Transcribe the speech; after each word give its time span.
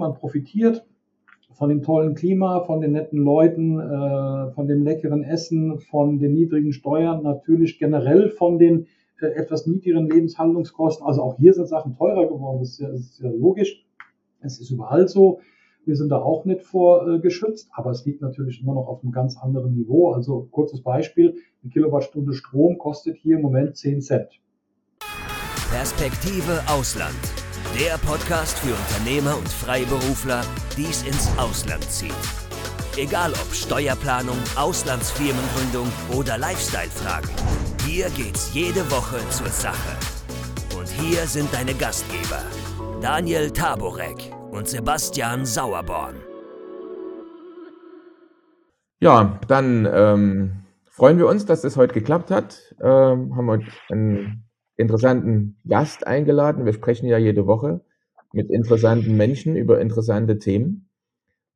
man 0.00 0.14
profitiert 0.14 0.84
von 1.52 1.68
dem 1.68 1.82
tollen 1.82 2.14
Klima, 2.14 2.60
von 2.60 2.80
den 2.80 2.92
netten 2.92 3.18
Leuten, 3.18 3.78
äh, 3.78 4.50
von 4.52 4.66
dem 4.66 4.82
leckeren 4.82 5.22
Essen, 5.22 5.78
von 5.78 6.18
den 6.18 6.34
niedrigen 6.34 6.72
Steuern, 6.72 7.22
natürlich 7.22 7.78
generell 7.78 8.30
von 8.30 8.58
den 8.58 8.86
äh, 9.20 9.26
etwas 9.26 9.66
niedrigeren 9.66 10.08
Lebenshandlungskosten. 10.08 11.06
Also 11.06 11.22
auch 11.22 11.36
hier 11.36 11.52
sind 11.52 11.68
Sachen 11.68 11.96
teurer 11.96 12.26
geworden, 12.28 12.60
das 12.60 12.70
ist 12.70 12.80
ja, 12.80 12.88
das 12.88 13.00
ist 13.00 13.20
ja 13.20 13.30
logisch. 13.30 13.84
Es 14.40 14.58
ist 14.58 14.70
überall 14.70 15.06
so. 15.06 15.40
Wir 15.84 15.96
sind 15.96 16.10
da 16.10 16.18
auch 16.18 16.44
nicht 16.44 16.62
vor 16.62 17.06
äh, 17.08 17.30
aber 17.72 17.90
es 17.90 18.04
liegt 18.04 18.22
natürlich 18.22 18.62
immer 18.62 18.74
noch 18.74 18.86
auf 18.86 19.02
einem 19.02 19.12
ganz 19.12 19.36
anderen 19.36 19.74
Niveau. 19.74 20.12
Also 20.12 20.48
kurzes 20.50 20.82
Beispiel, 20.82 21.36
eine 21.62 21.72
Kilowattstunde 21.72 22.32
Strom 22.32 22.78
kostet 22.78 23.16
hier 23.16 23.36
im 23.36 23.42
Moment 23.42 23.76
10 23.76 24.00
Cent. 24.00 24.40
Perspektive 25.70 26.62
Ausland. 26.68 27.49
Der 27.78 27.96
Podcast 27.98 28.58
für 28.58 28.74
Unternehmer 28.74 29.38
und 29.38 29.48
Freiberufler, 29.48 30.42
die 30.76 30.86
es 30.86 31.04
ins 31.04 31.30
Ausland 31.38 31.84
zieht. 31.84 32.12
Egal 32.96 33.30
ob 33.32 33.54
Steuerplanung, 33.54 34.36
Auslandsfirmengründung 34.56 35.86
oder 36.12 36.36
Lifestyle-Fragen. 36.36 37.30
Hier 37.86 38.10
geht's 38.10 38.52
jede 38.52 38.90
Woche 38.90 39.18
zur 39.30 39.46
Sache. 39.46 39.96
Und 40.76 40.88
hier 40.88 41.26
sind 41.26 41.54
deine 41.54 41.72
Gastgeber, 41.74 42.42
Daniel 43.00 43.50
Taborek 43.52 44.32
und 44.50 44.68
Sebastian 44.68 45.46
Sauerborn. 45.46 46.16
Ja, 48.98 49.38
dann 49.46 49.88
ähm, 49.90 50.64
freuen 50.90 51.18
wir 51.18 51.28
uns, 51.28 51.46
dass 51.46 51.62
das 51.62 51.76
heute 51.76 51.94
geklappt 51.94 52.32
hat. 52.32 52.74
Ähm, 52.82 53.34
haben 53.36 53.46
heute 53.48 53.66
einen 53.88 54.49
interessanten 54.80 55.56
Gast 55.68 56.06
eingeladen. 56.06 56.64
Wir 56.64 56.72
sprechen 56.72 57.06
ja 57.06 57.18
jede 57.18 57.46
Woche 57.46 57.80
mit 58.32 58.50
interessanten 58.50 59.16
Menschen 59.16 59.56
über 59.56 59.80
interessante 59.80 60.38
Themen. 60.38 60.88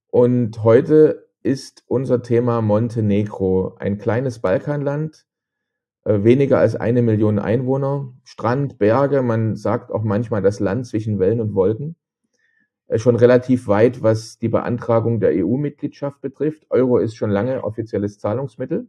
Und 0.08 0.62
heute 0.62 1.28
ist 1.42 1.84
unser 1.86 2.22
Thema 2.22 2.62
Montenegro, 2.62 3.74
ein 3.78 3.98
kleines 3.98 4.38
Balkanland, 4.38 5.26
äh, 6.04 6.22
weniger 6.22 6.58
als 6.58 6.76
eine 6.76 7.02
Million 7.02 7.38
Einwohner, 7.38 8.12
Strand, 8.24 8.78
Berge, 8.78 9.22
man 9.22 9.56
sagt 9.56 9.90
auch 9.90 10.02
manchmal 10.02 10.42
das 10.42 10.60
Land 10.60 10.86
zwischen 10.86 11.18
Wellen 11.18 11.40
und 11.40 11.54
Wolken. 11.54 11.96
Äh, 12.86 12.98
schon 12.98 13.16
relativ 13.16 13.66
weit, 13.68 14.02
was 14.02 14.38
die 14.38 14.48
Beantragung 14.48 15.20
der 15.20 15.32
EU-Mitgliedschaft 15.34 16.20
betrifft. 16.20 16.66
Euro 16.70 16.98
ist 16.98 17.16
schon 17.16 17.30
lange 17.30 17.64
offizielles 17.64 18.18
Zahlungsmittel. 18.18 18.88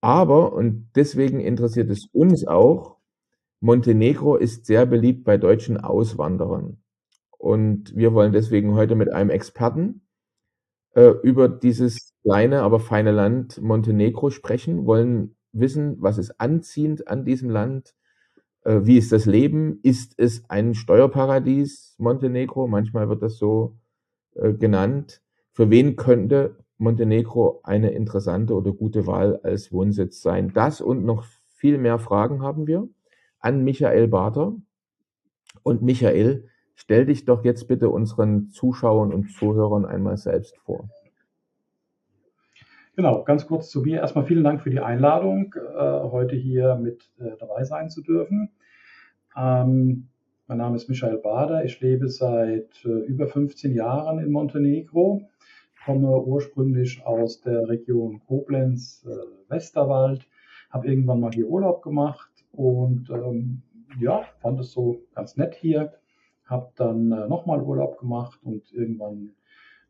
Aber, 0.00 0.52
und 0.52 0.90
deswegen 0.94 1.40
interessiert 1.40 1.90
es 1.90 2.06
uns 2.12 2.46
auch, 2.46 2.95
Montenegro 3.66 4.36
ist 4.36 4.64
sehr 4.64 4.86
beliebt 4.86 5.24
bei 5.24 5.38
deutschen 5.38 5.76
Auswanderern. 5.76 6.78
Und 7.36 7.96
wir 7.96 8.14
wollen 8.14 8.30
deswegen 8.32 8.74
heute 8.76 8.94
mit 8.94 9.12
einem 9.12 9.28
Experten 9.28 10.06
äh, 10.94 11.08
über 11.24 11.48
dieses 11.48 12.14
kleine, 12.22 12.62
aber 12.62 12.78
feine 12.78 13.10
Land 13.10 13.60
Montenegro 13.60 14.30
sprechen, 14.30 14.86
wollen 14.86 15.34
wissen, 15.50 15.96
was 16.00 16.16
ist 16.16 16.40
anziehend 16.40 17.08
an 17.08 17.24
diesem 17.24 17.50
Land, 17.50 17.96
äh, 18.62 18.82
wie 18.84 18.98
ist 18.98 19.10
das 19.10 19.26
Leben, 19.26 19.80
ist 19.82 20.14
es 20.16 20.48
ein 20.48 20.74
Steuerparadies, 20.74 21.96
Montenegro, 21.98 22.68
manchmal 22.68 23.08
wird 23.08 23.20
das 23.20 23.36
so 23.36 23.76
äh, 24.36 24.52
genannt. 24.52 25.22
Für 25.54 25.70
wen 25.70 25.96
könnte 25.96 26.54
Montenegro 26.78 27.62
eine 27.64 27.90
interessante 27.90 28.54
oder 28.54 28.70
gute 28.70 29.08
Wahl 29.08 29.40
als 29.42 29.72
Wohnsitz 29.72 30.22
sein? 30.22 30.52
Das 30.54 30.80
und 30.80 31.04
noch 31.04 31.24
viel 31.48 31.78
mehr 31.78 31.98
Fragen 31.98 32.42
haben 32.42 32.68
wir 32.68 32.88
an 33.40 33.62
Michael 33.64 34.08
Barter. 34.08 34.54
Und 35.62 35.82
Michael, 35.82 36.48
stell 36.74 37.06
dich 37.06 37.24
doch 37.24 37.44
jetzt 37.44 37.68
bitte 37.68 37.88
unseren 37.88 38.50
Zuschauern 38.50 39.12
und 39.12 39.30
Zuhörern 39.32 39.84
einmal 39.84 40.16
selbst 40.16 40.56
vor. 40.58 40.88
Genau, 42.96 43.24
ganz 43.24 43.46
kurz 43.46 43.68
zu 43.68 43.82
mir. 43.82 44.00
Erstmal 44.00 44.24
vielen 44.24 44.44
Dank 44.44 44.62
für 44.62 44.70
die 44.70 44.80
Einladung, 44.80 45.54
äh, 45.54 45.78
heute 45.78 46.34
hier 46.34 46.76
mit 46.76 47.10
äh, 47.18 47.36
dabei 47.38 47.64
sein 47.64 47.90
zu 47.90 48.02
dürfen. 48.02 48.50
Ähm, 49.36 50.08
mein 50.46 50.58
Name 50.58 50.76
ist 50.76 50.88
Michael 50.88 51.18
Bader. 51.18 51.64
Ich 51.64 51.80
lebe 51.80 52.08
seit 52.08 52.84
äh, 52.84 52.88
über 52.88 53.26
15 53.26 53.74
Jahren 53.74 54.18
in 54.18 54.32
Montenegro, 54.32 55.28
komme 55.84 56.22
ursprünglich 56.22 57.04
aus 57.04 57.42
der 57.42 57.68
Region 57.68 58.22
Koblenz, 58.26 59.04
äh, 59.06 59.50
Westerwald, 59.52 60.26
habe 60.70 60.86
irgendwann 60.86 61.20
mal 61.20 61.32
hier 61.32 61.48
Urlaub 61.48 61.82
gemacht 61.82 62.30
und 62.56 63.10
ähm, 63.10 63.62
ja, 64.00 64.24
fand 64.40 64.58
es 64.60 64.72
so 64.72 65.02
ganz 65.14 65.36
nett 65.36 65.54
hier. 65.54 65.92
Habe 66.44 66.70
dann 66.76 67.12
äh, 67.12 67.28
nochmal 67.28 67.62
Urlaub 67.62 67.98
gemacht 67.98 68.38
und 68.42 68.72
irgendwann 68.72 69.30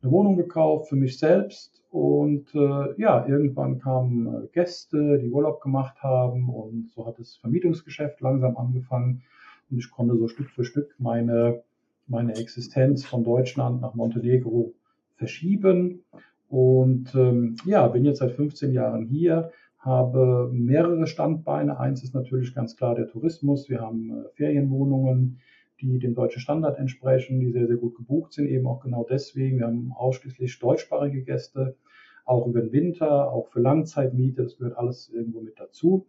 eine 0.02 0.12
Wohnung 0.12 0.36
gekauft 0.36 0.88
für 0.88 0.96
mich 0.96 1.18
selbst. 1.18 1.82
Und 1.90 2.54
äh, 2.54 3.00
ja, 3.00 3.26
irgendwann 3.26 3.78
kamen 3.78 4.26
äh, 4.26 4.46
Gäste, 4.48 5.18
die 5.18 5.30
Urlaub 5.30 5.60
gemacht 5.60 6.02
haben 6.02 6.48
und 6.48 6.90
so 6.90 7.06
hat 7.06 7.18
das 7.18 7.36
Vermietungsgeschäft 7.36 8.20
langsam 8.20 8.56
angefangen. 8.56 9.22
Und 9.70 9.78
ich 9.78 9.90
konnte 9.90 10.16
so 10.16 10.28
Stück 10.28 10.50
für 10.50 10.64
Stück 10.64 10.94
meine, 10.98 11.62
meine 12.06 12.36
Existenz 12.36 13.04
von 13.04 13.24
Deutschland 13.24 13.80
nach 13.80 13.94
Montenegro 13.94 14.74
verschieben. 15.16 16.04
Und 16.48 17.14
ähm, 17.14 17.56
ja, 17.64 17.86
bin 17.88 18.04
jetzt 18.04 18.18
seit 18.18 18.32
15 18.32 18.72
Jahren 18.72 19.06
hier, 19.06 19.50
habe 19.86 20.50
mehrere 20.52 21.06
Standbeine. 21.06 21.78
Eins 21.78 22.02
ist 22.02 22.14
natürlich 22.14 22.54
ganz 22.54 22.76
klar 22.76 22.96
der 22.96 23.06
Tourismus. 23.06 23.70
Wir 23.70 23.80
haben 23.80 24.10
äh, 24.10 24.28
Ferienwohnungen, 24.34 25.38
die 25.80 25.98
dem 26.00 26.14
deutschen 26.14 26.40
Standard 26.40 26.78
entsprechen, 26.78 27.38
die 27.38 27.52
sehr, 27.52 27.68
sehr 27.68 27.76
gut 27.76 27.94
gebucht 27.94 28.32
sind, 28.32 28.48
eben 28.48 28.66
auch 28.66 28.80
genau 28.80 29.06
deswegen. 29.08 29.58
Wir 29.58 29.66
haben 29.66 29.92
ausschließlich 29.94 30.58
deutschsprachige 30.58 31.22
Gäste, 31.22 31.76
auch 32.24 32.48
über 32.48 32.60
den 32.60 32.72
Winter, 32.72 33.30
auch 33.30 33.46
für 33.48 33.60
Langzeitmiete, 33.60 34.42
das 34.42 34.58
gehört 34.58 34.76
alles 34.76 35.08
irgendwo 35.08 35.40
mit 35.40 35.60
dazu. 35.60 36.06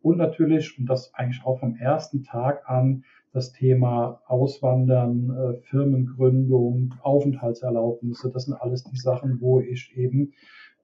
Und 0.00 0.18
natürlich, 0.18 0.78
und 0.78 0.86
das 0.86 1.12
eigentlich 1.14 1.44
auch 1.44 1.58
vom 1.58 1.74
ersten 1.74 2.22
Tag 2.22 2.68
an, 2.70 3.04
das 3.32 3.52
Thema 3.52 4.20
Auswandern, 4.26 5.30
äh, 5.30 5.60
Firmengründung, 5.62 6.94
Aufenthaltserlaubnisse, 7.02 8.30
das 8.30 8.44
sind 8.44 8.54
alles 8.54 8.84
die 8.84 8.96
Sachen, 8.96 9.40
wo 9.40 9.60
ich 9.60 9.96
eben 9.96 10.32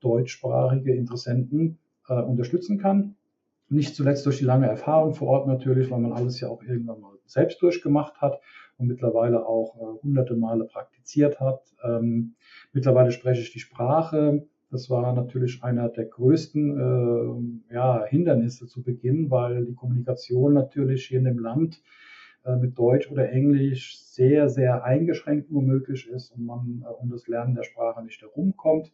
deutschsprachige 0.01 0.93
Interessenten 0.93 1.79
äh, 2.13 2.23
unterstützen 2.23 2.79
kann. 2.79 3.17
Nicht 3.69 3.95
zuletzt 3.95 4.27
durch 4.27 4.39
die 4.39 4.45
lange 4.45 4.67
Erfahrung 4.67 5.15
vor 5.15 5.29
Ort 5.29 5.47
natürlich, 5.47 5.91
weil 5.91 6.01
man 6.01 6.13
alles 6.13 6.41
ja 6.41 6.49
auch 6.49 6.63
irgendwann 6.63 7.01
mal 7.01 7.13
selbst 7.25 7.63
durchgemacht 7.63 8.21
hat 8.21 8.41
und 8.77 8.87
mittlerweile 8.87 9.47
auch 9.47 9.77
äh, 9.77 10.03
hunderte 10.03 10.37
Male 10.37 10.65
praktiziert 10.65 11.41
hat. 11.41 11.63
Ähm, 11.83 12.35
mittlerweile 12.73 13.13
spreche 13.13 13.41
ich 13.41 13.53
die 13.53 13.61
Sprache. 13.61 14.47
Das 14.71 14.89
war 14.91 15.13
natürlich 15.13 15.63
einer 15.63 15.89
der 15.89 16.07
größten 16.07 17.61
äh, 17.71 17.75
ja, 17.75 18.05
Hindernisse 18.05 18.67
zu 18.67 18.83
Beginn, 18.83 19.31
weil 19.31 19.67
die 19.67 19.75
Kommunikation 19.75 20.55
natürlich 20.55 21.07
hier 21.07 21.19
in 21.19 21.25
dem 21.25 21.39
Land 21.39 21.83
äh, 22.45 22.57
mit 22.57 22.79
Deutsch 22.79 23.11
oder 23.11 23.31
Englisch 23.31 23.99
sehr, 23.99 24.49
sehr 24.49 24.85
eingeschränkt 24.85 25.51
nur 25.51 25.63
möglich 25.63 26.09
ist 26.09 26.33
und 26.33 26.45
man 26.45 26.85
äh, 26.85 26.89
um 26.89 27.11
das 27.11 27.29
Lernen 27.29 27.55
der 27.55 27.63
Sprache 27.63 28.03
nicht 28.03 28.21
herumkommt. 28.21 28.91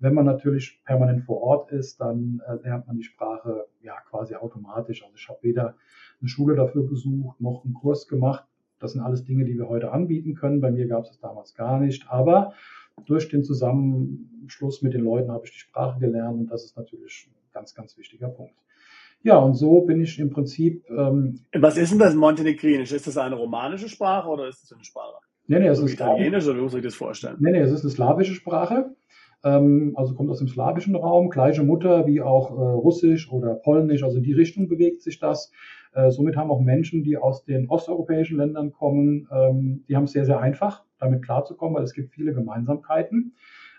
Wenn 0.00 0.14
man 0.14 0.24
natürlich 0.24 0.82
permanent 0.84 1.24
vor 1.24 1.42
Ort 1.42 1.70
ist, 1.72 2.00
dann 2.00 2.42
äh, 2.48 2.54
lernt 2.66 2.86
man 2.86 2.96
die 2.96 3.04
Sprache 3.04 3.66
ja 3.82 3.94
quasi 4.08 4.34
automatisch. 4.34 5.02
Also 5.04 5.14
ich 5.14 5.28
habe 5.28 5.38
weder 5.42 5.76
eine 6.20 6.28
Schule 6.28 6.56
dafür 6.56 6.88
besucht 6.88 7.40
noch 7.40 7.64
einen 7.64 7.74
Kurs 7.74 8.08
gemacht. 8.08 8.44
Das 8.78 8.92
sind 8.92 9.02
alles 9.02 9.24
Dinge, 9.24 9.44
die 9.44 9.58
wir 9.58 9.68
heute 9.68 9.92
anbieten 9.92 10.34
können. 10.34 10.62
Bei 10.62 10.70
mir 10.70 10.88
gab 10.88 11.04
es 11.04 11.10
das 11.10 11.20
damals 11.20 11.54
gar 11.54 11.78
nicht. 11.78 12.10
Aber 12.10 12.54
durch 13.06 13.28
den 13.28 13.44
Zusammenschluss 13.44 14.80
mit 14.80 14.94
den 14.94 15.02
Leuten 15.02 15.30
habe 15.30 15.44
ich 15.44 15.52
die 15.52 15.58
Sprache 15.58 16.00
gelernt 16.00 16.38
und 16.40 16.50
das 16.50 16.64
ist 16.64 16.76
natürlich 16.78 17.28
ein 17.30 17.52
ganz, 17.52 17.74
ganz 17.74 17.98
wichtiger 17.98 18.28
Punkt. 18.28 18.54
Ja, 19.22 19.36
und 19.36 19.54
so 19.54 19.82
bin 19.82 20.00
ich 20.00 20.18
im 20.18 20.30
Prinzip. 20.30 20.88
Ähm, 20.88 21.40
Was 21.52 21.76
ist 21.76 21.92
denn 21.92 21.98
das 21.98 22.14
Montenegrinisch? 22.14 22.92
Ist 22.92 23.06
das 23.06 23.18
eine 23.18 23.34
romanische 23.34 23.90
Sprache 23.90 24.28
oder 24.28 24.48
ist 24.48 24.62
das 24.62 24.72
eine 24.72 24.84
Sprache? 24.84 25.18
Nee, 25.46 25.58
nee, 25.58 25.66
es 25.66 25.78
also 25.78 25.86
ist 25.86 25.94
Italienisch 25.94 26.46
oder 26.46 26.56
wie 26.56 26.62
muss 26.62 26.74
ich 26.74 26.82
das 26.82 26.94
vorstellen? 26.94 27.36
Nee, 27.40 27.50
nee, 27.50 27.60
es 27.60 27.70
ist 27.70 27.82
eine 27.82 27.90
slawische 27.90 28.34
Sprache. 28.34 28.94
Ähm, 29.42 29.92
also 29.96 30.14
kommt 30.14 30.30
aus 30.30 30.38
dem 30.38 30.48
slawischen 30.48 30.96
Raum, 30.96 31.30
gleiche 31.30 31.62
Mutter 31.62 32.06
wie 32.06 32.20
auch 32.20 32.50
äh, 32.50 32.54
Russisch 32.54 33.30
oder 33.30 33.54
Polnisch, 33.54 34.02
also 34.02 34.18
in 34.18 34.22
die 34.22 34.32
Richtung 34.32 34.68
bewegt 34.68 35.02
sich 35.02 35.18
das. 35.18 35.50
Äh, 35.92 36.10
somit 36.10 36.36
haben 36.36 36.50
auch 36.50 36.60
Menschen, 36.60 37.02
die 37.02 37.16
aus 37.16 37.44
den 37.44 37.68
osteuropäischen 37.68 38.36
Ländern 38.36 38.72
kommen, 38.72 39.28
ähm, 39.32 39.84
die 39.88 39.96
haben 39.96 40.04
es 40.04 40.12
sehr, 40.12 40.24
sehr 40.24 40.40
einfach, 40.40 40.84
damit 40.98 41.24
klarzukommen, 41.24 41.74
weil 41.74 41.84
es 41.84 41.94
gibt 41.94 42.12
viele 42.12 42.34
Gemeinsamkeiten. 42.34 43.34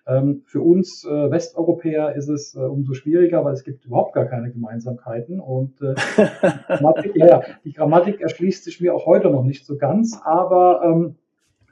Ähm, 0.07 0.41
für 0.45 0.61
uns 0.61 1.05
äh, 1.05 1.31
Westeuropäer 1.31 2.15
ist 2.15 2.27
es 2.27 2.55
äh, 2.55 2.59
umso 2.59 2.93
schwieriger, 2.93 3.45
weil 3.45 3.53
es 3.53 3.63
gibt 3.63 3.85
überhaupt 3.85 4.13
gar 4.13 4.25
keine 4.25 4.51
Gemeinsamkeiten. 4.51 5.39
Und 5.39 5.79
äh, 5.81 5.93
die, 5.95 6.67
Grammatik, 6.67 7.15
ja, 7.15 7.41
die 7.63 7.73
Grammatik 7.73 8.19
erschließt 8.19 8.63
sich 8.63 8.81
mir 8.81 8.95
auch 8.95 9.05
heute 9.05 9.29
noch 9.29 9.43
nicht 9.43 9.65
so 9.65 9.77
ganz, 9.77 10.19
aber 10.23 10.81
ähm, 10.83 11.15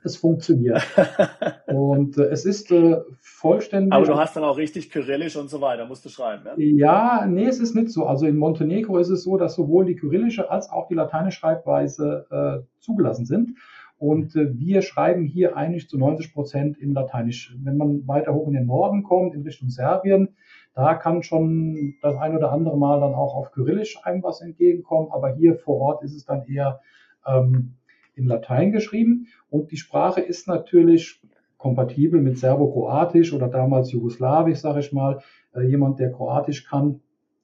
es 0.03 0.17
funktioniert. 0.17 0.81
und 1.67 2.17
äh, 2.17 2.25
es 2.25 2.45
ist 2.45 2.71
äh, 2.71 2.97
vollständig. 3.19 3.93
Aber 3.93 4.05
du 4.05 4.15
hast 4.15 4.35
dann 4.35 4.43
auch 4.43 4.57
richtig 4.57 4.89
Kyrillisch 4.89 5.35
und 5.35 5.49
so 5.49 5.61
weiter, 5.61 5.85
musst 5.85 6.05
du 6.05 6.09
schreiben, 6.09 6.43
ja? 6.45 6.53
Ja, 6.57 7.25
nee, 7.25 7.45
es 7.45 7.59
ist 7.59 7.75
nicht 7.75 7.89
so. 7.89 8.05
Also 8.05 8.25
in 8.25 8.37
Montenegro 8.37 8.97
ist 8.97 9.09
es 9.09 9.23
so, 9.23 9.37
dass 9.37 9.55
sowohl 9.55 9.85
die 9.85 9.95
kyrillische 9.95 10.49
als 10.49 10.69
auch 10.69 10.87
die 10.87 10.95
lateinische 10.95 11.39
Schreibweise 11.39 12.25
äh, 12.29 12.65
zugelassen 12.79 13.25
sind. 13.25 13.57
Und 13.97 14.35
äh, 14.37 14.57
wir 14.57 14.81
schreiben 14.81 15.25
hier 15.25 15.57
eigentlich 15.57 15.89
zu 15.89 15.97
90 15.97 16.33
Prozent 16.33 16.77
in 16.77 16.93
Lateinisch. 16.93 17.53
Wenn 17.61 17.75
man 17.75 18.07
weiter 18.07 18.33
hoch 18.33 18.47
in 18.47 18.53
den 18.53 18.65
Norden 18.65 19.03
kommt, 19.03 19.35
in 19.35 19.41
Richtung 19.41 19.69
Serbien, 19.69 20.37
da 20.73 20.93
kann 20.95 21.23
schon 21.23 21.95
das 22.01 22.15
ein 22.15 22.35
oder 22.35 22.53
andere 22.53 22.77
Mal 22.77 23.01
dann 23.01 23.13
auch 23.13 23.35
auf 23.35 23.51
Kyrillisch 23.51 23.99
einem 24.03 24.23
was 24.23 24.39
entgegenkommen. 24.39 25.09
Aber 25.11 25.35
hier 25.35 25.57
vor 25.57 25.79
Ort 25.81 26.03
ist 26.03 26.15
es 26.15 26.23
dann 26.23 26.45
eher 26.47 26.79
ähm, 27.27 27.75
in 28.19 28.27
Latein 28.27 28.71
geschrieben. 28.71 29.27
Und 29.49 29.71
die 29.71 29.77
Sprache 29.77 30.21
ist 30.21 30.47
natürlich 30.47 31.21
kompatibel 31.57 32.21
mit 32.21 32.37
Serbo-Kroatisch 32.37 33.33
oder 33.33 33.47
damals 33.47 33.91
Jugoslawisch, 33.91 34.59
sage 34.59 34.79
ich 34.79 34.93
mal. 34.93 35.21
Äh, 35.53 35.63
jemand, 35.63 35.99
der 35.99 36.11
Kroatisch 36.11 36.65
kann 36.65 37.01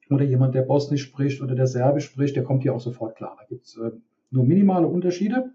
oder 0.10 0.24
jemand, 0.24 0.54
der 0.54 0.62
Bosnisch 0.62 1.04
spricht 1.04 1.42
oder 1.42 1.56
der 1.56 1.68
Serbisch 1.68 2.06
spricht, 2.06 2.36
der 2.36 2.44
kommt 2.44 2.64
hier 2.64 2.76
auch 2.76 2.80
sofort 2.80 3.16
klar. 3.16 3.36
Da 3.40 3.46
gibt 3.46 3.66
es 3.66 3.78
äh, 3.78 3.92
nur 4.30 4.46
minimale 4.46 4.88
Unterschiede. 4.88 5.52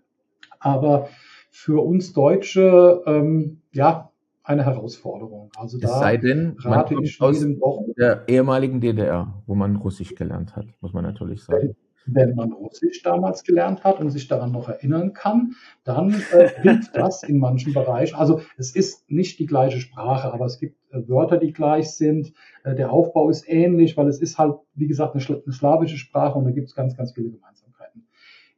Aber 0.58 1.08
für 1.50 1.84
uns 1.84 2.12
Deutsche, 2.12 3.02
ähm, 3.06 3.60
ja, 3.72 4.10
eine 4.42 4.64
Herausforderung. 4.64 5.50
Also 5.56 5.78
da 5.78 5.88
es 5.88 5.98
sei 5.98 6.16
denn, 6.16 6.56
rate 6.58 6.96
ich 7.02 7.20
aus 7.20 7.38
jedem 7.38 7.60
doch. 7.60 7.84
Der 7.96 8.24
ehemaligen 8.28 8.80
DDR, 8.80 9.42
wo 9.46 9.54
man 9.54 9.76
Russisch 9.76 10.14
gelernt 10.14 10.56
hat, 10.56 10.66
muss 10.80 10.92
man 10.92 11.04
natürlich 11.04 11.42
sagen. 11.42 11.76
Wenn 12.12 12.34
man 12.34 12.52
Russisch 12.52 13.02
damals 13.02 13.44
gelernt 13.44 13.84
hat 13.84 14.00
und 14.00 14.10
sich 14.10 14.28
daran 14.28 14.52
noch 14.52 14.68
erinnern 14.68 15.12
kann, 15.12 15.54
dann 15.84 16.22
äh, 16.32 16.48
hilft 16.60 16.90
das 16.96 17.22
in 17.22 17.38
manchen 17.38 17.72
Bereichen. 17.72 18.16
Also 18.16 18.40
es 18.56 18.74
ist 18.74 19.10
nicht 19.10 19.38
die 19.38 19.46
gleiche 19.46 19.80
Sprache, 19.80 20.32
aber 20.32 20.46
es 20.46 20.58
gibt 20.58 20.76
äh, 20.92 21.08
Wörter, 21.08 21.38
die 21.38 21.52
gleich 21.52 21.90
sind. 21.90 22.32
Äh, 22.64 22.74
der 22.74 22.92
Aufbau 22.92 23.30
ist 23.30 23.48
ähnlich, 23.48 23.96
weil 23.96 24.08
es 24.08 24.20
ist 24.20 24.38
halt, 24.38 24.56
wie 24.74 24.86
gesagt, 24.86 25.14
eine, 25.14 25.24
eine 25.24 25.52
slawische 25.52 25.98
Sprache 25.98 26.38
und 26.38 26.44
da 26.44 26.50
gibt 26.50 26.68
es 26.68 26.74
ganz, 26.74 26.96
ganz 26.96 27.12
viele 27.12 27.30
Gemeinsamkeiten. 27.30 27.69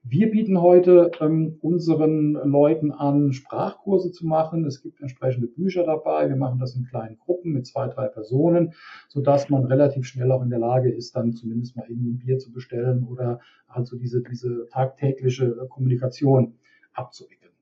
Wir 0.04 0.30
bieten 0.32 0.60
heute 0.60 1.12
ähm, 1.20 1.58
unseren 1.60 2.32
Leuten 2.32 2.90
an, 2.90 3.32
Sprachkurse 3.32 4.10
zu 4.10 4.26
machen. 4.26 4.64
Es 4.64 4.82
gibt 4.82 5.00
entsprechende 5.00 5.46
Bücher 5.46 5.84
dabei. 5.84 6.28
Wir 6.28 6.34
machen 6.36 6.58
das 6.58 6.74
in 6.74 6.84
kleinen 6.84 7.18
Gruppen 7.18 7.52
mit 7.52 7.68
zwei, 7.68 7.86
drei 7.86 8.08
Personen, 8.08 8.74
sodass 9.08 9.48
man 9.48 9.64
relativ 9.64 10.04
schnell 10.04 10.32
auch 10.32 10.42
in 10.42 10.50
der 10.50 10.58
Lage 10.58 10.90
ist, 10.90 11.14
dann 11.14 11.32
zumindest 11.32 11.76
mal 11.76 11.86
irgendwie 11.88 12.10
ein 12.10 12.18
Bier 12.18 12.38
zu 12.38 12.52
bestellen 12.52 13.06
oder 13.08 13.40
also 13.68 13.96
diese, 13.96 14.22
diese 14.22 14.66
tagtägliche 14.70 15.54
Kommunikation 15.68 16.54
abzuwickeln. 16.92 17.52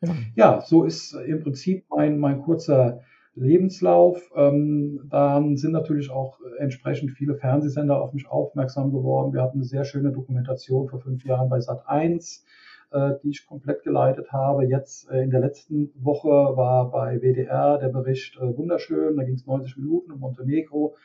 Ja. 0.00 0.14
ja, 0.36 0.60
so 0.60 0.84
ist 0.84 1.12
im 1.12 1.42
Prinzip 1.42 1.86
mein, 1.90 2.18
mein 2.20 2.40
kurzer 2.42 3.00
Lebenslauf. 3.40 4.30
Ähm, 4.36 5.08
dann 5.10 5.56
sind 5.56 5.72
natürlich 5.72 6.10
auch 6.10 6.38
entsprechend 6.58 7.12
viele 7.12 7.34
Fernsehsender 7.34 8.00
auf 8.00 8.12
mich 8.12 8.28
aufmerksam 8.28 8.92
geworden. 8.92 9.32
Wir 9.32 9.42
hatten 9.42 9.58
eine 9.58 9.64
sehr 9.64 9.84
schöne 9.84 10.12
Dokumentation 10.12 10.88
vor 10.88 11.00
fünf 11.00 11.24
Jahren 11.24 11.48
bei 11.48 11.60
Sat 11.60 11.86
1, 11.86 12.44
äh, 12.90 13.12
die 13.22 13.30
ich 13.30 13.46
komplett 13.46 13.82
geleitet 13.82 14.32
habe. 14.32 14.64
Jetzt 14.66 15.10
äh, 15.10 15.22
in 15.22 15.30
der 15.30 15.40
letzten 15.40 15.92
Woche 15.96 16.28
war 16.28 16.90
bei 16.90 17.20
WDR 17.20 17.78
der 17.78 17.88
Bericht 17.88 18.36
äh, 18.36 18.56
wunderschön. 18.56 19.16
Da 19.16 19.24
ging 19.24 19.34
es 19.34 19.46
90 19.46 19.76
Minuten 19.76 20.12
um 20.12 20.20
Montenegro. 20.20 20.96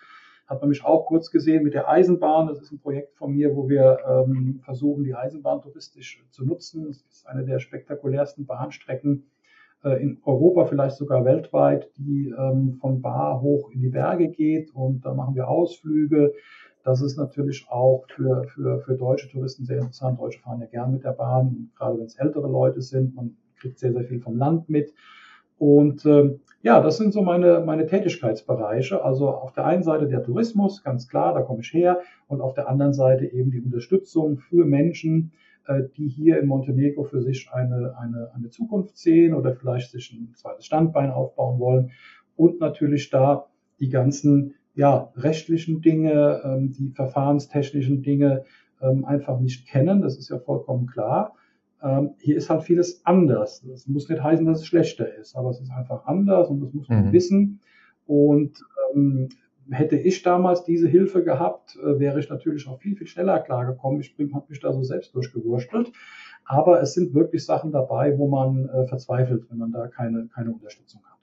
Hat 0.48 0.60
man 0.60 0.70
mich 0.70 0.84
auch 0.84 1.06
kurz 1.06 1.32
gesehen 1.32 1.64
mit 1.64 1.74
der 1.74 1.88
Eisenbahn. 1.88 2.48
Das 2.48 2.62
ist 2.62 2.72
ein 2.72 2.80
Projekt 2.80 3.16
von 3.16 3.32
mir, 3.32 3.56
wo 3.56 3.70
wir 3.70 4.00
ähm, 4.08 4.60
versuchen, 4.66 5.04
die 5.04 5.16
Eisenbahn 5.16 5.62
touristisch 5.62 6.24
zu 6.32 6.46
nutzen. 6.46 6.88
Das 6.88 6.98
ist 6.98 7.28
eine 7.28 7.46
der 7.46 7.60
spektakulärsten 7.60 8.46
Bahnstrecken 8.46 9.24
äh, 9.24 9.43
in 9.90 10.18
Europa, 10.24 10.66
vielleicht 10.66 10.96
sogar 10.96 11.26
weltweit, 11.26 11.90
die 11.98 12.34
ähm, 12.38 12.78
von 12.80 13.02
Bar 13.02 13.42
hoch 13.42 13.70
in 13.72 13.82
die 13.82 13.90
Berge 13.90 14.30
geht. 14.30 14.74
Und 14.74 15.06
da 15.06 15.14
machen 15.14 15.36
wir 15.36 15.48
Ausflüge. 15.48 16.34
Das 16.84 17.02
ist 17.02 17.18
natürlich 17.18 17.66
auch 17.70 18.06
für, 18.08 18.44
für, 18.46 18.80
für 18.82 18.96
deutsche 18.96 19.30
Touristen 19.30 19.66
sehr 19.66 19.78
interessant. 19.78 20.20
Deutsche 20.20 20.40
fahren 20.40 20.62
ja 20.62 20.68
gern 20.68 20.92
mit 20.92 21.04
der 21.04 21.12
Bahn, 21.12 21.72
gerade 21.78 21.98
wenn 21.98 22.06
es 22.06 22.16
ältere 22.16 22.48
Leute 22.48 22.82
sind. 22.82 23.16
Man 23.16 23.36
kriegt 23.58 23.80
sehr, 23.80 23.94
sehr 23.94 24.04
viel 24.04 24.20
vom 24.20 24.38
Land 24.38 24.70
mit. 24.70 24.94
Und 25.58 26.06
ähm, 26.06 26.40
ja, 26.62 26.82
das 26.82 26.98
sind 26.98 27.14
so 27.14 27.22
meine, 27.22 27.62
meine 27.62 27.86
Tätigkeitsbereiche. 27.86 29.04
Also 29.04 29.30
auf 29.30 29.54
der 29.54 29.66
einen 29.66 29.84
Seite 29.84 30.08
der 30.08 30.24
Tourismus, 30.24 30.84
ganz 30.84 31.08
klar, 31.08 31.34
da 31.34 31.42
komme 31.42 31.62
ich 31.62 31.74
her. 31.74 32.00
Und 32.28 32.42
auf 32.42 32.54
der 32.54 32.70
anderen 32.70 32.94
Seite 32.94 33.26
eben 33.26 33.52
die 33.52 33.62
Unterstützung 33.62 34.40
für 34.40 34.66
Menschen, 34.66 35.32
äh, 35.32 35.43
die 35.98 36.08
hier 36.08 36.40
in 36.40 36.48
Montenegro 36.48 37.04
für 37.04 37.22
sich 37.22 37.50
eine, 37.52 37.98
eine, 37.98 38.32
eine 38.36 38.50
Zukunft 38.50 38.98
sehen 38.98 39.34
oder 39.34 39.56
vielleicht 39.56 39.92
sich 39.92 40.12
ein 40.12 40.34
zweites 40.36 40.66
Standbein 40.66 41.12
aufbauen 41.12 41.60
wollen. 41.60 41.92
Und 42.36 42.60
natürlich 42.60 43.10
da 43.10 43.48
die 43.80 43.90
ganzen 43.90 44.56
ja, 44.76 45.12
rechtlichen 45.16 45.82
Dinge, 45.82 46.42
ähm, 46.44 46.72
die 46.72 46.90
verfahrenstechnischen 46.90 48.02
Dinge 48.02 48.46
ähm, 48.82 49.06
einfach 49.06 49.40
nicht 49.40 49.68
kennen. 49.68 50.02
Das 50.02 50.18
ist 50.18 50.30
ja 50.30 50.40
vollkommen 50.40 50.88
klar. 50.88 51.36
Ähm, 51.82 52.12
hier 52.20 52.38
ist 52.38 52.50
halt 52.50 52.64
vieles 52.64 53.06
anders. 53.06 53.64
Das 53.68 53.88
muss 53.88 54.10
nicht 54.10 54.24
heißen, 54.24 54.46
dass 54.46 54.60
es 54.60 54.66
schlechter 54.66 55.14
ist, 55.16 55.36
aber 55.36 55.50
es 55.50 55.60
ist 55.60 55.72
einfach 55.72 56.06
anders 56.06 56.50
und 56.50 56.62
das 56.62 56.74
muss 56.74 56.90
man 56.90 57.08
mhm. 57.08 57.12
wissen. 57.12 57.60
Und 58.06 58.64
ähm, 58.94 59.30
hätte 59.72 59.96
ich 59.96 60.24
damals 60.24 60.64
diese 60.64 60.88
Hilfe 60.88 61.24
gehabt, 61.24 61.78
äh, 61.78 62.00
wäre 62.00 62.20
ich 62.20 62.30
natürlich 62.30 62.68
auch 62.68 62.80
viel, 62.80 62.96
viel 62.96 63.08
schneller 63.08 63.40
klargekommen. 63.40 64.02
Ich 64.02 64.16
habe 64.34 64.46
mich 64.50 64.60
da 64.60 64.74
so 64.74 64.84
selbst 64.84 65.16
durchgewurschtelt. 65.16 65.92
Aber 66.46 66.82
es 66.82 66.94
sind 66.94 67.14
wirklich 67.14 67.46
Sachen 67.46 67.72
dabei, 67.72 68.18
wo 68.18 68.28
man 68.28 68.68
äh, 68.68 68.86
verzweifelt, 68.88 69.46
wenn 69.50 69.58
man 69.58 69.72
da 69.72 69.88
keine, 69.88 70.28
keine 70.34 70.52
Unterstützung 70.52 71.02
hat. 71.06 71.14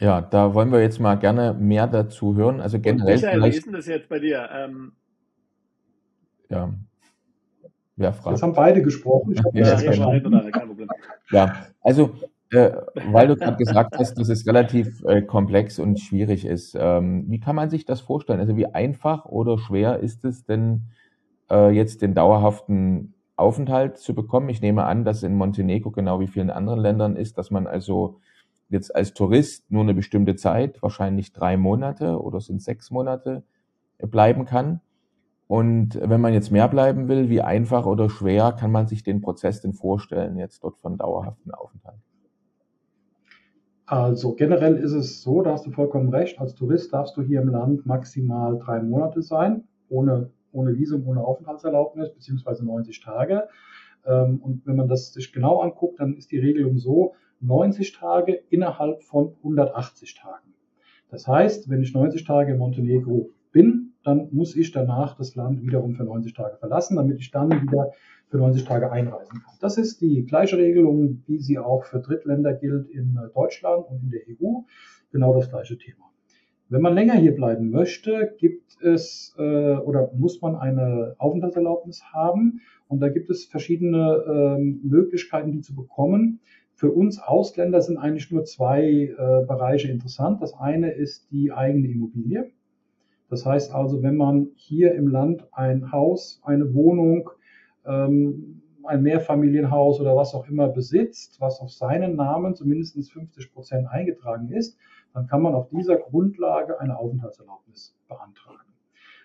Ja, 0.00 0.20
da 0.22 0.54
wollen 0.54 0.72
wir 0.72 0.80
jetzt 0.80 1.00
mal 1.00 1.16
gerne 1.16 1.54
mehr 1.54 1.86
dazu 1.86 2.36
hören. 2.36 2.60
Also 2.60 2.78
generell. 2.78 3.16
Michael, 3.16 3.42
wie 3.42 3.48
ist 3.48 3.66
denn 3.66 3.72
das 3.72 3.86
jetzt 3.86 4.08
bei 4.08 4.18
dir? 4.18 4.48
Ähm, 4.52 4.92
ja. 6.48 6.72
Wer 7.96 8.12
fragt? 8.12 8.36
Jetzt 8.36 8.42
haben 8.42 8.54
beide 8.54 8.82
gesprochen. 8.82 9.34
ja, 9.52 9.78
ja, 11.30 11.66
also 11.82 12.14
äh, 12.50 12.72
weil 13.12 13.28
du 13.28 13.36
gerade 13.36 13.56
gesagt 13.56 13.96
hast, 13.96 14.14
dass 14.14 14.28
es 14.28 14.46
relativ 14.46 15.04
äh, 15.04 15.22
komplex 15.22 15.78
und 15.78 16.00
schwierig 16.00 16.44
ist. 16.44 16.76
Ähm, 16.78 17.24
wie 17.28 17.40
kann 17.40 17.56
man 17.56 17.70
sich 17.70 17.84
das 17.84 18.00
vorstellen? 18.00 18.40
Also 18.40 18.56
wie 18.56 18.66
einfach 18.66 19.24
oder 19.26 19.58
schwer 19.58 20.00
ist 20.00 20.24
es 20.24 20.44
denn, 20.44 20.82
äh, 21.50 21.70
jetzt 21.70 22.02
den 22.02 22.14
dauerhaften 22.14 23.14
Aufenthalt 23.36 23.98
zu 23.98 24.14
bekommen? 24.14 24.48
Ich 24.48 24.60
nehme 24.62 24.84
an, 24.84 25.04
dass 25.04 25.22
in 25.22 25.36
Montenegro 25.36 25.90
genau 25.90 26.20
wie 26.20 26.26
vielen 26.26 26.50
anderen 26.50 26.80
Ländern 26.80 27.16
ist, 27.16 27.38
dass 27.38 27.50
man 27.50 27.66
also 27.66 28.18
jetzt 28.68 28.94
als 28.94 29.14
Tourist 29.14 29.70
nur 29.70 29.82
eine 29.82 29.94
bestimmte 29.94 30.36
Zeit, 30.36 30.82
wahrscheinlich 30.82 31.32
drei 31.32 31.56
Monate 31.56 32.20
oder 32.20 32.40
sind 32.40 32.62
sechs 32.62 32.90
Monate, 32.90 33.44
äh, 33.98 34.06
bleiben 34.06 34.44
kann. 34.44 34.80
Und 35.46 36.00
wenn 36.02 36.20
man 36.20 36.32
jetzt 36.32 36.50
mehr 36.52 36.68
bleiben 36.68 37.08
will, 37.08 37.28
wie 37.28 37.42
einfach 37.42 37.86
oder 37.86 38.10
schwer 38.10 38.52
kann 38.52 38.72
man 38.72 38.86
sich 38.86 39.02
den 39.02 39.20
Prozess 39.20 39.60
denn 39.60 39.72
vorstellen, 39.72 40.36
jetzt 40.38 40.62
dort 40.64 40.78
von 40.78 40.96
dauerhaften 40.96 41.52
Aufenthalt? 41.52 42.00
Also 43.90 44.34
generell 44.36 44.76
ist 44.76 44.92
es 44.92 45.20
so, 45.20 45.42
da 45.42 45.50
hast 45.50 45.66
du 45.66 45.72
vollkommen 45.72 46.10
recht, 46.10 46.38
als 46.38 46.54
Tourist 46.54 46.92
darfst 46.92 47.16
du 47.16 47.22
hier 47.22 47.40
im 47.40 47.48
Land 47.48 47.86
maximal 47.86 48.56
drei 48.56 48.80
Monate 48.80 49.20
sein, 49.20 49.64
ohne, 49.88 50.30
ohne 50.52 50.76
Visum, 50.78 51.08
ohne 51.08 51.24
Aufenthaltserlaubnis, 51.24 52.14
beziehungsweise 52.14 52.64
90 52.64 53.00
Tage. 53.00 53.48
Ähm, 54.06 54.38
und 54.44 54.64
wenn 54.64 54.76
man 54.76 54.86
das 54.86 55.12
sich 55.12 55.32
genau 55.32 55.58
anguckt, 55.58 55.98
dann 55.98 56.14
ist 56.14 56.30
die 56.30 56.38
Regelung 56.38 56.78
so, 56.78 57.14
90 57.40 57.90
Tage 57.98 58.34
innerhalb 58.48 59.02
von 59.02 59.34
180 59.38 60.14
Tagen. 60.14 60.54
Das 61.08 61.26
heißt, 61.26 61.68
wenn 61.68 61.82
ich 61.82 61.92
90 61.92 62.24
Tage 62.24 62.52
in 62.52 62.58
Montenegro 62.58 63.30
bin, 63.50 63.94
dann 64.04 64.28
muss 64.30 64.54
ich 64.54 64.70
danach 64.70 65.16
das 65.16 65.34
Land 65.34 65.62
wiederum 65.62 65.96
für 65.96 66.04
90 66.04 66.32
Tage 66.32 66.58
verlassen, 66.58 66.94
damit 66.94 67.18
ich 67.18 67.32
dann 67.32 67.50
wieder 67.50 67.90
für 68.30 68.38
90 68.38 68.64
Tage 68.64 68.90
einreisen 68.90 69.42
kann. 69.42 69.54
Das 69.60 69.76
ist 69.76 70.00
die 70.00 70.24
gleiche 70.24 70.56
Regelung, 70.56 71.22
wie 71.26 71.38
sie 71.38 71.58
auch 71.58 71.84
für 71.84 72.00
Drittländer 72.00 72.54
gilt 72.54 72.88
in 72.88 73.18
äh, 73.18 73.32
Deutschland 73.34 73.86
und 73.88 74.02
in 74.02 74.10
der 74.10 74.20
EU. 74.28 74.60
Genau 75.12 75.34
das 75.34 75.50
gleiche 75.50 75.76
Thema. 75.76 76.10
Wenn 76.68 76.82
man 76.82 76.94
länger 76.94 77.14
hier 77.14 77.34
bleiben 77.34 77.70
möchte, 77.70 78.32
gibt 78.38 78.80
es 78.80 79.34
äh, 79.36 79.42
oder 79.42 80.12
muss 80.16 80.40
man 80.40 80.54
eine 80.54 81.16
Aufenthaltserlaubnis 81.18 82.04
haben. 82.12 82.60
Und 82.86 83.00
da 83.00 83.08
gibt 83.08 83.28
es 83.28 83.44
verschiedene 83.44 84.24
ähm, 84.28 84.80
Möglichkeiten, 84.84 85.50
die 85.50 85.62
zu 85.62 85.74
bekommen. 85.74 86.38
Für 86.74 86.92
uns 86.92 87.20
Ausländer 87.20 87.82
sind 87.82 87.98
eigentlich 87.98 88.30
nur 88.30 88.44
zwei 88.44 88.84
äh, 88.84 89.14
Bereiche 89.46 89.88
interessant. 89.88 90.40
Das 90.40 90.54
eine 90.54 90.92
ist 90.92 91.32
die 91.32 91.50
eigene 91.50 91.88
Immobilie. 91.88 92.52
Das 93.28 93.44
heißt 93.44 93.74
also, 93.74 94.02
wenn 94.04 94.16
man 94.16 94.50
hier 94.54 94.94
im 94.94 95.08
Land 95.08 95.48
ein 95.52 95.90
Haus, 95.90 96.40
eine 96.44 96.72
Wohnung, 96.72 97.30
ähm, 97.86 98.62
ein 98.84 99.02
Mehrfamilienhaus 99.02 100.00
oder 100.00 100.16
was 100.16 100.34
auch 100.34 100.48
immer 100.48 100.68
besitzt, 100.68 101.40
was 101.40 101.60
auf 101.60 101.70
seinen 101.70 102.16
Namen 102.16 102.54
zumindest 102.54 103.12
50 103.12 103.52
Prozent 103.52 103.88
eingetragen 103.88 104.48
ist, 104.48 104.78
dann 105.12 105.26
kann 105.26 105.42
man 105.42 105.54
auf 105.54 105.68
dieser 105.68 105.96
Grundlage 105.96 106.80
eine 106.80 106.98
Aufenthaltserlaubnis 106.98 107.94
beantragen. 108.08 108.72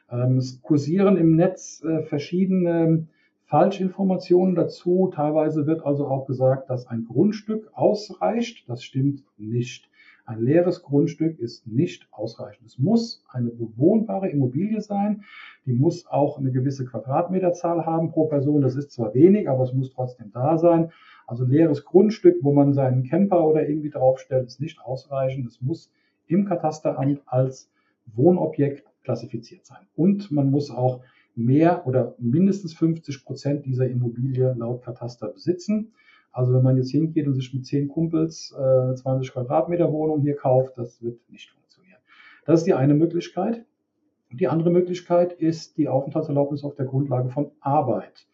Ähm, 0.09 0.37
es 0.37 0.61
kursieren 0.61 1.17
im 1.17 1.35
Netz 1.35 1.83
äh, 1.83 2.03
verschiedene 2.03 3.07
Falschinformationen 3.45 4.55
dazu. 4.55 5.11
Teilweise 5.13 5.67
wird 5.67 5.85
also 5.85 6.07
auch 6.07 6.25
gesagt, 6.25 6.69
dass 6.69 6.87
ein 6.87 7.05
Grundstück 7.05 7.69
ausreicht. 7.73 8.67
Das 8.67 8.83
stimmt 8.83 9.23
nicht. 9.37 9.89
Ein 10.25 10.41
leeres 10.41 10.81
Grundstück 10.81 11.39
ist 11.39 11.67
nicht 11.67 12.07
ausreichend. 12.11 12.65
Es 12.65 12.79
muss 12.79 13.23
eine 13.29 13.51
bewohnbare 13.51 14.29
Immobilie 14.29 14.81
sein. 14.81 15.23
Die 15.65 15.73
muss 15.73 16.07
auch 16.07 16.39
eine 16.39 16.51
gewisse 16.51 16.85
Quadratmeterzahl 16.85 17.85
haben 17.85 18.11
pro 18.11 18.25
Person. 18.25 18.61
Das 18.61 18.75
ist 18.75 18.91
zwar 18.91 19.13
wenig, 19.13 19.47
aber 19.47 19.63
es 19.63 19.73
muss 19.73 19.91
trotzdem 19.93 20.31
da 20.31 20.57
sein. 20.57 20.91
Also 21.27 21.45
leeres 21.45 21.85
Grundstück, 21.85 22.37
wo 22.41 22.53
man 22.53 22.73
seinen 22.73 23.03
Camper 23.03 23.45
oder 23.45 23.67
irgendwie 23.67 23.91
draufstellt, 23.91 24.47
ist 24.47 24.59
nicht 24.59 24.79
ausreichend. 24.81 25.45
Es 25.47 25.61
muss 25.61 25.91
im 26.27 26.45
Katasteramt 26.45 27.21
als 27.27 27.69
Wohnobjekt 28.15 28.83
klassifiziert 29.03 29.65
sein. 29.65 29.85
Und 29.95 30.31
man 30.31 30.49
muss 30.49 30.71
auch 30.71 31.01
mehr 31.35 31.85
oder 31.85 32.15
mindestens 32.17 32.73
50 32.73 33.25
Prozent 33.25 33.65
dieser 33.65 33.87
Immobilie 33.87 34.55
laut 34.57 34.83
Kataster 34.83 35.27
besitzen. 35.27 35.93
Also 36.35 36.53
wenn 36.53 36.63
man 36.63 36.75
jetzt 36.75 36.91
hingeht 36.91 37.27
und 37.27 37.35
sich 37.35 37.53
mit 37.53 37.65
zehn 37.65 37.87
Kumpels 37.87 38.53
äh, 38.59 38.93
20 38.93 39.31
Quadratmeter 39.31 39.89
Wohnung 39.93 40.19
hier 40.19 40.35
kauft, 40.35 40.77
das 40.77 41.01
wird 41.01 41.17
nicht 41.29 41.49
funktionieren. 41.49 41.99
Das 42.45 42.59
ist 42.59 42.65
die 42.65 42.73
eine 42.73 42.93
Möglichkeit. 42.93 43.63
Die 44.33 44.49
andere 44.49 44.69
Möglichkeit 44.69 45.31
ist 45.31 45.77
die 45.77 45.87
Aufenthaltserlaubnis 45.87 46.65
auf 46.65 46.75
der 46.75 46.87
Grundlage 46.87 47.29
von 47.29 47.51
Arbeit. 47.61 48.27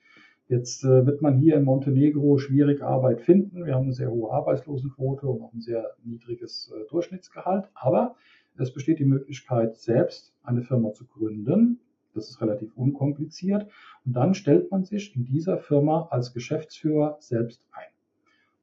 Jetzt 0.48 0.84
äh, 0.84 1.06
wird 1.06 1.22
man 1.22 1.38
hier 1.38 1.56
in 1.58 1.64
Montenegro 1.64 2.40
schwierig 2.40 2.82
Arbeit 2.82 3.22
finden. 3.22 3.68
Wir 3.68 3.76
haben 3.76 3.84
eine 3.84 3.94
sehr 3.94 4.10
hohe 4.10 4.32
Arbeitslosenquote 4.32 5.28
und 5.28 5.44
auch 5.44 5.54
ein 5.54 5.62
sehr 5.62 5.92
niedriges 6.04 6.74
äh, 6.76 6.90
Durchschnittsgehalt. 6.90 7.70
Aber 7.76 8.16
es 8.58 8.74
besteht 8.74 8.98
die 8.98 9.06
Möglichkeit, 9.06 9.78
selbst 9.78 10.34
eine 10.42 10.64
Firma 10.64 10.92
zu 10.94 11.06
gründen. 11.06 11.80
Das 12.16 12.30
ist 12.30 12.42
relativ 12.42 12.76
unkompliziert. 12.76 13.68
Und 14.08 14.14
dann 14.14 14.34
stellt 14.34 14.72
man 14.72 14.86
sich 14.86 15.16
in 15.16 15.24
dieser 15.24 15.60
Firma 15.60 16.08
als 16.10 16.34
Geschäftsführer 16.34 17.18
selbst 17.20 17.64
ein. 17.72 17.91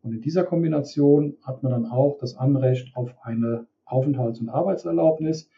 Und 0.02 0.12
in 0.12 0.20
dieser 0.20 0.44
Kombination 0.44 1.36
hat 1.42 1.62
man 1.62 1.72
dann 1.72 1.86
auch 1.86 2.18
das 2.18 2.36
Anrecht 2.36 2.96
auf 2.96 3.14
eine 3.22 3.66
Aufenthalts- 3.84 4.40
und 4.40 4.48
Arbeitserlaubnis, 4.48 5.50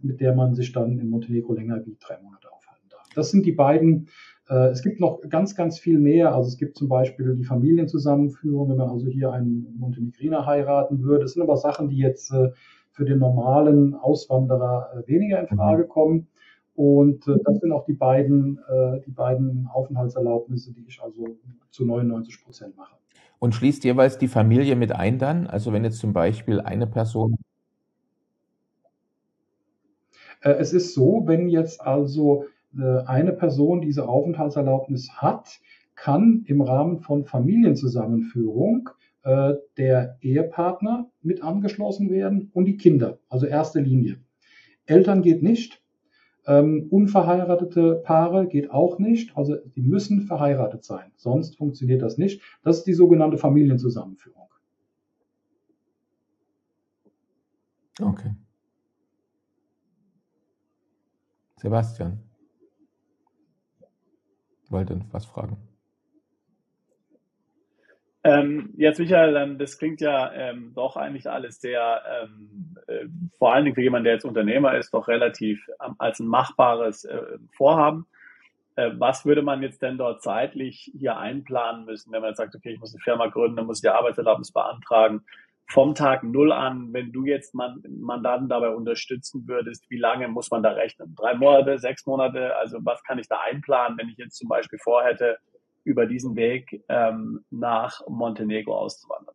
mit 0.00 0.20
der 0.20 0.34
man 0.34 0.54
sich 0.54 0.72
dann 0.72 0.98
in 0.98 1.10
Montenegro 1.10 1.54
länger 1.54 1.84
wie 1.84 1.96
drei 1.98 2.20
Monate 2.22 2.52
aufhalten 2.52 2.88
darf. 2.90 3.08
Das 3.14 3.30
sind 3.30 3.44
die 3.46 3.52
beiden. 3.52 4.08
Äh, 4.48 4.68
es 4.68 4.82
gibt 4.82 5.00
noch 5.00 5.20
ganz, 5.28 5.54
ganz 5.54 5.78
viel 5.78 5.98
mehr. 5.98 6.34
Also 6.34 6.48
es 6.48 6.56
gibt 6.56 6.76
zum 6.76 6.88
Beispiel 6.88 7.34
die 7.36 7.44
Familienzusammenführung, 7.44 8.70
wenn 8.70 8.76
man 8.76 8.88
also 8.88 9.06
hier 9.06 9.32
einen 9.32 9.76
Montenegriner 9.78 10.46
heiraten 10.46 11.02
würde. 11.02 11.24
Das 11.24 11.32
sind 11.32 11.42
aber 11.42 11.56
Sachen, 11.56 11.88
die 11.88 11.98
jetzt 11.98 12.32
äh, 12.32 12.50
für 12.92 13.04
den 13.04 13.18
normalen 13.18 13.94
Auswanderer 13.94 14.90
äh, 14.94 15.08
weniger 15.08 15.40
in 15.40 15.48
Frage 15.48 15.84
mhm. 15.84 15.88
kommen. 15.88 16.28
Und 16.74 17.26
das 17.26 17.58
sind 17.58 17.72
auch 17.72 17.86
die 17.86 17.94
beiden, 17.94 18.60
die 19.04 19.10
beiden 19.10 19.66
Aufenthaltserlaubnisse, 19.66 20.72
die 20.72 20.84
ich 20.86 21.02
also 21.02 21.36
zu 21.72 21.84
99 21.84 22.40
Prozent 22.44 22.76
mache. 22.76 22.94
Und 23.38 23.54
schließt 23.54 23.84
jeweils 23.84 24.18
die 24.18 24.28
Familie 24.28 24.76
mit 24.76 24.92
ein 24.92 25.18
dann? 25.18 25.46
Also 25.46 25.72
wenn 25.72 25.84
jetzt 25.84 25.98
zum 25.98 26.12
Beispiel 26.12 26.60
eine 26.60 26.86
Person. 26.86 27.36
Äh, 30.40 30.52
es 30.52 30.72
ist 30.72 30.94
so, 30.94 31.22
wenn 31.26 31.48
jetzt 31.48 31.80
also 31.80 32.46
äh, 32.76 33.04
eine 33.06 33.32
Person 33.32 33.80
diese 33.80 34.08
Aufenthaltserlaubnis 34.08 35.10
hat, 35.12 35.60
kann 35.94 36.44
im 36.46 36.60
Rahmen 36.60 37.00
von 37.00 37.24
Familienzusammenführung 37.24 38.90
äh, 39.22 39.54
der 39.76 40.16
Ehepartner 40.20 41.10
mit 41.22 41.42
angeschlossen 41.42 42.10
werden 42.10 42.50
und 42.54 42.66
die 42.66 42.76
Kinder, 42.76 43.18
also 43.28 43.46
erste 43.46 43.80
Linie. 43.80 44.18
Eltern 44.86 45.22
geht 45.22 45.42
nicht, 45.42 45.82
ähm, 46.48 46.88
unverheiratete 46.90 48.00
Paare 48.04 48.48
geht 48.48 48.70
auch 48.70 48.98
nicht, 48.98 49.36
also 49.36 49.56
die 49.76 49.82
müssen 49.82 50.22
verheiratet 50.22 50.82
sein, 50.82 51.12
sonst 51.16 51.56
funktioniert 51.56 52.00
das 52.00 52.16
nicht. 52.16 52.42
Das 52.62 52.78
ist 52.78 52.86
die 52.86 52.94
sogenannte 52.94 53.36
Familienzusammenführung. 53.36 54.48
Okay. 58.00 58.34
Sebastian, 61.56 62.22
wollte 64.70 65.00
was 65.10 65.26
fragen. 65.26 65.67
Ähm, 68.28 68.74
jetzt, 68.76 68.98
Michael, 68.98 69.56
das 69.56 69.78
klingt 69.78 70.02
ja 70.02 70.30
ähm, 70.32 70.72
doch 70.74 70.96
eigentlich 70.96 71.30
alles 71.30 71.62
sehr, 71.62 72.02
ähm, 72.22 72.76
äh, 72.86 73.06
vor 73.38 73.54
allen 73.54 73.64
Dingen 73.64 73.74
für 73.74 73.82
jemanden, 73.82 74.04
der 74.04 74.14
jetzt 74.14 74.26
Unternehmer 74.26 74.76
ist, 74.76 74.92
doch 74.92 75.08
relativ 75.08 75.66
ähm, 75.82 75.94
als 75.98 76.20
ein 76.20 76.26
machbares 76.26 77.04
äh, 77.04 77.38
Vorhaben. 77.56 78.06
Äh, 78.76 78.90
was 78.98 79.24
würde 79.24 79.40
man 79.40 79.62
jetzt 79.62 79.80
denn 79.80 79.96
dort 79.96 80.22
zeitlich 80.22 80.92
hier 80.94 81.16
einplanen 81.16 81.86
müssen, 81.86 82.12
wenn 82.12 82.20
man 82.20 82.30
jetzt 82.30 82.36
sagt, 82.36 82.54
okay, 82.54 82.72
ich 82.72 82.80
muss 82.80 82.94
eine 82.94 83.02
Firma 83.02 83.28
gründen, 83.28 83.56
dann 83.56 83.66
muss 83.66 83.78
ich 83.78 83.82
die 83.82 83.88
Arbeitserlaubnis 83.88 84.52
beantragen. 84.52 85.22
Vom 85.70 85.94
Tag 85.94 86.22
Null 86.22 86.52
an, 86.52 86.92
wenn 86.92 87.12
du 87.12 87.24
jetzt 87.24 87.54
man, 87.54 87.82
Mandanten 87.88 88.50
dabei 88.50 88.68
unterstützen 88.70 89.48
würdest, 89.48 89.88
wie 89.90 89.98
lange 89.98 90.28
muss 90.28 90.50
man 90.50 90.62
da 90.62 90.72
rechnen? 90.72 91.14
Drei 91.14 91.34
Monate, 91.34 91.78
sechs 91.78 92.04
Monate? 92.04 92.56
Also 92.56 92.78
was 92.82 93.02
kann 93.04 93.18
ich 93.18 93.28
da 93.28 93.38
einplanen, 93.50 93.96
wenn 93.96 94.10
ich 94.10 94.18
jetzt 94.18 94.36
zum 94.36 94.48
Beispiel 94.48 94.78
vorhätte, 94.78 95.38
über 95.88 96.06
diesen 96.06 96.36
Weg 96.36 96.84
ähm, 96.88 97.40
nach 97.50 98.06
Montenegro 98.08 98.76
auszuwandern. 98.76 99.34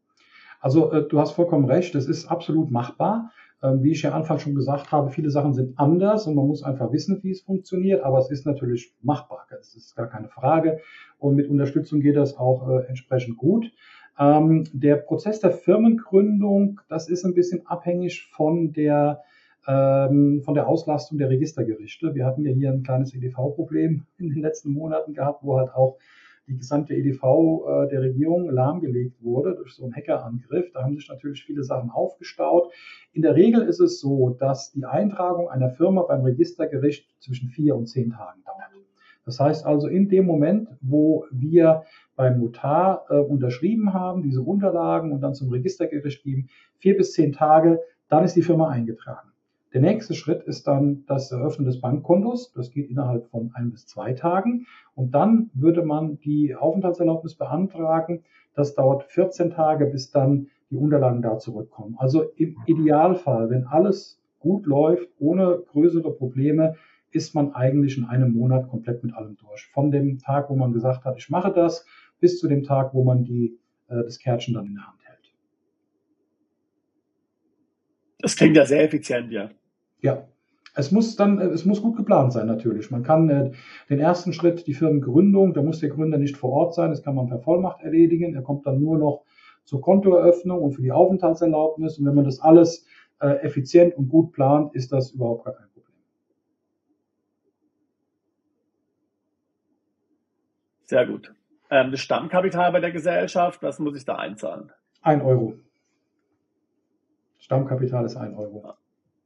Also 0.62 0.92
äh, 0.92 1.08
du 1.08 1.20
hast 1.20 1.32
vollkommen 1.32 1.66
recht, 1.66 1.96
es 1.96 2.08
ist 2.08 2.28
absolut 2.28 2.72
machbar. 2.72 3.32
Ähm, 3.62 3.82
wie 3.82 3.92
ich 3.92 4.04
ja 4.04 4.12
Anfang 4.12 4.40
schon 4.40 4.56
gesagt 4.56 4.92
habe, 4.92 5.10
viele 5.10 5.30
Sachen 5.30 5.54
sind 5.54 5.80
anders 5.80 6.28
und 6.28 6.36
man 6.36 6.48
muss 6.48 6.64
einfach 6.64 6.92
wissen, 6.92 7.20
wie 7.24 7.32
es 7.32 7.42
funktioniert, 7.42 8.04
aber 8.04 8.20
es 8.20 8.30
ist 8.30 8.46
natürlich 8.46 8.94
machbar, 9.02 9.48
das 9.50 9.74
ist 9.76 9.96
gar 9.96 10.08
keine 10.08 10.28
Frage. 10.28 10.80
Und 11.18 11.36
mit 11.36 11.50
Unterstützung 11.50 12.00
geht 12.02 12.16
das 12.16 12.38
auch 12.38 12.70
äh, 12.70 12.86
entsprechend 12.88 13.38
gut. 13.38 13.72
Ähm, 14.20 14.66
der 14.74 14.98
Prozess 14.98 15.40
der 15.40 15.52
Firmengründung, 15.52 16.82
das 16.88 17.10
ist 17.10 17.26
ein 17.26 17.34
bisschen 17.34 17.66
abhängig 17.66 18.30
von 18.32 18.74
der 18.74 19.22
ähm, 19.68 20.42
von 20.44 20.54
der 20.54 20.68
Auslastung 20.68 21.18
der 21.18 21.30
Registergerichte. 21.30 22.14
Wir 22.16 22.26
hatten 22.26 22.46
ja 22.46 22.52
hier 22.52 22.72
ein 22.72 22.84
kleines 22.84 23.14
EDV-Problem 23.14 24.06
in 24.18 24.30
den 24.30 24.42
letzten 24.42 24.74
Monaten 24.74 25.14
gehabt, 25.14 25.44
wo 25.44 25.58
halt 25.58 25.74
auch 25.74 25.98
die 26.48 26.58
gesamte 26.58 26.94
EDV 26.94 27.24
äh, 27.24 27.90
der 27.90 28.02
Regierung 28.02 28.50
lahmgelegt 28.50 29.22
wurde 29.22 29.56
durch 29.56 29.74
so 29.74 29.84
einen 29.84 29.96
Hackerangriff. 29.96 30.72
Da 30.74 30.84
haben 30.84 30.96
sich 30.96 31.10
natürlich 31.10 31.44
viele 31.44 31.64
Sachen 31.64 31.90
aufgestaut. 31.90 32.72
In 33.14 33.22
der 33.22 33.36
Regel 33.36 33.62
ist 33.62 33.80
es 33.80 34.00
so, 34.00 34.30
dass 34.40 34.72
die 34.72 34.86
Eintragung 34.86 35.50
einer 35.50 35.70
Firma 35.70 36.04
beim 36.04 36.22
Registergericht 36.22 37.08
zwischen 37.20 37.50
vier 37.50 37.76
und 37.76 37.88
zehn 37.88 38.12
Tagen 38.12 38.44
dauert. 38.44 38.64
Das 39.26 39.40
heißt 39.40 39.66
also, 39.66 39.88
in 39.88 40.10
dem 40.10 40.26
Moment, 40.26 40.68
wo 40.82 41.26
wir 41.32 41.84
beim 42.16 42.40
Notar 42.40 43.06
äh, 43.10 43.18
unterschrieben 43.18 43.94
haben, 43.94 44.22
diese 44.22 44.42
Unterlagen 44.42 45.12
und 45.12 45.22
dann 45.22 45.34
zum 45.34 45.50
Registergericht 45.50 46.24
geben, 46.24 46.50
vier 46.78 46.98
bis 46.98 47.14
zehn 47.14 47.32
Tage, 47.32 47.80
dann 48.10 48.24
ist 48.24 48.36
die 48.36 48.42
Firma 48.42 48.70
eingetragen. 48.70 49.33
Der 49.74 49.82
nächste 49.82 50.14
Schritt 50.14 50.44
ist 50.44 50.68
dann 50.68 51.04
das 51.08 51.32
Eröffnen 51.32 51.66
des 51.66 51.82
Bankkontos. 51.82 52.54
Das 52.54 52.70
geht 52.70 52.92
innerhalb 52.92 53.28
von 53.30 53.52
ein 53.56 53.72
bis 53.72 53.88
zwei 53.88 54.14
Tagen. 54.14 54.68
Und 54.94 55.16
dann 55.16 55.50
würde 55.56 55.84
man 55.84 56.20
die 56.20 56.54
Aufenthaltserlaubnis 56.54 57.36
beantragen. 57.36 58.24
Das 58.54 58.76
dauert 58.76 59.04
14 59.06 59.50
Tage, 59.50 59.88
bis 59.88 60.12
dann 60.12 60.48
die 60.70 60.76
Unterlagen 60.76 61.24
da 61.24 61.40
zurückkommen. 61.40 61.96
Also 61.98 62.24
im 62.36 62.58
Idealfall, 62.68 63.50
wenn 63.50 63.66
alles 63.66 64.22
gut 64.40 64.68
läuft, 64.68 65.10
ohne 65.18 65.64
größere 65.72 66.14
Probleme, 66.14 66.76
ist 67.10 67.34
man 67.34 67.54
eigentlich 67.54 67.98
in 67.98 68.06
einem 68.06 68.32
Monat 68.32 68.70
komplett 68.70 69.04
mit 69.04 69.16
allem 69.16 69.38
durch. 69.38 69.66
Von 69.74 69.90
dem 69.90 70.20
Tag, 70.20 70.52
wo 70.52 70.56
man 70.56 70.72
gesagt 70.74 71.04
hat, 71.04 71.18
ich 71.18 71.30
mache 71.30 71.52
das, 71.52 71.86
bis 72.20 72.40
zu 72.40 72.48
dem 72.48 72.64
Tag, 72.64 72.94
wo 72.94 73.04
man 73.04 73.24
die, 73.24 73.58
äh, 73.88 74.04
das 74.04 74.20
Kärtchen 74.20 74.54
dann 74.54 74.68
in 74.68 74.76
der 74.76 74.88
Hand 74.88 75.00
hält. 75.04 75.34
Das 78.20 78.36
klingt 78.36 78.56
ja 78.56 78.66
sehr 78.66 78.84
effizient, 78.84 79.32
ja. 79.32 79.50
Ja, 80.04 80.28
es 80.76 80.92
muss 80.92 81.16
dann, 81.16 81.40
äh, 81.40 81.46
es 81.46 81.66
muss 81.66 81.82
gut 81.82 81.96
geplant 81.96 82.34
sein 82.34 82.46
natürlich. 82.46 82.92
Man 82.92 83.04
kann 83.04 83.30
äh, 83.30 83.52
den 83.90 84.00
ersten 84.00 84.34
Schritt, 84.34 84.68
die 84.68 84.74
Firmengründung, 84.74 85.54
da 85.54 85.62
muss 85.62 85.80
der 85.80 85.90
Gründer 85.90 86.18
nicht 86.18 86.38
vor 86.38 86.52
Ort 86.52 86.76
sein, 86.76 86.90
das 86.92 87.02
kann 87.02 87.16
man 87.16 87.28
per 87.28 87.40
Vollmacht 87.40 87.82
erledigen. 87.82 88.36
Er 88.36 88.42
kommt 88.42 88.66
dann 88.68 88.82
nur 88.82 88.98
noch 88.98 89.24
zur 89.64 89.82
Kontoeröffnung 89.82 90.62
und 90.62 90.74
für 90.74 90.82
die 90.82 90.92
Aufenthaltserlaubnis. 90.92 91.98
Und 91.98 92.06
wenn 92.06 92.16
man 92.16 92.26
das 92.26 92.42
alles 92.42 92.86
äh, 93.20 93.28
effizient 93.44 93.96
und 93.96 94.10
gut 94.10 94.34
plant, 94.34 94.76
ist 94.76 94.92
das 94.92 95.12
überhaupt 95.12 95.46
gar 95.46 95.54
kein 95.54 95.70
Problem. 95.70 95.96
Sehr 100.84 101.08
gut. 101.08 101.34
Ähm, 101.70 101.92
das 101.92 102.02
Stammkapital 102.02 102.74
bei 102.74 102.82
der 102.82 102.92
Gesellschaft, 102.92 103.64
was 103.64 103.80
muss 103.80 103.96
ich 103.96 104.04
da 104.04 104.16
einzahlen? 104.16 104.70
Ein 105.02 105.22
Euro. 105.22 105.54
Stammkapital 107.38 108.04
ist 108.06 108.18
ein 108.18 108.36
Euro. 108.36 108.74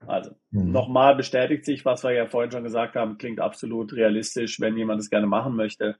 Also 0.05 0.31
mhm. 0.65 0.71
nochmal 0.71 1.15
bestätigt 1.15 1.65
sich, 1.65 1.85
was 1.85 2.03
wir 2.03 2.11
ja 2.11 2.25
vorhin 2.25 2.51
schon 2.51 2.63
gesagt 2.63 2.95
haben, 2.95 3.17
klingt 3.17 3.39
absolut 3.39 3.93
realistisch, 3.93 4.59
wenn 4.59 4.77
jemand 4.77 4.99
es 5.01 5.09
gerne 5.09 5.27
machen 5.27 5.55
möchte, 5.55 5.95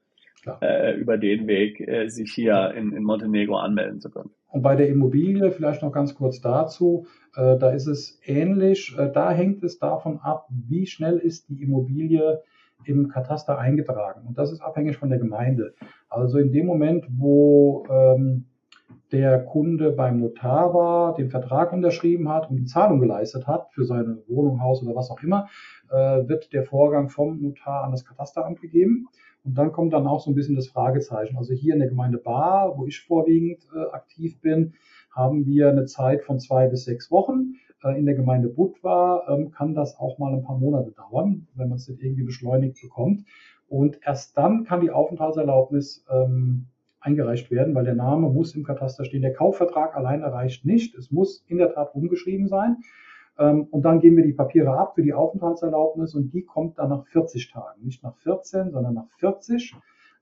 äh, 0.61 0.95
über 0.95 1.17
den 1.17 1.47
Weg 1.47 1.79
äh, 1.79 2.07
sich 2.07 2.31
hier 2.33 2.73
in, 2.75 2.91
in 2.93 3.03
Montenegro 3.03 3.57
anmelden 3.57 3.99
zu 3.99 4.09
können. 4.09 4.31
Und 4.47 4.61
bei 4.61 4.75
der 4.75 4.87
Immobilie 4.87 5.51
vielleicht 5.51 5.81
noch 5.81 5.91
ganz 5.91 6.15
kurz 6.15 6.41
dazu, 6.41 7.07
äh, 7.35 7.57
da 7.57 7.71
ist 7.71 7.87
es 7.87 8.19
ähnlich, 8.23 8.95
äh, 8.97 9.11
da 9.11 9.31
hängt 9.31 9.63
es 9.63 9.77
davon 9.77 10.19
ab, 10.19 10.47
wie 10.49 10.85
schnell 10.85 11.17
ist 11.17 11.49
die 11.49 11.61
Immobilie 11.61 12.41
im 12.85 13.09
Kataster 13.09 13.57
eingetragen. 13.57 14.25
Und 14.27 14.37
das 14.37 14.51
ist 14.51 14.61
abhängig 14.61 14.97
von 14.97 15.09
der 15.09 15.19
Gemeinde. 15.19 15.73
Also 16.09 16.37
in 16.37 16.51
dem 16.51 16.65
Moment, 16.65 17.05
wo 17.09 17.85
ähm, 17.89 18.45
der 19.12 19.44
Kunde 19.44 19.91
beim 19.91 20.20
Notar 20.20 20.74
war, 20.74 21.13
den 21.13 21.29
Vertrag 21.29 21.72
unterschrieben 21.72 22.29
hat 22.29 22.50
und 22.50 22.58
die 22.58 22.65
Zahlung 22.65 23.00
geleistet 23.00 23.48
hat 23.48 23.70
für 23.72 23.86
seine 23.86 24.24
Wohnung, 24.27 24.62
Haus 24.62 24.84
oder 24.84 24.96
was 24.96 25.10
auch 25.10 25.22
immer, 25.24 25.48
äh, 25.89 26.27
wird 26.27 26.51
der 26.53 26.63
Vorgang 26.63 27.10
vom 27.10 27.41
Notar 27.41 27.84
an 27.84 27.91
das 27.91 28.06
Katasteramt 28.06 28.62
gegeben. 28.62 29.08
Und 29.44 29.58
dann 29.58 29.72
kommt 29.72 29.94
dann 29.94 30.08
auch 30.08 30.20
so 30.20 30.32
ein 30.32 30.36
bisschen 30.36 30.56
das 30.56 30.67
Fragezeichen. 30.67 31.38
Also 31.38 31.53
hier 31.53 31.74
in 31.74 31.79
der 31.79 31.88
Gemeinde 31.88 32.17
Bar, 32.17 32.77
wo 32.77 32.86
ich 32.86 33.00
vorwiegend 33.01 33.65
äh, 33.74 33.91
aktiv 33.91 34.41
bin, 34.41 34.74
haben 35.15 35.46
wir 35.46 35.70
eine 35.70 35.86
Zeit 35.86 36.24
von 36.24 36.39
zwei 36.39 36.67
bis 36.67 36.84
sechs 36.84 37.10
Wochen. 37.12 37.53
Äh, 37.84 37.98
in 37.98 38.06
der 38.06 38.15
Gemeinde 38.15 38.50
Budva 38.50 39.24
ähm, 39.29 39.51
kann 39.51 39.74
das 39.74 39.98
auch 39.98 40.17
mal 40.17 40.34
ein 40.34 40.44
paar 40.44 40.58
Monate 40.58 40.91
dauern, 40.91 41.48
wenn 41.56 41.70
man 41.70 41.77
es 41.77 41.88
nicht 41.88 42.03
irgendwie 42.03 42.24
beschleunigt 42.24 42.82
bekommt. 42.82 43.24
Und 43.70 44.00
erst 44.06 44.38
dann 44.38 44.65
kann 44.65 44.82
die 44.82 44.91
Aufenthaltserlaubnis 44.91 46.06
ähm, 46.10 46.67
eingereicht 47.00 47.51
werden, 47.51 47.75
weil 47.75 47.86
der 47.86 47.96
Name 47.96 48.30
muss 48.30 48.56
im 48.56 48.63
Kataster 48.63 49.06
stehen. 49.06 49.22
Der 49.22 49.34
Kaufvertrag 49.34 49.96
allein 49.96 50.24
reicht 50.24 50.66
nicht. 50.66 50.96
Es 50.96 51.12
muss 51.12 51.44
in 51.48 51.58
der 51.58 51.74
Tat 51.74 51.94
umgeschrieben 51.96 52.48
sein. 52.48 52.77
Ähm, 53.39 53.68
und 53.72 53.84
dann 53.84 54.00
geben 54.00 54.18
wir 54.18 54.24
die 54.24 54.34
Papiere 54.34 54.77
ab 54.77 54.96
für 54.96 55.04
die 55.04 55.13
Aufenthaltserlaubnis 55.13 56.16
und 56.16 56.34
die 56.34 56.44
kommt 56.44 56.80
dann 56.80 56.89
nach 56.89 57.06
40 57.08 57.51
Tagen. 57.51 57.84
Nicht 57.84 58.04
nach 58.04 58.16
14, 58.18 58.72
sondern 58.72 58.96
nach 58.96 59.10
40. 59.20 59.75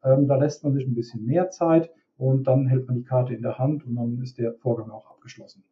Ähm, 0.04 0.28
da 0.28 0.36
lässt 0.36 0.64
man 0.64 0.74
sich 0.74 0.86
ein 0.86 0.96
bisschen 0.96 1.26
mehr 1.26 1.50
Zeit 1.50 1.90
und 2.18 2.46
dann 2.48 2.68
hält 2.68 2.88
man 2.88 2.98
die 2.98 3.04
Karte 3.04 3.34
in 3.34 3.42
der 3.42 3.58
Hand 3.58 3.86
und 3.86 3.96
dann 3.96 4.22
ist 4.22 4.38
der 4.38 4.54
Vorgang 4.54 4.92
auch 4.92 5.10
abgeschlossen. 5.10 5.64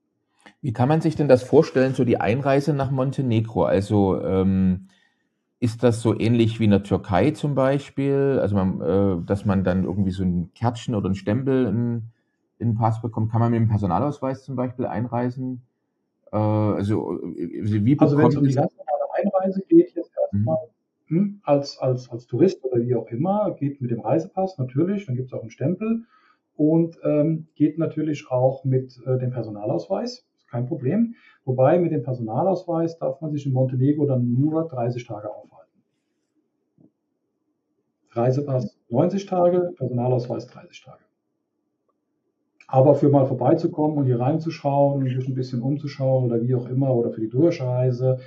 Wie 0.61 0.73
kann 0.73 0.89
man 0.89 1.01
sich 1.01 1.15
denn 1.15 1.27
das 1.27 1.43
vorstellen, 1.43 1.93
so 1.93 2.03
die 2.03 2.19
Einreise 2.19 2.73
nach 2.73 2.91
Montenegro? 2.91 3.63
Also 3.63 4.21
ähm, 4.21 4.87
ist 5.63 5.81
das 5.81 6.01
so 6.01 6.19
ähnlich 6.19 6.59
wie 6.59 6.65
in 6.65 6.71
der 6.71 6.83
Türkei 6.83 7.31
zum 7.31 7.55
Beispiel? 7.55 8.37
Also 8.41 8.53
man, 8.53 8.81
äh, 8.81 9.25
dass 9.25 9.45
man 9.45 9.63
dann 9.63 9.85
irgendwie 9.85 10.11
so 10.11 10.21
ein 10.21 10.51
Kärtchen 10.53 10.93
oder 10.93 11.09
ein 11.09 11.15
Stempel 11.15 11.67
in, 11.67 12.09
in 12.59 12.71
den 12.71 12.75
Pass 12.75 13.01
bekommt? 13.01 13.31
Kann 13.31 13.39
man 13.39 13.51
mit 13.51 13.61
dem 13.61 13.69
Personalausweis 13.69 14.43
zum 14.43 14.57
Beispiel 14.57 14.85
einreisen? 14.85 15.61
Äh, 16.33 16.35
also, 16.35 17.17
äh, 17.17 17.85
wie 17.85 17.97
also 17.97 18.17
wenn 18.17 18.27
es 18.27 18.35
um 18.35 18.43
die 18.43 18.53
ganz 18.53 18.73
normale 18.75 19.13
Einreise 19.13 19.61
geht, 19.61 19.95
jetzt 19.95 20.11
erstmal 20.17 20.57
mhm. 21.07 21.15
hm, 21.15 21.41
als, 21.43 21.77
als, 21.79 22.09
als 22.09 22.27
Tourist 22.27 22.61
oder 22.65 22.81
wie 22.81 22.95
auch 22.95 23.07
immer, 23.07 23.55
geht 23.57 23.79
mit 23.79 23.91
dem 23.91 24.01
Reisepass 24.01 24.57
natürlich, 24.57 25.05
dann 25.05 25.15
gibt 25.15 25.29
es 25.29 25.33
auch 25.33 25.43
einen 25.43 25.49
Stempel 25.49 26.03
und 26.57 26.99
ähm, 27.05 27.47
geht 27.55 27.77
natürlich 27.77 28.29
auch 28.29 28.65
mit 28.65 28.99
äh, 29.05 29.17
dem 29.17 29.31
Personalausweis, 29.31 30.25
kein 30.53 30.67
Problem. 30.67 31.15
Wobei 31.45 31.79
mit 31.79 31.91
dem 31.91 32.03
Personalausweis 32.03 32.97
darf 32.99 33.19
man 33.21 33.31
sich 33.31 33.45
in 33.45 33.53
Montenegro 33.53 34.05
dann 34.05 34.33
nur 34.33 34.67
30 34.67 35.05
Tage 35.05 35.29
aufhalten. 35.29 35.81
Reisepass 38.11 38.77
90 38.89 39.25
Tage, 39.25 39.73
Personalausweis 39.75 40.45
30 40.47 40.83
Tage. 40.83 41.03
Aber 42.67 42.95
für 42.95 43.09
mal 43.09 43.25
vorbeizukommen 43.25 43.97
und 43.97 44.05
hier 44.05 44.19
reinzuschauen, 44.19 45.03
sich 45.03 45.27
ein 45.27 45.35
bisschen 45.35 45.61
umzuschauen 45.61 46.25
oder 46.25 46.41
wie 46.41 46.55
auch 46.55 46.67
immer, 46.69 46.95
oder 46.95 47.11
für 47.11 47.21
die 47.21 47.29
Durchreise 47.29 48.19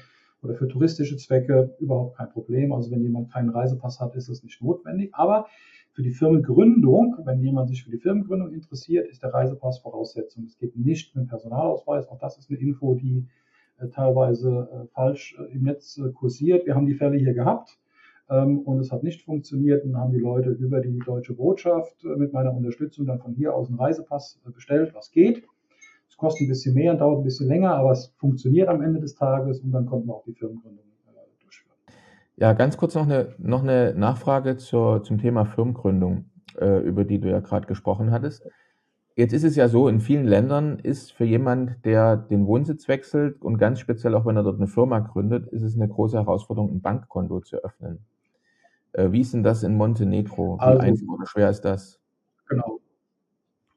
oder 0.42 0.54
für 0.54 0.68
touristische 0.68 1.16
Zwecke, 1.16 1.75
überhaupt 1.78 2.16
kein 2.16 2.30
Problem. 2.30 2.73
Also 2.73 2.90
wenn 2.90 3.02
jemand 3.02 3.33
keinen 3.33 3.50
Reisepass 3.50 4.00
hat, 4.00 4.14
ist 4.16 4.28
das 4.28 4.42
nicht 4.42 4.61
notwendig. 4.61 5.11
Aber 5.14 5.47
für 5.96 6.02
die 6.02 6.12
Firmengründung, 6.12 7.16
wenn 7.24 7.40
jemand 7.40 7.70
sich 7.70 7.82
für 7.82 7.90
die 7.90 7.96
Firmengründung 7.96 8.52
interessiert, 8.52 9.08
ist 9.08 9.22
der 9.22 9.32
Reisepass 9.32 9.78
Voraussetzung. 9.78 10.44
Es 10.44 10.58
geht 10.58 10.76
nicht 10.76 11.16
mit 11.16 11.26
Personalausweis. 11.26 12.06
Auch 12.08 12.18
das 12.18 12.36
ist 12.36 12.50
eine 12.50 12.58
Info, 12.58 12.94
die 12.96 13.26
äh, 13.78 13.88
teilweise 13.88 14.68
äh, 14.70 14.86
falsch 14.88 15.34
äh, 15.38 15.54
im 15.54 15.62
Netz 15.62 15.98
kursiert. 16.12 16.66
Wir 16.66 16.74
haben 16.74 16.84
die 16.84 16.96
Fälle 16.96 17.16
hier 17.16 17.32
gehabt 17.32 17.78
ähm, 18.28 18.58
und 18.58 18.78
es 18.78 18.92
hat 18.92 19.04
nicht 19.04 19.22
funktioniert. 19.22 19.84
Und 19.84 19.92
dann 19.92 20.02
haben 20.02 20.12
die 20.12 20.18
Leute 20.18 20.50
über 20.50 20.80
die 20.80 20.98
deutsche 20.98 21.32
Botschaft 21.32 22.04
mit 22.04 22.30
meiner 22.30 22.52
Unterstützung 22.52 23.06
dann 23.06 23.20
von 23.20 23.32
hier 23.32 23.54
aus 23.54 23.68
einen 23.68 23.78
Reisepass 23.78 24.38
bestellt, 24.54 24.92
was 24.94 25.10
geht. 25.12 25.44
Es 26.10 26.18
kostet 26.18 26.44
ein 26.44 26.48
bisschen 26.48 26.74
mehr 26.74 26.92
und 26.92 26.98
dauert 26.98 27.20
ein 27.20 27.24
bisschen 27.24 27.48
länger, 27.48 27.74
aber 27.74 27.92
es 27.92 28.08
funktioniert 28.18 28.68
am 28.68 28.82
Ende 28.82 29.00
des 29.00 29.14
Tages 29.14 29.60
und 29.60 29.72
dann 29.72 29.86
konnten 29.86 30.08
wir 30.08 30.14
auch 30.14 30.24
die 30.24 30.34
Firmengründung. 30.34 30.85
Ja, 32.36 32.52
ganz 32.52 32.76
kurz 32.76 32.94
noch 32.94 33.04
eine, 33.04 33.34
noch 33.38 33.62
eine 33.62 33.94
Nachfrage 33.94 34.58
zur, 34.58 35.02
zum 35.02 35.18
Thema 35.18 35.46
Firmengründung, 35.46 36.26
äh, 36.58 36.80
über 36.80 37.04
die 37.04 37.18
du 37.18 37.30
ja 37.30 37.40
gerade 37.40 37.66
gesprochen 37.66 38.10
hattest. 38.10 38.46
Jetzt 39.14 39.32
ist 39.32 39.44
es 39.44 39.56
ja 39.56 39.68
so, 39.68 39.88
in 39.88 40.00
vielen 40.00 40.26
Ländern 40.26 40.78
ist 40.78 41.12
für 41.12 41.24
jemand, 41.24 41.82
der 41.86 42.18
den 42.18 42.46
Wohnsitz 42.46 42.86
wechselt 42.88 43.40
und 43.40 43.56
ganz 43.56 43.80
speziell 43.80 44.14
auch 44.14 44.26
wenn 44.26 44.36
er 44.36 44.42
dort 44.42 44.58
eine 44.58 44.66
Firma 44.66 44.98
gründet, 44.98 45.46
ist 45.46 45.62
es 45.62 45.75
eine 45.75 45.88
große 45.88 46.18
Herausforderung, 46.18 46.70
ein 46.70 46.82
Bankkonto 46.82 47.40
zu 47.40 47.56
öffnen. 47.64 48.04
Äh, 48.92 49.12
wie 49.12 49.22
ist 49.22 49.32
denn 49.32 49.42
das 49.42 49.62
in 49.62 49.75
Montenegro? 49.75 50.58
Wie 50.58 50.60
also, 50.60 50.80
einfach 50.80 51.14
oder 51.14 51.26
schwer 51.26 51.49
ist 51.49 51.62
das? 51.62 51.99
Genau. 52.50 52.80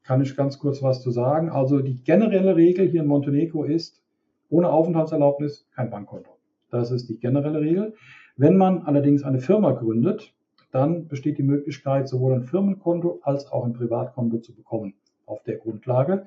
Kann 0.04 0.20
ich 0.20 0.36
ganz 0.36 0.58
kurz 0.58 0.82
was 0.82 1.00
zu 1.00 1.10
sagen? 1.10 1.48
Also 1.48 1.80
die 1.80 2.02
generelle 2.04 2.56
Regel 2.56 2.86
hier 2.88 3.00
in 3.00 3.08
Montenegro 3.08 3.64
ist, 3.64 4.02
ohne 4.50 4.68
Aufenthaltserlaubnis 4.68 5.66
kein 5.74 5.88
Bankkonto. 5.88 6.36
Das 6.70 6.90
ist 6.90 7.08
die 7.08 7.18
generelle 7.18 7.60
Regel. 7.60 7.94
Wenn 8.36 8.56
man 8.56 8.82
allerdings 8.82 9.22
eine 9.22 9.40
Firma 9.40 9.72
gründet, 9.72 10.34
dann 10.72 11.08
besteht 11.08 11.38
die 11.38 11.42
Möglichkeit, 11.42 12.08
sowohl 12.08 12.34
ein 12.34 12.44
Firmenkonto 12.44 13.20
als 13.22 13.50
auch 13.50 13.64
ein 13.64 13.72
Privatkonto 13.72 14.38
zu 14.38 14.54
bekommen 14.54 14.94
auf 15.26 15.42
der 15.42 15.56
Grundlage. 15.56 16.26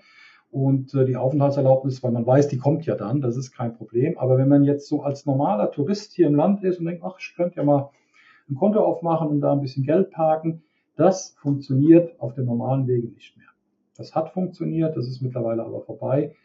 Und 0.52 0.94
äh, 0.94 1.06
die 1.06 1.16
Aufenthaltserlaubnis, 1.16 2.04
weil 2.04 2.12
man 2.12 2.28
weiß, 2.28 2.48
die 2.48 2.58
kommt 2.58 2.86
ja 2.86 2.96
dann, 2.96 3.22
das 3.22 3.38
ist 3.38 3.52
kein 3.52 3.76
Problem. 3.76 4.18
Aber 4.20 4.38
wenn 4.38 4.50
man 4.50 4.64
jetzt 4.64 4.88
so 4.88 5.02
als 5.02 5.26
normaler 5.26 5.72
Tourist 5.72 6.14
hier 6.14 6.28
im 6.28 6.36
Land 6.36 6.64
ist 6.64 6.80
und 6.80 6.86
denkt, 6.86 7.04
ach, 7.04 7.16
ich 7.20 7.34
könnte 7.36 7.58
ja 7.58 7.64
mal 7.64 7.90
ein 8.50 8.56
Konto 8.56 8.80
aufmachen 8.84 9.30
und 9.30 9.42
da 9.42 9.52
ein 9.52 9.62
bisschen 9.62 9.84
Geld 9.84 10.12
parken. 10.12 10.62
Das 10.96 11.36
funktioniert 11.42 12.20
auf 12.20 12.36
dem 12.36 12.46
normalen 12.46 12.88
Wege 12.88 13.08
nicht 13.08 13.36
mehr. 13.36 13.48
Das 13.98 14.14
hat 14.14 14.30
funktioniert, 14.32 14.96
das 14.96 15.08
ist 15.08 15.22
mittlerweile 15.22 15.64
aber 15.64 15.82
vorbei. 15.82 16.36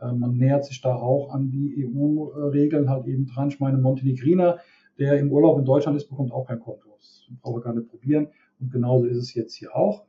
Äh, 0.00 0.12
man 0.12 0.36
nähert 0.36 0.64
sich 0.64 0.80
da 0.80 0.94
auch 0.94 1.32
an 1.32 1.50
die 1.50 1.86
EU-Regeln 1.86 2.90
halt 2.90 3.06
eben 3.06 3.26
dran. 3.26 3.48
Ich 3.48 3.60
meine, 3.60 3.78
Montenegriner, 3.78 4.58
der 4.98 5.18
im 5.18 5.32
Urlaub 5.32 5.58
in 5.58 5.64
Deutschland 5.64 5.96
ist, 5.96 6.08
bekommt 6.08 6.32
auch 6.32 6.46
kein 6.46 6.60
Konto. 6.60 6.88
Das 6.96 7.28
brauchen 7.42 7.56
wir 7.56 7.62
gar 7.62 7.74
nicht 7.74 7.88
probieren. 7.88 8.28
Und 8.60 8.72
genauso 8.72 9.06
ist 9.06 9.18
es 9.18 9.34
jetzt 9.34 9.54
hier 9.54 9.74
auch. 9.74 10.04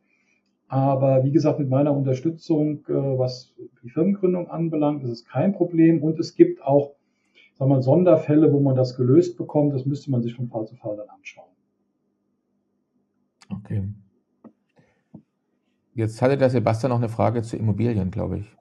Aber 0.67 1.24
wie 1.24 1.32
gesagt, 1.32 1.60
mit 1.60 1.69
meiner 1.69 1.95
Unterstützung, 1.95 2.86
äh, 2.88 2.93
was 2.93 3.54
die 3.84 3.89
Firmengründung 3.89 4.50
anbelangt, 4.50 5.04
ist 5.04 5.10
es 5.10 5.26
kein 5.26 5.54
Problem. 5.54 6.02
Und 6.02 6.19
es 6.19 6.36
gibt 6.36 6.62
auch 6.63 6.95
sagen 7.56 7.71
wir, 7.71 7.82
Sonderfälle, 7.82 8.52
wo 8.52 8.60
man 8.60 8.76
das 8.76 8.95
gelöst 8.95 9.38
bekommt, 9.38 9.74
das 9.74 9.86
müsste 9.86 10.12
man 10.12 10.21
sich 10.21 10.36
von 10.36 10.48
Fall 10.48 10.65
zu 10.65 10.76
Fall 10.76 10.98
dann 10.98 11.10
anschauen. 11.10 11.50
Okay. 13.50 13.89
Jetzt 15.93 16.21
hatte 16.21 16.38
der 16.38 16.50
Sebastian 16.50 16.89
noch 16.89 16.98
eine 16.98 17.10
Frage 17.10 17.41
zu 17.41 17.56
Immobilien, 17.56 18.12
glaube 18.12 18.39
ich. 18.39 18.56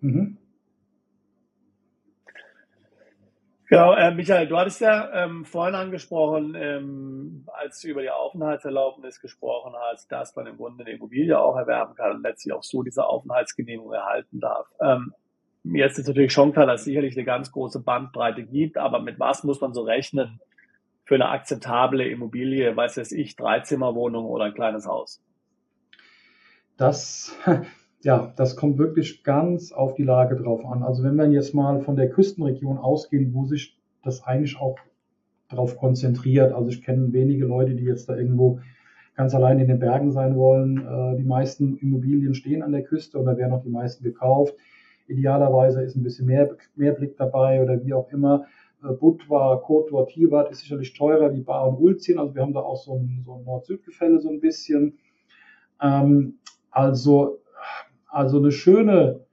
Mhm. 0.00 0.36
Genau, 3.68 3.92
äh, 3.94 4.14
Michael, 4.14 4.48
du 4.48 4.56
hattest 4.56 4.80
ja 4.80 5.12
ähm, 5.12 5.44
vorhin 5.44 5.74
angesprochen, 5.74 6.54
ähm, 6.54 7.46
als 7.52 7.80
du 7.82 7.88
über 7.88 8.00
die 8.00 8.08
Aufenthaltserlaubnis 8.08 9.20
gesprochen 9.20 9.74
hast, 9.90 10.10
dass 10.10 10.34
man 10.34 10.46
im 10.46 10.56
Grunde 10.56 10.84
eine 10.84 10.94
Immobilie 10.94 11.38
auch 11.38 11.54
erwerben 11.54 11.94
kann 11.94 12.16
und 12.16 12.22
letztlich 12.22 12.54
auch 12.54 12.62
so 12.62 12.82
diese 12.82 13.04
Aufenthaltsgenehmigung 13.04 13.92
erhalten 13.92 14.40
darf. 14.40 14.66
Ähm, 14.80 15.12
mir 15.64 15.84
ist 15.84 15.98
es 15.98 16.06
natürlich 16.06 16.32
schon 16.32 16.54
klar, 16.54 16.64
dass 16.64 16.80
es 16.80 16.84
sicherlich 16.86 17.14
eine 17.14 17.26
ganz 17.26 17.52
große 17.52 17.80
Bandbreite 17.80 18.42
gibt, 18.42 18.78
aber 18.78 19.00
mit 19.00 19.20
was 19.20 19.44
muss 19.44 19.60
man 19.60 19.74
so 19.74 19.82
rechnen 19.82 20.40
für 21.04 21.16
eine 21.16 21.28
akzeptable 21.28 22.08
Immobilie, 22.08 22.74
weiß 22.74 22.96
es 22.96 23.12
ich, 23.12 23.36
Dreizimmerwohnung 23.36 24.24
oder 24.24 24.46
ein 24.46 24.54
kleines 24.54 24.86
Haus? 24.86 25.22
Das, 26.78 27.36
ja, 28.02 28.32
das 28.36 28.56
kommt 28.56 28.78
wirklich 28.78 29.24
ganz 29.24 29.72
auf 29.72 29.94
die 29.94 30.04
Lage 30.04 30.36
drauf 30.36 30.64
an. 30.64 30.82
Also 30.82 31.02
wenn 31.02 31.16
wir 31.16 31.26
jetzt 31.30 31.54
mal 31.54 31.80
von 31.80 31.96
der 31.96 32.10
Küstenregion 32.10 32.78
ausgehen, 32.78 33.34
wo 33.34 33.44
sich 33.44 33.76
das 34.02 34.24
eigentlich 34.24 34.60
auch 34.60 34.76
darauf 35.48 35.76
konzentriert. 35.76 36.52
Also 36.52 36.68
ich 36.70 36.82
kenne 36.82 37.12
wenige 37.12 37.46
Leute, 37.46 37.74
die 37.74 37.84
jetzt 37.84 38.08
da 38.08 38.16
irgendwo 38.16 38.60
ganz 39.16 39.34
allein 39.34 39.58
in 39.58 39.68
den 39.68 39.78
Bergen 39.78 40.12
sein 40.12 40.36
wollen. 40.36 40.78
Äh, 40.78 41.16
die 41.16 41.24
meisten 41.24 41.78
Immobilien 41.78 42.34
stehen 42.34 42.62
an 42.62 42.72
der 42.72 42.84
Küste 42.84 43.18
und 43.18 43.26
da 43.26 43.36
werden 43.36 43.52
auch 43.52 43.62
die 43.62 43.70
meisten 43.70 44.04
gekauft. 44.04 44.54
Idealerweise 45.08 45.82
ist 45.82 45.96
ein 45.96 46.02
bisschen 46.02 46.26
mehr, 46.26 46.54
mehr 46.76 46.92
Blick 46.92 47.16
dabei 47.16 47.62
oder 47.62 47.82
wie 47.84 47.94
auch 47.94 48.10
immer. 48.12 48.46
Äh, 48.84 48.92
Budva, 48.92 49.56
Kotor, 49.56 50.06
Tivat 50.06 50.50
ist 50.50 50.60
sicherlich 50.60 50.92
teurer 50.92 51.34
wie 51.34 51.40
Bar 51.40 51.68
und 51.68 51.82
Ulzien. 51.82 52.18
Also 52.18 52.34
wir 52.34 52.42
haben 52.42 52.52
da 52.52 52.60
auch 52.60 52.76
so 52.76 52.96
ein, 52.96 53.22
so 53.24 53.34
ein 53.34 53.44
Nord-Süd-Gefälle 53.44 54.20
so 54.20 54.28
ein 54.28 54.40
bisschen. 54.40 54.98
Ähm, 55.82 56.34
also, 56.70 57.38
also 58.08 58.38
eine 58.38 58.52
schöne 58.52 59.24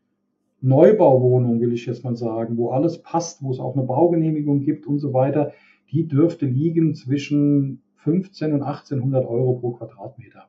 Neubauwohnung, 0.61 1.61
will 1.61 1.73
ich 1.73 1.85
jetzt 1.85 2.03
mal 2.03 2.15
sagen, 2.15 2.57
wo 2.57 2.71
alles 2.71 3.01
passt, 3.01 3.43
wo 3.43 3.51
es 3.51 3.59
auch 3.59 3.75
eine 3.75 3.85
Baugenehmigung 3.85 4.61
gibt 4.61 4.87
und 4.87 4.99
so 4.99 5.13
weiter, 5.13 5.53
die 5.91 6.07
dürfte 6.07 6.45
liegen 6.45 6.95
zwischen 6.95 7.81
15 7.97 8.53
und 8.53 8.63
1800 8.63 9.25
Euro 9.25 9.53
pro 9.53 9.71
Quadratmeter. 9.71 10.47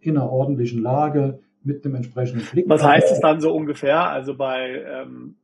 In 0.00 0.16
einer 0.16 0.30
ordentlichen 0.30 0.82
Lage, 0.82 1.40
mit 1.62 1.84
dem 1.84 1.94
entsprechenden 1.94 2.46
Blick. 2.46 2.68
Was 2.68 2.82
heißt 2.82 3.12
es 3.12 3.20
dann 3.20 3.40
so 3.40 3.52
ungefähr? 3.52 4.08
Also 4.08 4.34
bei 4.36 4.82
ähm 4.86 5.36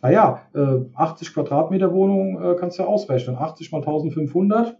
naja, 0.00 0.46
äh, 0.54 0.80
80 0.94 1.34
Quadratmeter 1.34 1.92
Wohnung 1.92 2.40
äh, 2.40 2.54
kannst 2.54 2.78
du 2.78 2.84
ja 2.84 2.88
ausrechnen. 2.88 3.36
80 3.36 3.72
mal 3.72 3.78
1500. 3.78 4.78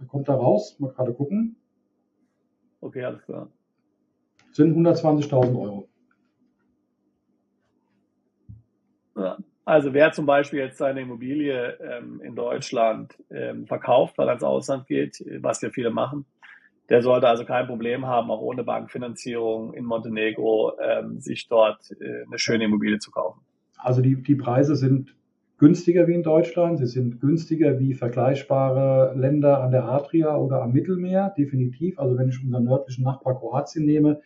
Da 0.00 0.04
kommt 0.06 0.28
da 0.28 0.34
raus, 0.34 0.76
mal 0.80 0.90
gerade 0.90 1.14
gucken. 1.14 1.56
Okay, 2.80 3.04
alles 3.04 3.22
klar. 3.22 3.48
Sind 4.52 4.76
120.000 4.76 5.60
Euro. 5.60 5.88
Ja. 9.16 9.38
Also 9.64 9.94
wer 9.94 10.10
zum 10.12 10.26
Beispiel 10.26 10.58
jetzt 10.58 10.78
seine 10.78 11.02
Immobilie 11.02 11.78
ähm, 11.80 12.20
in 12.24 12.34
Deutschland 12.34 13.16
ähm, 13.30 13.66
verkauft, 13.66 14.18
weil 14.18 14.28
er 14.28 14.34
ins 14.34 14.42
Ausland 14.42 14.86
geht, 14.86 15.24
was 15.40 15.60
ja 15.62 15.70
viele 15.70 15.90
machen, 15.90 16.26
der 16.88 17.02
sollte 17.02 17.28
also 17.28 17.44
kein 17.44 17.68
Problem 17.68 18.06
haben, 18.06 18.30
auch 18.30 18.40
ohne 18.40 18.64
Bankfinanzierung 18.64 19.72
in 19.74 19.84
Montenegro 19.84 20.72
ähm, 20.80 21.20
sich 21.20 21.46
dort 21.46 21.92
äh, 22.00 22.24
eine 22.26 22.38
schöne 22.38 22.64
Immobilie 22.64 22.98
zu 22.98 23.12
kaufen. 23.12 23.42
Also 23.78 24.02
die, 24.02 24.20
die 24.20 24.34
Preise 24.34 24.74
sind 24.74 25.14
günstiger 25.56 26.08
wie 26.08 26.14
in 26.14 26.24
Deutschland, 26.24 26.78
sie 26.78 26.86
sind 26.86 27.20
günstiger 27.20 27.78
wie 27.78 27.94
vergleichbare 27.94 29.14
Länder 29.16 29.62
an 29.62 29.70
der 29.70 29.84
Adria 29.84 30.36
oder 30.36 30.62
am 30.62 30.72
Mittelmeer, 30.72 31.32
definitiv. 31.38 31.98
Also 31.98 32.18
wenn 32.18 32.28
ich 32.28 32.42
unseren 32.42 32.64
nördlichen 32.64 33.04
Nachbar 33.04 33.38
Kroatien 33.38 33.84
nehme, 33.84 34.20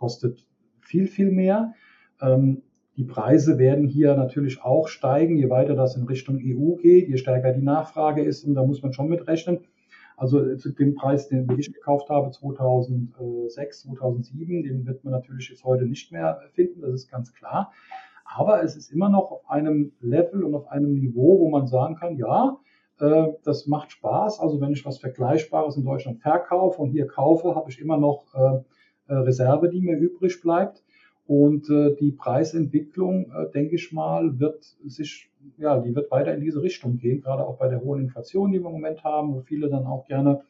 kostet 0.00 0.46
viel, 0.80 1.06
viel 1.06 1.30
mehr. 1.30 1.74
Ähm, 2.20 2.62
die 2.96 3.04
Preise 3.04 3.58
werden 3.58 3.86
hier 3.86 4.16
natürlich 4.16 4.62
auch 4.62 4.88
steigen, 4.88 5.36
je 5.36 5.48
weiter 5.48 5.74
das 5.74 5.96
in 5.96 6.04
Richtung 6.04 6.38
EU 6.42 6.74
geht, 6.76 7.08
je 7.08 7.16
stärker 7.18 7.52
die 7.52 7.62
Nachfrage 7.62 8.24
ist. 8.24 8.44
Und 8.44 8.54
da 8.54 8.64
muss 8.64 8.82
man 8.82 8.92
schon 8.92 9.08
mit 9.08 9.28
rechnen. 9.28 9.60
Also 10.16 10.56
zu 10.56 10.72
dem 10.72 10.94
Preis, 10.94 11.28
den 11.28 11.48
ich 11.56 11.72
gekauft 11.72 12.10
habe 12.10 12.30
2006, 12.30 13.82
2007, 13.82 14.62
den 14.64 14.86
wird 14.86 15.04
man 15.04 15.12
natürlich 15.12 15.48
jetzt 15.48 15.64
heute 15.64 15.86
nicht 15.86 16.12
mehr 16.12 16.40
finden, 16.52 16.82
das 16.82 16.92
ist 16.92 17.10
ganz 17.10 17.32
klar. 17.32 17.72
Aber 18.24 18.62
es 18.62 18.76
ist 18.76 18.92
immer 18.92 19.08
noch 19.08 19.30
auf 19.30 19.48
einem 19.48 19.92
Level 20.00 20.44
und 20.44 20.54
auf 20.54 20.68
einem 20.68 20.92
Niveau, 20.92 21.40
wo 21.40 21.48
man 21.48 21.66
sagen 21.66 21.96
kann, 21.96 22.16
ja, 22.16 22.58
äh, 22.98 23.28
das 23.44 23.66
macht 23.66 23.92
Spaß. 23.92 24.40
Also 24.40 24.60
wenn 24.60 24.72
ich 24.72 24.84
was 24.84 24.98
Vergleichbares 24.98 25.76
in 25.76 25.84
Deutschland 25.84 26.20
verkaufe 26.20 26.82
und 26.82 26.90
hier 26.90 27.06
kaufe, 27.06 27.54
habe 27.54 27.70
ich 27.70 27.80
immer 27.80 27.96
noch 27.96 28.26
äh, 28.34 28.60
Reserve, 29.14 29.68
die 29.68 29.80
mir 29.80 29.96
übrig 29.96 30.40
bleibt. 30.40 30.82
Und 31.26 31.70
äh, 31.70 31.94
die 31.94 32.10
Preisentwicklung, 32.10 33.30
äh, 33.30 33.50
denke 33.52 33.76
ich 33.76 33.92
mal, 33.92 34.40
wird 34.40 34.64
sich, 34.84 35.30
ja, 35.58 35.78
die 35.78 35.94
wird 35.94 36.10
weiter 36.10 36.34
in 36.34 36.40
diese 36.40 36.60
Richtung 36.60 36.98
gehen, 36.98 37.20
gerade 37.20 37.46
auch 37.46 37.56
bei 37.56 37.68
der 37.68 37.80
hohen 37.82 38.00
Inflation, 38.00 38.50
die 38.50 38.58
wir 38.58 38.66
im 38.66 38.72
Moment 38.72 39.04
haben, 39.04 39.34
wo 39.34 39.40
viele 39.40 39.68
dann 39.68 39.86
auch 39.86 40.06
gerne 40.06 40.40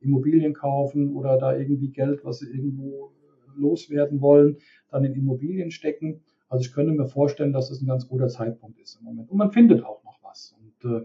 Immobilien 0.00 0.54
kaufen 0.54 1.14
oder 1.14 1.36
da 1.36 1.56
irgendwie 1.56 1.90
Geld, 1.90 2.24
was 2.24 2.38
sie 2.38 2.46
irgendwo 2.46 3.12
loswerden 3.56 4.20
wollen, 4.20 4.56
dann 4.90 5.04
in 5.04 5.14
Immobilien 5.14 5.70
stecken. 5.70 6.22
Also 6.48 6.62
ich 6.64 6.72
könnte 6.72 6.92
mir 6.92 7.06
vorstellen, 7.06 7.52
dass 7.52 7.70
es 7.70 7.82
ein 7.82 7.86
ganz 7.86 8.08
guter 8.08 8.28
Zeitpunkt 8.28 8.78
ist 8.78 8.98
im 9.00 9.04
Moment. 9.04 9.30
Und 9.30 9.38
man 9.38 9.52
findet 9.52 9.84
auch 9.84 10.02
noch 10.04 10.18
was. 10.22 10.56
Und 10.58 10.90
äh, 10.90 11.04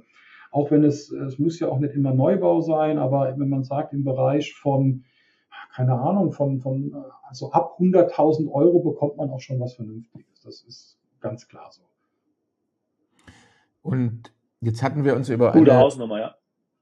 auch 0.52 0.72
wenn 0.72 0.84
es, 0.84 1.12
es 1.12 1.40
muss 1.40 1.60
ja 1.60 1.68
auch 1.68 1.80
nicht 1.80 1.94
immer 1.94 2.14
Neubau 2.14 2.62
sein, 2.62 2.98
aber 2.98 3.36
wenn 3.38 3.50
man 3.50 3.64
sagt, 3.64 3.94
im 3.94 4.04
Bereich 4.04 4.54
von 4.54 5.04
keine 5.80 5.98
Ahnung, 5.98 6.34
von, 6.34 6.60
von 6.60 6.94
also 7.24 7.54
ab 7.54 7.78
100.000 7.80 8.52
Euro 8.52 8.80
bekommt 8.80 9.16
man 9.16 9.30
auch 9.30 9.40
schon 9.40 9.62
was 9.62 9.76
Vernünftiges. 9.76 10.42
Das 10.44 10.62
ist 10.64 10.98
ganz 11.22 11.48
klar 11.48 11.72
so. 11.72 11.84
Und 13.82 14.34
jetzt 14.60 14.84
hatten 14.84 15.06
wir 15.06 15.16
uns 15.16 15.30
über 15.30 15.54
Gute 15.54 15.72
eine, 15.72 15.80
Hausnummer, 15.80 16.20
ja. 16.20 16.36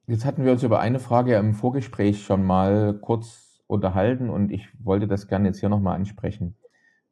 Jetzt 0.07 0.25
hatten 0.25 0.43
wir 0.43 0.51
uns 0.51 0.63
über 0.63 0.79
eine 0.79 0.97
Frage 0.97 1.35
im 1.35 1.53
Vorgespräch 1.53 2.23
schon 2.23 2.43
mal 2.43 2.97
kurz 2.99 3.61
unterhalten 3.67 4.31
und 4.31 4.51
ich 4.51 4.67
wollte 4.83 5.07
das 5.07 5.27
gerne 5.27 5.49
jetzt 5.49 5.59
hier 5.59 5.69
nochmal 5.69 5.95
ansprechen, 5.95 6.55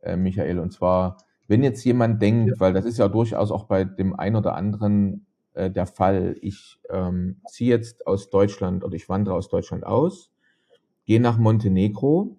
äh, 0.01 0.15
Michael. 0.15 0.57
Und 0.57 0.71
zwar, 0.71 1.17
wenn 1.47 1.61
jetzt 1.61 1.83
jemand 1.83 2.19
denkt, 2.19 2.49
ja. 2.49 2.59
weil 2.59 2.73
das 2.73 2.85
ist 2.85 2.97
ja 2.97 3.09
durchaus 3.09 3.51
auch 3.51 3.65
bei 3.65 3.83
dem 3.83 4.19
einen 4.19 4.37
oder 4.37 4.55
anderen 4.55 5.27
äh, 5.53 5.69
der 5.69 5.85
Fall, 5.85 6.35
ich 6.41 6.79
ähm, 6.89 7.41
ziehe 7.47 7.69
jetzt 7.69 8.07
aus 8.07 8.31
Deutschland 8.31 8.83
oder 8.83 8.95
ich 8.95 9.07
wandere 9.07 9.35
aus 9.35 9.49
Deutschland 9.49 9.85
aus 9.85 10.31
gehe 11.05 11.19
nach 11.19 11.37
Montenegro 11.37 12.37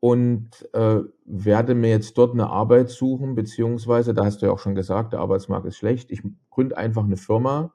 und 0.00 0.50
äh, 0.72 1.00
werde 1.24 1.74
mir 1.74 1.90
jetzt 1.90 2.18
dort 2.18 2.32
eine 2.32 2.48
Arbeit 2.48 2.90
suchen, 2.90 3.34
beziehungsweise, 3.34 4.14
da 4.14 4.24
hast 4.24 4.42
du 4.42 4.46
ja 4.46 4.52
auch 4.52 4.58
schon 4.58 4.74
gesagt, 4.74 5.12
der 5.12 5.20
Arbeitsmarkt 5.20 5.66
ist 5.66 5.76
schlecht. 5.76 6.10
Ich 6.10 6.22
gründe 6.50 6.76
einfach 6.76 7.04
eine 7.04 7.16
Firma 7.16 7.72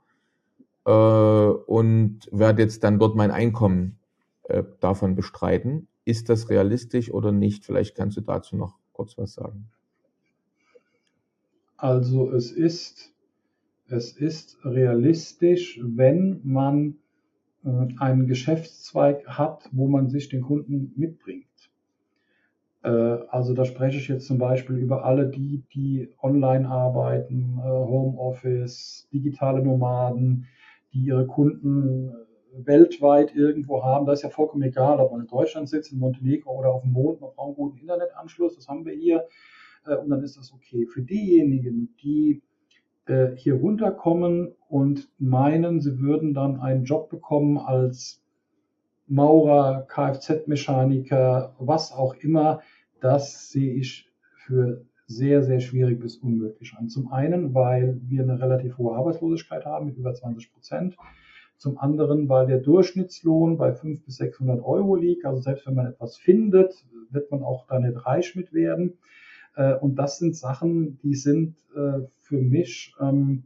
äh, 0.86 0.92
und 0.92 2.28
werde 2.32 2.64
jetzt 2.64 2.84
dann 2.84 3.00
dort 3.00 3.16
mein 3.16 3.32
Einkommen 3.32 4.00
äh, 4.44 4.64
davon 4.80 5.16
bestreiten. 5.16 5.88
Ist 6.04 6.30
das 6.30 6.50
realistisch 6.50 7.14
oder 7.14 7.32
nicht? 7.32 7.66
Vielleicht 7.66 7.96
kannst 7.96 8.18
du 8.18 8.22
dazu 8.22 8.56
noch 8.56 8.76
kurz 8.92 9.18
was 9.18 9.34
sagen. 9.34 9.70
Also 11.78 12.32
es 12.32 12.52
ist, 12.52 13.14
es 13.88 14.12
ist 14.12 14.58
realistisch, 14.66 15.80
wenn 15.84 16.42
man 16.44 16.98
einen 18.00 18.28
Geschäftszweig 18.28 19.28
hat, 19.28 19.70
wo 19.72 19.88
man 19.88 20.10
sich 20.10 20.30
den 20.30 20.42
Kunden 20.42 20.94
mitbringt. 20.96 21.46
Äh, 22.84 22.90
also 22.90 23.54
da 23.54 23.66
spreche 23.66 23.98
ich 23.98 24.08
jetzt 24.08 24.28
zum 24.28 24.38
Beispiel 24.38 24.78
über 24.78 25.04
alle 25.06 25.28
die, 25.28 25.64
die 25.74 26.10
online 26.22 26.68
arbeiten, 26.68 27.60
äh, 27.60 27.62
Homeoffice, 27.64 29.08
digitale 29.12 29.64
Nomaden, 29.64 30.48
die 30.94 31.00
ihre 31.00 31.28
Kunden 31.28 32.14
weltweit 32.54 33.36
irgendwo 33.36 33.84
haben. 33.84 34.06
Da 34.06 34.14
ist 34.14 34.24
ja 34.24 34.30
vollkommen 34.30 34.64
egal, 34.64 35.00
ob 35.00 35.12
man 35.12 35.22
in 35.22 35.28
Deutschland 35.28 35.70
sitzt, 35.70 35.92
in 35.92 36.00
Montenegro 36.00 36.58
oder 36.58 36.74
auf 36.74 36.82
dem 36.82 36.94
Mond, 36.94 37.22
man 37.22 37.32
braucht 37.36 37.48
einen 37.48 37.56
guten 37.56 37.78
Internetanschluss, 37.80 38.56
das 38.56 38.68
haben 38.68 38.86
wir 38.86 38.94
hier. 38.94 39.26
Und 39.86 40.10
dann 40.10 40.24
ist 40.24 40.38
das 40.38 40.52
okay. 40.52 40.86
Für 40.86 41.02
diejenigen, 41.02 41.96
die 42.04 42.42
äh, 43.08 43.36
hier 43.36 43.56
runterkommen 43.56 44.54
und 44.70 45.10
meinen, 45.20 45.82
sie 45.82 46.00
würden 46.00 46.34
dann 46.34 46.60
einen 46.60 46.84
Job 46.84 47.10
bekommen 47.10 47.58
als 47.58 48.22
Maurer, 49.08 49.88
Kfz-Mechaniker, 49.88 51.56
was 51.60 51.94
auch 51.94 52.16
immer, 52.16 52.62
das 53.00 53.50
sehe 53.50 53.74
ich 53.74 54.10
für 54.36 54.86
sehr, 55.06 55.42
sehr 55.44 55.62
schwierig 55.62 56.00
bis 56.00 56.18
unmöglich 56.18 56.74
an. 56.78 56.90
Zum 56.90 57.12
einen, 57.12 57.54
weil 57.54 58.00
wir 58.04 58.24
eine 58.24 58.42
relativ 58.42 58.78
hohe 58.78 58.96
Arbeitslosigkeit 58.96 59.66
haben 59.66 59.88
mit 59.88 59.98
über 59.98 60.14
20 60.14 60.52
Prozent. 60.52 60.98
Zum 61.58 61.78
anderen, 61.78 62.30
weil 62.30 62.46
der 62.46 62.60
Durchschnittslohn 62.60 63.58
bei 63.58 63.74
500 63.74 64.06
bis 64.06 64.18
600 64.18 64.62
Euro 64.64 64.96
liegt. 64.96 65.26
Also 65.26 65.42
selbst 65.42 65.66
wenn 65.66 65.76
man 65.76 65.88
etwas 65.88 66.18
findet, 66.18 66.86
wird 67.10 67.32
man 67.32 67.42
auch 67.42 67.66
da 67.68 67.80
nicht 67.80 68.06
reich 68.06 68.36
mit 68.36 68.54
werden. 68.54 68.98
Äh, 69.58 69.76
und 69.76 69.96
das 69.96 70.20
sind 70.20 70.36
Sachen, 70.36 71.00
die 71.00 71.16
sind 71.16 71.58
äh, 71.76 72.06
für 72.20 72.38
mich, 72.38 72.94
ähm, 73.02 73.44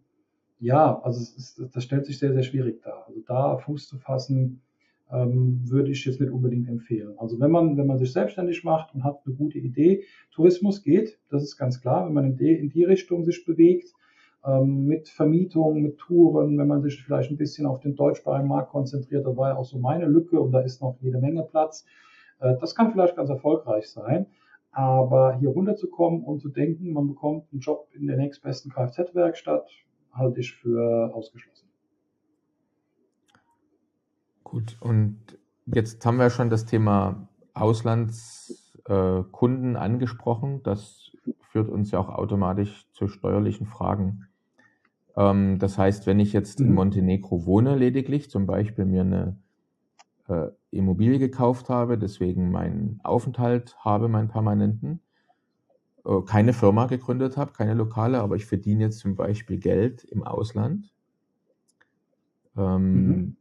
ja, 0.59 1.01
also 1.01 1.21
ist, 1.21 1.63
das 1.73 1.83
stellt 1.83 2.05
sich 2.05 2.19
sehr, 2.19 2.33
sehr 2.33 2.43
schwierig 2.43 2.81
dar. 2.83 3.05
Also 3.07 3.21
da 3.25 3.57
Fuß 3.57 3.87
zu 3.87 3.97
fassen, 3.97 4.61
ähm, 5.09 5.61
würde 5.69 5.91
ich 5.91 6.05
jetzt 6.05 6.19
nicht 6.19 6.31
unbedingt 6.31 6.67
empfehlen. 6.67 7.15
Also 7.17 7.39
wenn 7.39 7.49
man, 7.49 7.77
wenn 7.77 7.87
man 7.87 7.97
sich 7.97 8.11
selbstständig 8.11 8.63
macht 8.63 8.93
und 8.93 9.03
hat 9.03 9.21
eine 9.25 9.35
gute 9.35 9.57
Idee, 9.57 10.03
Tourismus 10.31 10.83
geht, 10.83 11.17
das 11.29 11.43
ist 11.43 11.57
ganz 11.57 11.81
klar, 11.81 12.05
wenn 12.05 12.13
man 12.13 12.25
in 12.25 12.37
die, 12.37 12.53
in 12.53 12.69
die 12.69 12.83
Richtung 12.83 13.23
sich 13.23 13.45
bewegt, 13.45 13.93
ähm, 14.45 14.85
mit 14.85 15.07
Vermietung, 15.07 15.81
mit 15.81 15.97
Touren, 15.97 16.57
wenn 16.57 16.67
man 16.67 16.81
sich 16.81 17.01
vielleicht 17.01 17.31
ein 17.31 17.37
bisschen 17.37 17.65
auf 17.65 17.79
den 17.79 17.95
deutschsprachigen 17.95 18.49
Markt 18.49 18.71
konzentriert, 18.71 19.25
da 19.25 19.35
war 19.37 19.49
ja 19.49 19.55
auch 19.55 19.65
so 19.65 19.79
meine 19.79 20.07
Lücke 20.07 20.39
und 20.41 20.51
da 20.51 20.59
ist 20.59 20.81
noch 20.81 20.97
jede 20.99 21.19
Menge 21.19 21.43
Platz. 21.43 21.85
Äh, 22.39 22.55
das 22.59 22.75
kann 22.75 22.91
vielleicht 22.91 23.15
ganz 23.15 23.29
erfolgreich 23.29 23.89
sein. 23.89 24.25
Aber 24.71 25.37
hier 25.37 25.49
runterzukommen 25.49 26.23
und 26.23 26.41
zu 26.41 26.49
denken, 26.49 26.93
man 26.93 27.07
bekommt 27.07 27.45
einen 27.51 27.59
Job 27.59 27.87
in 27.93 28.07
der 28.07 28.17
nächstbesten 28.17 28.71
Kfz-Werkstatt, 28.71 29.69
halte 30.13 30.39
ich 30.39 30.55
für 30.55 31.13
ausgeschlossen. 31.13 31.67
Gut, 34.43 34.77
und 34.79 35.19
jetzt 35.65 36.05
haben 36.05 36.17
wir 36.17 36.29
schon 36.29 36.49
das 36.49 36.65
Thema 36.65 37.27
Auslandskunden 37.53 39.75
äh, 39.75 39.77
angesprochen. 39.77 40.61
Das 40.63 41.11
führt 41.39 41.69
uns 41.69 41.91
ja 41.91 41.99
auch 41.99 42.09
automatisch 42.09 42.89
zu 42.91 43.07
steuerlichen 43.07 43.65
Fragen. 43.65 44.27
Ähm, 45.15 45.59
das 45.59 45.77
heißt, 45.77 46.07
wenn 46.07 46.19
ich 46.19 46.33
jetzt 46.33 46.59
in 46.61 46.69
mhm. 46.69 46.75
Montenegro 46.75 47.45
wohne 47.45 47.75
lediglich, 47.75 48.29
zum 48.29 48.45
Beispiel 48.45 48.85
mir 48.85 49.01
eine 49.01 49.37
äh, 50.27 50.47
Immobilie 50.71 51.19
gekauft 51.19 51.69
habe, 51.69 51.97
deswegen 51.97 52.51
meinen 52.51 52.99
Aufenthalt 53.03 53.75
habe, 53.79 54.07
meinen 54.07 54.29
permanenten, 54.29 55.01
äh, 56.05 56.21
keine 56.21 56.53
Firma 56.53 56.87
gegründet 56.87 57.37
habe, 57.37 57.53
keine 57.53 57.73
lokale, 57.73 58.19
aber 58.19 58.35
ich 58.35 58.45
verdiene 58.45 58.85
jetzt 58.85 58.99
zum 58.99 59.15
Beispiel 59.15 59.57
Geld 59.57 60.03
im 60.03 60.23
Ausland. 60.23 60.93
Ähm, 62.57 63.07
mhm. 63.07 63.37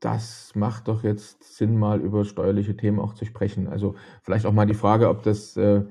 Das 0.00 0.52
macht 0.54 0.88
doch 0.88 1.02
jetzt 1.02 1.56
Sinn, 1.56 1.78
mal 1.78 2.00
über 2.00 2.24
steuerliche 2.24 2.76
Themen 2.76 3.00
auch 3.00 3.14
zu 3.14 3.24
sprechen. 3.24 3.68
Also 3.68 3.94
vielleicht 4.22 4.44
auch 4.44 4.52
mal 4.52 4.66
die 4.66 4.74
Frage, 4.74 5.08
ob 5.08 5.22
das, 5.22 5.56
äh, 5.56 5.84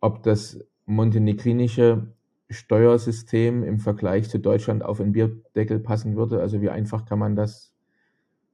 ob 0.00 0.22
das 0.22 0.60
montenegrinische 0.86 2.14
Steuersystem 2.50 3.62
im 3.62 3.78
Vergleich 3.78 4.30
zu 4.30 4.38
Deutschland 4.38 4.84
auf 4.84 5.00
einen 5.00 5.12
Bierdeckel 5.12 5.80
passen 5.80 6.16
würde. 6.16 6.40
Also 6.40 6.60
wie 6.62 6.70
einfach 6.70 7.04
kann 7.04 7.18
man 7.18 7.36
das 7.36 7.74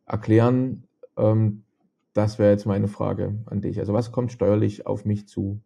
erklären? 0.07 0.85
Ähm, 1.17 1.65
das 2.13 2.39
wäre 2.39 2.53
jetzt 2.53 2.67
meine 2.67 2.89
Frage 2.89 3.35
an 3.47 3.61
dich. 3.61 3.79
Also 3.81 3.93
was 3.93 4.13
kommt 4.13 4.33
steuerlich 4.33 4.87
auf 4.87 5.05
mich 5.05 5.27
zu? 5.27 5.61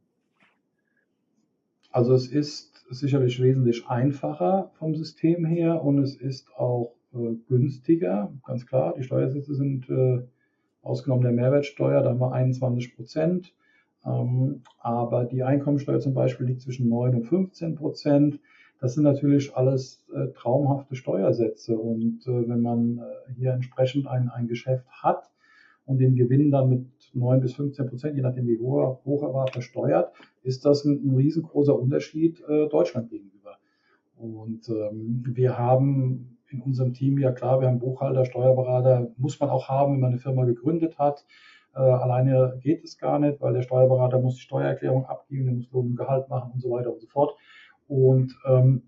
Also 1.90 2.14
es 2.14 2.26
ist 2.28 2.84
sicherlich 2.90 3.40
wesentlich 3.42 3.86
einfacher 3.86 4.70
vom 4.78 4.94
System 4.94 5.44
her 5.44 5.82
und 5.82 5.98
es 5.98 6.16
ist 6.16 6.50
auch 6.56 6.94
äh, 7.12 7.34
günstiger. 7.48 8.32
Ganz 8.46 8.66
klar, 8.66 8.94
die 8.96 9.02
Steuersätze 9.02 9.54
sind 9.54 9.88
äh, 9.90 10.22
ausgenommen 10.82 11.22
der 11.22 11.32
Mehrwertsteuer, 11.32 12.02
da 12.02 12.10
haben 12.10 12.20
wir 12.20 12.32
21 12.32 12.96
Prozent. 12.96 13.54
Ähm, 14.04 14.62
aber 14.78 15.24
die 15.24 15.42
Einkommensteuer 15.42 16.00
zum 16.00 16.14
Beispiel 16.14 16.46
liegt 16.46 16.62
zwischen 16.62 16.88
9 16.88 17.14
und 17.14 17.24
15 17.24 17.74
Prozent. 17.74 18.40
Das 18.80 18.94
sind 18.94 19.02
natürlich 19.02 19.56
alles 19.56 20.04
äh, 20.14 20.28
traumhafte 20.28 20.94
Steuersätze. 20.94 21.76
Und 21.76 22.26
äh, 22.26 22.48
wenn 22.48 22.62
man 22.62 22.98
äh, 22.98 23.32
hier 23.34 23.52
entsprechend 23.52 24.06
ein, 24.06 24.28
ein 24.28 24.46
Geschäft 24.46 24.86
hat 24.90 25.30
und 25.84 25.98
den 25.98 26.14
Gewinn 26.14 26.50
dann 26.50 26.68
mit 26.68 26.86
9 27.12 27.40
bis 27.40 27.54
15 27.54 27.88
Prozent, 27.88 28.16
je 28.16 28.22
nachdem 28.22 28.46
wie 28.46 28.58
hoch, 28.58 29.04
hoch 29.04 29.22
er 29.22 29.34
war, 29.34 29.48
versteuert, 29.48 30.12
ist 30.42 30.64
das 30.64 30.84
ein, 30.84 31.02
ein 31.04 31.16
riesengroßer 31.16 31.78
Unterschied 31.78 32.40
äh, 32.48 32.68
Deutschland 32.68 33.10
gegenüber. 33.10 33.58
Und 34.16 34.68
ähm, 34.68 35.24
wir 35.26 35.58
haben 35.58 36.38
in 36.50 36.60
unserem 36.62 36.92
Team, 36.92 37.18
ja 37.18 37.32
klar, 37.32 37.60
wir 37.60 37.68
haben 37.68 37.78
Buchhalter, 37.78 38.24
Steuerberater, 38.24 39.10
muss 39.16 39.38
man 39.40 39.50
auch 39.50 39.68
haben, 39.68 39.94
wenn 39.94 40.00
man 40.00 40.10
eine 40.10 40.18
Firma 40.18 40.44
gegründet 40.44 40.98
hat. 40.98 41.24
Äh, 41.74 41.80
alleine 41.80 42.58
geht 42.62 42.84
es 42.84 42.98
gar 42.98 43.18
nicht, 43.18 43.40
weil 43.40 43.52
der 43.52 43.62
Steuerberater 43.62 44.18
muss 44.18 44.36
die 44.36 44.42
Steuererklärung 44.42 45.04
abgeben, 45.06 45.46
der 45.46 45.54
muss 45.54 45.70
Lohn 45.70 45.88
und 45.88 45.96
Gehalt 45.96 46.28
machen 46.28 46.52
und 46.52 46.60
so 46.60 46.70
weiter 46.70 46.92
und 46.92 47.00
so 47.00 47.06
fort. 47.06 47.36
Und 47.88 48.38
ähm, 48.46 48.82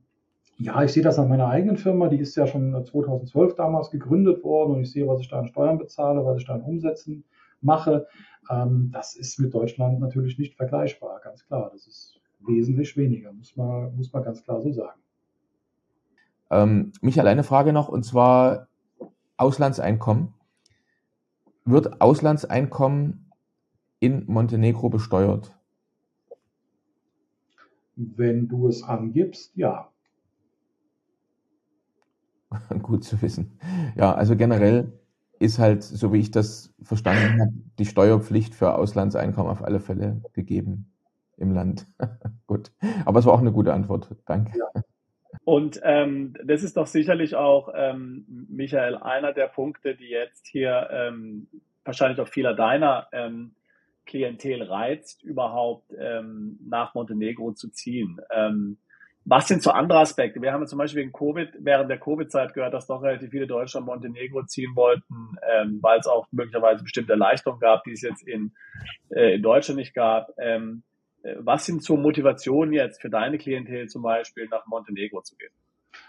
ja, 0.58 0.82
ich 0.84 0.92
sehe 0.92 1.02
das 1.02 1.18
an 1.18 1.28
meiner 1.28 1.48
eigenen 1.48 1.78
Firma, 1.78 2.08
die 2.08 2.18
ist 2.18 2.36
ja 2.36 2.46
schon 2.46 2.84
2012 2.84 3.54
damals 3.54 3.90
gegründet 3.90 4.44
worden 4.44 4.74
und 4.74 4.82
ich 4.82 4.92
sehe, 4.92 5.08
was 5.08 5.20
ich 5.20 5.28
da 5.28 5.38
an 5.38 5.48
Steuern 5.48 5.78
bezahle, 5.78 6.24
was 6.24 6.38
ich 6.38 6.46
da 6.46 6.54
an 6.54 6.62
Umsätzen 6.62 7.24
mache. 7.62 8.06
Ähm, 8.50 8.90
das 8.92 9.16
ist 9.16 9.38
mit 9.38 9.54
Deutschland 9.54 10.00
natürlich 10.00 10.38
nicht 10.38 10.54
vergleichbar, 10.54 11.20
ganz 11.24 11.46
klar. 11.46 11.70
Das 11.72 11.86
ist 11.86 12.20
wesentlich 12.40 12.96
weniger, 12.96 13.32
muss 13.32 13.56
man, 13.56 13.96
muss 13.96 14.12
man 14.12 14.22
ganz 14.22 14.44
klar 14.44 14.60
so 14.60 14.70
sagen. 14.72 15.00
Ähm, 16.50 16.92
Michael, 17.00 17.28
eine 17.28 17.44
Frage 17.44 17.72
noch, 17.72 17.88
und 17.88 18.04
zwar 18.04 18.68
Auslandseinkommen. 19.36 20.34
Wird 21.64 22.00
Auslandseinkommen 22.00 23.30
in 24.00 24.24
Montenegro 24.26 24.90
besteuert? 24.90 25.56
Wenn 28.16 28.48
du 28.48 28.68
es 28.68 28.82
angibst, 28.82 29.52
ja. 29.56 29.90
Gut 32.82 33.04
zu 33.04 33.20
wissen. 33.20 33.58
Ja, 33.96 34.14
also 34.14 34.36
generell 34.36 34.92
ist 35.38 35.58
halt, 35.58 35.82
so 35.82 36.12
wie 36.12 36.20
ich 36.20 36.30
das 36.30 36.72
verstanden 36.82 37.40
habe, 37.40 37.52
die 37.78 37.86
Steuerpflicht 37.86 38.54
für 38.54 38.74
Auslandseinkommen 38.74 39.50
auf 39.50 39.62
alle 39.62 39.80
Fälle 39.80 40.20
gegeben 40.32 40.90
im 41.36 41.52
Land. 41.52 41.86
Gut. 42.46 42.72
Aber 43.04 43.18
es 43.18 43.26
war 43.26 43.34
auch 43.34 43.40
eine 43.40 43.52
gute 43.52 43.72
Antwort. 43.72 44.08
Danke. 44.26 44.58
Ja. 44.58 44.82
Und 45.44 45.80
ähm, 45.82 46.34
das 46.44 46.62
ist 46.62 46.76
doch 46.76 46.86
sicherlich 46.86 47.34
auch, 47.34 47.72
ähm, 47.74 48.46
Michael, 48.48 48.96
einer 48.96 49.32
der 49.32 49.46
Punkte, 49.46 49.94
die 49.94 50.08
jetzt 50.08 50.46
hier 50.46 50.88
ähm, 50.92 51.48
wahrscheinlich 51.84 52.20
auch 52.20 52.28
vieler 52.28 52.54
deiner 52.54 53.08
ähm, 53.12 53.52
Klientel 54.10 54.62
reizt, 54.62 55.22
überhaupt 55.22 55.94
ähm, 55.98 56.58
nach 56.68 56.94
Montenegro 56.94 57.52
zu 57.52 57.70
ziehen. 57.70 58.20
Ähm, 58.34 58.78
was 59.24 59.46
sind 59.46 59.62
so 59.62 59.70
andere 59.70 60.00
Aspekte? 60.00 60.42
Wir 60.42 60.52
haben 60.52 60.66
zum 60.66 60.78
Beispiel 60.78 61.02
in 61.02 61.12
Covid, 61.12 61.50
während 61.60 61.90
der 61.90 62.00
Covid-Zeit 62.00 62.52
gehört, 62.52 62.74
dass 62.74 62.86
doch 62.86 63.02
relativ 63.02 63.30
viele 63.30 63.46
Deutsche 63.46 63.78
nach 63.78 63.86
Montenegro 63.86 64.44
ziehen 64.44 64.74
wollten, 64.74 65.36
ähm, 65.48 65.78
weil 65.80 66.00
es 66.00 66.06
auch 66.06 66.26
möglicherweise 66.32 66.82
bestimmte 66.82 67.12
Erleichterungen 67.12 67.60
gab, 67.60 67.84
die 67.84 67.92
es 67.92 68.02
jetzt 68.02 68.26
in, 68.26 68.52
äh, 69.10 69.36
in 69.36 69.42
Deutschland 69.42 69.78
nicht 69.78 69.94
gab. 69.94 70.30
Ähm, 70.38 70.82
äh, 71.22 71.36
was 71.38 71.66
sind 71.66 71.84
so 71.84 71.96
Motivationen 71.96 72.72
jetzt 72.72 73.00
für 73.00 73.10
deine 73.10 73.38
Klientel 73.38 73.88
zum 73.88 74.02
Beispiel 74.02 74.48
nach 74.50 74.66
Montenegro 74.66 75.20
zu 75.22 75.36
gehen? 75.36 75.52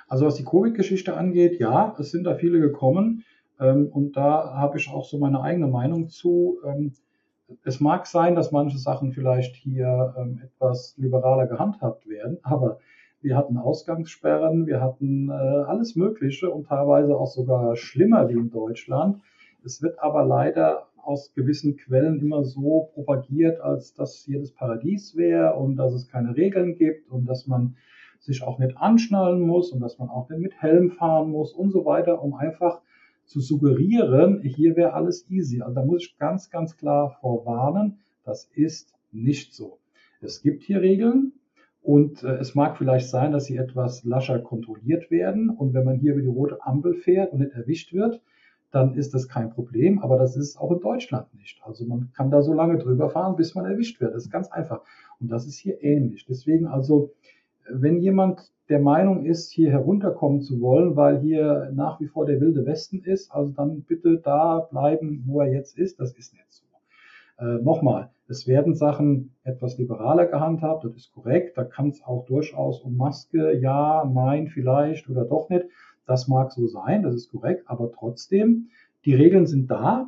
Also 0.07 0.25
was 0.25 0.35
die 0.35 0.45
Covid-Geschichte 0.45 1.15
angeht, 1.15 1.59
ja, 1.59 1.95
es 1.99 2.09
sind 2.09 2.23
da 2.23 2.33
viele 2.33 2.59
gekommen 2.59 3.25
ähm, 3.59 3.89
und 3.91 4.17
da 4.17 4.55
habe 4.55 4.79
ich 4.79 4.89
auch 4.89 5.05
so 5.05 5.19
meine 5.19 5.41
eigene 5.41 5.67
Meinung 5.67 6.09
zu. 6.09 6.59
Ähm, 6.65 6.93
es 7.63 7.79
mag 7.79 8.07
sein, 8.07 8.35
dass 8.35 8.51
manche 8.51 8.77
Sachen 8.77 9.11
vielleicht 9.11 9.55
hier 9.55 10.13
ähm, 10.17 10.41
etwas 10.43 10.95
liberaler 10.97 11.47
gehandhabt 11.47 12.07
werden, 12.07 12.37
aber 12.43 12.79
wir 13.21 13.37
hatten 13.37 13.57
Ausgangssperren, 13.57 14.65
wir 14.65 14.81
hatten 14.81 15.29
äh, 15.29 15.33
alles 15.33 15.95
Mögliche 15.95 16.49
und 16.49 16.67
teilweise 16.67 17.15
auch 17.15 17.27
sogar 17.27 17.75
schlimmer 17.75 18.29
wie 18.29 18.33
in 18.33 18.49
Deutschland. 18.49 19.21
Es 19.63 19.81
wird 19.81 19.99
aber 19.99 20.25
leider 20.25 20.87
aus 21.03 21.33
gewissen 21.33 21.77
Quellen 21.77 22.19
immer 22.19 22.43
so 22.43 22.89
propagiert, 22.93 23.59
als 23.61 23.93
dass 23.93 24.23
hier 24.25 24.39
das 24.39 24.51
Paradies 24.51 25.15
wäre 25.15 25.55
und 25.55 25.75
dass 25.75 25.93
es 25.93 26.07
keine 26.07 26.35
Regeln 26.35 26.77
gibt 26.77 27.09
und 27.09 27.25
dass 27.25 27.47
man 27.47 27.75
sich 28.19 28.43
auch 28.43 28.59
nicht 28.59 28.77
anschnallen 28.77 29.41
muss 29.41 29.71
und 29.71 29.81
dass 29.81 29.97
man 29.97 30.09
auch 30.09 30.29
nicht 30.29 30.41
mit 30.41 30.61
Helm 30.61 30.91
fahren 30.91 31.31
muss 31.31 31.53
und 31.53 31.71
so 31.71 31.85
weiter, 31.85 32.21
um 32.23 32.35
einfach 32.35 32.81
zu 33.31 33.39
suggerieren, 33.39 34.41
hier 34.41 34.75
wäre 34.75 34.93
alles 34.93 35.29
easy. 35.29 35.61
Also 35.61 35.73
da 35.73 35.85
muss 35.85 36.03
ich 36.03 36.17
ganz, 36.17 36.49
ganz 36.49 36.75
klar 36.75 37.17
vorwarnen, 37.21 37.99
das 38.25 38.49
ist 38.53 38.93
nicht 39.11 39.53
so. 39.53 39.79
Es 40.21 40.41
gibt 40.41 40.63
hier 40.63 40.81
Regeln 40.81 41.33
und 41.81 42.23
äh, 42.23 42.35
es 42.35 42.53
mag 42.55 42.77
vielleicht 42.77 43.09
sein, 43.09 43.31
dass 43.31 43.45
sie 43.45 43.57
etwas 43.57 44.03
lascher 44.03 44.39
kontrolliert 44.39 45.09
werden 45.09 45.49
und 45.49 45.73
wenn 45.73 45.85
man 45.85 45.95
hier 45.95 46.13
über 46.13 46.21
die 46.21 46.27
rote 46.27 46.61
Ampel 46.61 46.93
fährt 46.93 47.31
und 47.33 47.39
nicht 47.39 47.53
erwischt 47.53 47.93
wird, 47.93 48.21
dann 48.71 48.95
ist 48.95 49.13
das 49.13 49.27
kein 49.27 49.49
Problem, 49.49 49.99
aber 49.99 50.17
das 50.17 50.37
ist 50.37 50.57
auch 50.57 50.71
in 50.71 50.79
Deutschland 50.79 51.33
nicht. 51.33 51.61
Also 51.63 51.85
man 51.85 52.11
kann 52.13 52.31
da 52.31 52.41
so 52.41 52.53
lange 52.53 52.77
drüber 52.77 53.09
fahren, 53.09 53.35
bis 53.35 53.55
man 53.55 53.65
erwischt 53.65 53.99
wird. 53.99 54.13
Das 54.13 54.25
ist 54.25 54.31
ganz 54.31 54.49
einfach. 54.49 54.81
Und 55.19 55.29
das 55.29 55.45
ist 55.45 55.57
hier 55.57 55.83
ähnlich. 55.83 56.25
Deswegen 56.25 56.67
also, 56.67 57.13
wenn 57.69 57.99
jemand 57.99 58.51
der 58.69 58.79
Meinung 58.79 59.25
ist, 59.25 59.51
hier 59.51 59.71
herunterkommen 59.71 60.41
zu 60.41 60.61
wollen, 60.61 60.95
weil 60.95 61.19
hier 61.19 61.71
nach 61.73 61.99
wie 61.99 62.07
vor 62.07 62.25
der 62.25 62.39
wilde 62.39 62.65
Westen 62.65 63.03
ist, 63.03 63.31
also 63.31 63.51
dann 63.51 63.81
bitte 63.81 64.17
da 64.17 64.59
bleiben, 64.59 65.23
wo 65.25 65.41
er 65.41 65.51
jetzt 65.51 65.77
ist. 65.77 65.99
Das 65.99 66.13
ist 66.13 66.33
nicht 66.33 66.45
so. 66.49 66.65
Äh, 67.37 67.61
Nochmal, 67.61 68.11
es 68.27 68.47
werden 68.47 68.75
Sachen 68.75 69.33
etwas 69.43 69.77
liberaler 69.77 70.25
gehandhabt, 70.25 70.85
das 70.85 70.95
ist 70.95 71.13
korrekt. 71.13 71.57
Da 71.57 71.65
kann 71.65 71.89
es 71.89 72.01
auch 72.03 72.25
durchaus 72.25 72.79
um 72.81 72.95
Maske, 72.95 73.57
ja, 73.59 74.09
nein, 74.11 74.47
vielleicht 74.47 75.09
oder 75.09 75.25
doch 75.25 75.49
nicht 75.49 75.65
das 76.11 76.27
mag 76.27 76.51
so 76.51 76.67
sein, 76.67 77.03
das 77.03 77.15
ist 77.15 77.31
korrekt, 77.31 77.63
aber 77.67 77.91
trotzdem, 77.91 78.69
die 79.05 79.15
Regeln 79.15 79.47
sind 79.47 79.71
da 79.71 80.07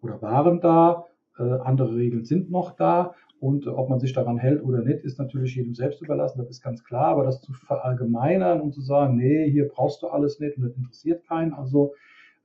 oder 0.00 0.22
waren 0.22 0.60
da, 0.60 1.06
äh, 1.38 1.42
andere 1.42 1.96
Regeln 1.96 2.24
sind 2.24 2.50
noch 2.50 2.76
da 2.76 3.14
und 3.42 3.66
äh, 3.66 3.70
ob 3.70 3.90
man 3.90 3.98
sich 3.98 4.12
daran 4.12 4.38
hält 4.38 4.62
oder 4.62 4.82
nicht, 4.82 5.02
ist 5.04 5.18
natürlich 5.18 5.56
jedem 5.56 5.74
selbst 5.74 6.00
überlassen, 6.00 6.38
das 6.38 6.48
ist 6.48 6.62
ganz 6.62 6.84
klar, 6.84 7.06
aber 7.06 7.24
das 7.24 7.40
zu 7.40 7.52
verallgemeinern 7.52 8.60
und 8.60 8.72
zu 8.72 8.80
sagen, 8.80 9.16
nee, 9.16 9.50
hier 9.50 9.66
brauchst 9.66 10.00
du 10.02 10.06
alles 10.06 10.38
nicht 10.38 10.56
und 10.56 10.62
das 10.62 10.76
interessiert 10.76 11.26
keinen, 11.26 11.52
also 11.52 11.92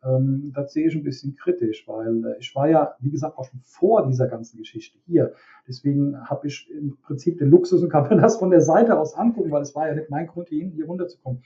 ähm, 0.03 0.51
das 0.55 0.73
sehe 0.73 0.88
ich 0.88 0.95
ein 0.95 1.03
bisschen 1.03 1.36
kritisch, 1.36 1.88
weil 1.88 2.25
äh, 2.25 2.38
ich 2.39 2.55
war 2.55 2.67
ja, 2.67 2.95
wie 2.99 3.12
gesagt, 3.12 3.38
auch 3.38 3.45
schon 3.45 3.60
vor 3.63 4.07
dieser 4.07 4.27
ganzen 4.27 4.57
Geschichte 4.57 4.97
hier. 5.05 5.33
Deswegen 5.67 6.19
habe 6.27 6.47
ich 6.47 6.67
im 6.71 6.97
Prinzip 7.03 7.38
den 7.38 7.51
Luxus 7.51 7.83
und 7.83 7.89
kann 7.89 8.10
mir 8.10 8.19
das 8.19 8.38
von 8.38 8.49
der 8.49 8.62
Seite 8.62 8.97
aus 8.97 9.13
angucken, 9.13 9.51
weil 9.51 9.62
es 9.62 9.75
war 9.75 9.88
ja 9.88 9.93
nicht 9.93 10.10
mein 10.10 10.25
Grund, 10.25 10.49
hier, 10.49 10.65
hier 10.65 10.86
runterzukommen. 10.88 11.43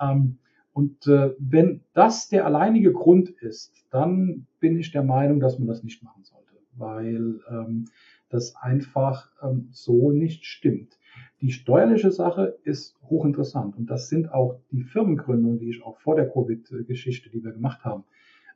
Ähm, 0.00 0.38
und 0.72 1.06
äh, 1.06 1.34
wenn 1.38 1.82
das 1.92 2.28
der 2.30 2.46
alleinige 2.46 2.92
Grund 2.92 3.28
ist, 3.28 3.84
dann 3.90 4.46
bin 4.60 4.78
ich 4.78 4.92
der 4.92 5.04
Meinung, 5.04 5.40
dass 5.40 5.58
man 5.58 5.68
das 5.68 5.82
nicht 5.84 6.02
machen 6.02 6.24
sollte, 6.24 6.54
weil 6.76 7.40
ähm, 7.50 7.84
das 8.28 8.56
einfach 8.56 9.30
ähm, 9.42 9.68
so 9.70 10.10
nicht 10.10 10.44
stimmt. 10.44 10.98
Die 11.40 11.52
steuerliche 11.52 12.10
Sache 12.10 12.56
ist 12.64 12.96
hochinteressant 13.02 13.76
und 13.76 13.86
das 13.86 14.08
sind 14.08 14.32
auch 14.32 14.58
die 14.70 14.82
Firmengründungen, 14.82 15.58
die 15.58 15.70
ich 15.70 15.82
auch 15.82 15.98
vor 16.00 16.16
der 16.16 16.28
Covid-Geschichte, 16.28 17.30
die 17.30 17.44
wir 17.44 17.52
gemacht 17.52 17.84
haben, 17.84 18.04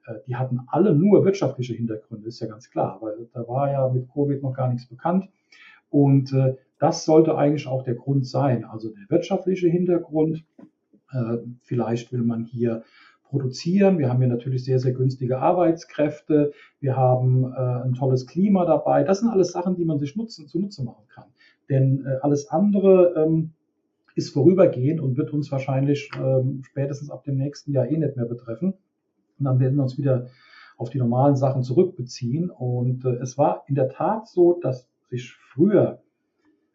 äh, 0.06 0.14
die 0.26 0.36
hatten 0.36 0.60
alle 0.68 0.94
nur 0.94 1.24
wirtschaftliche 1.24 1.74
Hintergründe, 1.74 2.28
ist 2.28 2.40
ja 2.40 2.48
ganz 2.48 2.70
klar, 2.70 2.98
weil 3.00 3.28
da 3.32 3.46
war 3.46 3.70
ja 3.70 3.88
mit 3.88 4.08
Covid 4.12 4.42
noch 4.42 4.54
gar 4.54 4.72
nichts 4.72 4.86
bekannt. 4.86 5.28
Und 5.90 6.32
äh, 6.32 6.56
das 6.78 7.04
sollte 7.04 7.36
eigentlich 7.36 7.66
auch 7.66 7.82
der 7.82 7.94
Grund 7.94 8.26
sein, 8.26 8.64
also 8.64 8.90
der 8.90 9.08
wirtschaftliche 9.08 9.68
Hintergrund, 9.68 10.44
äh, 11.12 11.38
vielleicht 11.62 12.12
will 12.12 12.22
man 12.22 12.44
hier 12.44 12.82
produzieren. 13.28 13.98
Wir 13.98 14.08
haben 14.08 14.18
hier 14.18 14.28
natürlich 14.28 14.64
sehr, 14.64 14.78
sehr 14.78 14.92
günstige 14.92 15.38
Arbeitskräfte. 15.38 16.52
Wir 16.80 16.96
haben 16.96 17.44
äh, 17.44 17.84
ein 17.84 17.94
tolles 17.94 18.26
Klima 18.26 18.64
dabei. 18.64 19.04
Das 19.04 19.20
sind 19.20 19.28
alles 19.28 19.52
Sachen, 19.52 19.76
die 19.76 19.84
man 19.84 19.98
sich 19.98 20.16
nutzen, 20.16 20.48
zunutze 20.48 20.82
machen 20.84 21.04
kann. 21.08 21.26
Denn 21.68 22.04
äh, 22.06 22.18
alles 22.22 22.48
andere 22.48 23.14
ähm, 23.16 23.52
ist 24.14 24.30
vorübergehend 24.30 25.00
und 25.00 25.16
wird 25.16 25.32
uns 25.32 25.52
wahrscheinlich 25.52 26.10
ähm, 26.18 26.62
spätestens 26.64 27.10
ab 27.10 27.24
dem 27.24 27.36
nächsten 27.36 27.72
Jahr 27.72 27.86
eh 27.86 27.96
nicht 27.96 28.16
mehr 28.16 28.26
betreffen. 28.26 28.74
Und 29.38 29.44
dann 29.44 29.60
werden 29.60 29.76
wir 29.76 29.82
uns 29.82 29.98
wieder 29.98 30.28
auf 30.76 30.90
die 30.90 30.98
normalen 30.98 31.36
Sachen 31.36 31.62
zurückbeziehen. 31.62 32.50
Und 32.50 33.04
äh, 33.04 33.16
es 33.16 33.36
war 33.36 33.64
in 33.68 33.74
der 33.74 33.88
Tat 33.88 34.28
so, 34.28 34.58
dass 34.60 34.88
sich 35.10 35.32
früher 35.52 36.00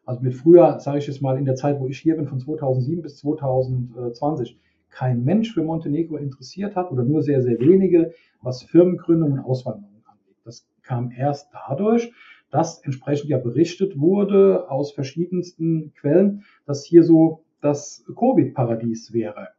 also 0.05 0.21
mit 0.21 0.35
früher, 0.35 0.79
sage 0.79 0.97
ich 0.97 1.07
jetzt 1.07 1.21
mal, 1.21 1.37
in 1.37 1.45
der 1.45 1.55
Zeit, 1.55 1.79
wo 1.79 1.87
ich 1.87 1.99
hier 1.99 2.15
bin, 2.15 2.27
von 2.27 2.39
2007 2.39 3.01
bis 3.01 3.17
2020, 3.17 4.59
kein 4.93 5.23
Mensch 5.23 5.53
für 5.53 5.63
Montenegro 5.63 6.17
interessiert 6.17 6.75
hat 6.75 6.91
oder 6.91 7.03
nur 7.03 7.21
sehr, 7.21 7.41
sehr 7.41 7.59
wenige, 7.59 8.13
was 8.41 8.63
Firmengründung 8.63 9.33
und 9.33 9.39
Auswanderung 9.39 10.03
angeht. 10.05 10.37
Das 10.45 10.67
kam 10.83 11.11
erst 11.11 11.49
dadurch, 11.51 12.11
dass 12.51 12.79
entsprechend 12.83 13.29
ja 13.29 13.39
berichtet 13.39 13.99
wurde 13.99 14.69
aus 14.69 14.93
verschiedensten 14.93 15.93
Quellen, 15.95 16.43
dass 16.65 16.85
hier 16.85 17.03
so 17.03 17.43
das 17.61 18.05
Covid-Paradies 18.15 19.13
wäre. 19.13 19.49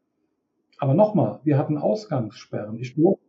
Aber 0.79 0.95
nochmal, 0.95 1.41
wir 1.43 1.59
hatten 1.59 1.79
Ausgangssperren. 1.79 2.79
Ich 2.79 2.95
durfte, 2.95 3.23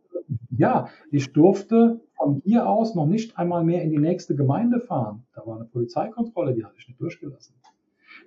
ja, 0.50 0.88
ich 1.10 1.32
durfte 1.32 2.00
von 2.16 2.42
hier 2.44 2.68
aus 2.68 2.94
noch 2.94 3.06
nicht 3.06 3.38
einmal 3.38 3.64
mehr 3.64 3.82
in 3.82 3.90
die 3.90 3.98
nächste 3.98 4.36
Gemeinde 4.36 4.80
fahren. 4.80 5.24
Da 5.34 5.46
war 5.46 5.56
eine 5.56 5.64
Polizeikontrolle, 5.64 6.54
die 6.54 6.64
hatte 6.64 6.76
ich 6.78 6.88
nicht 6.88 7.00
durchgelassen. 7.00 7.54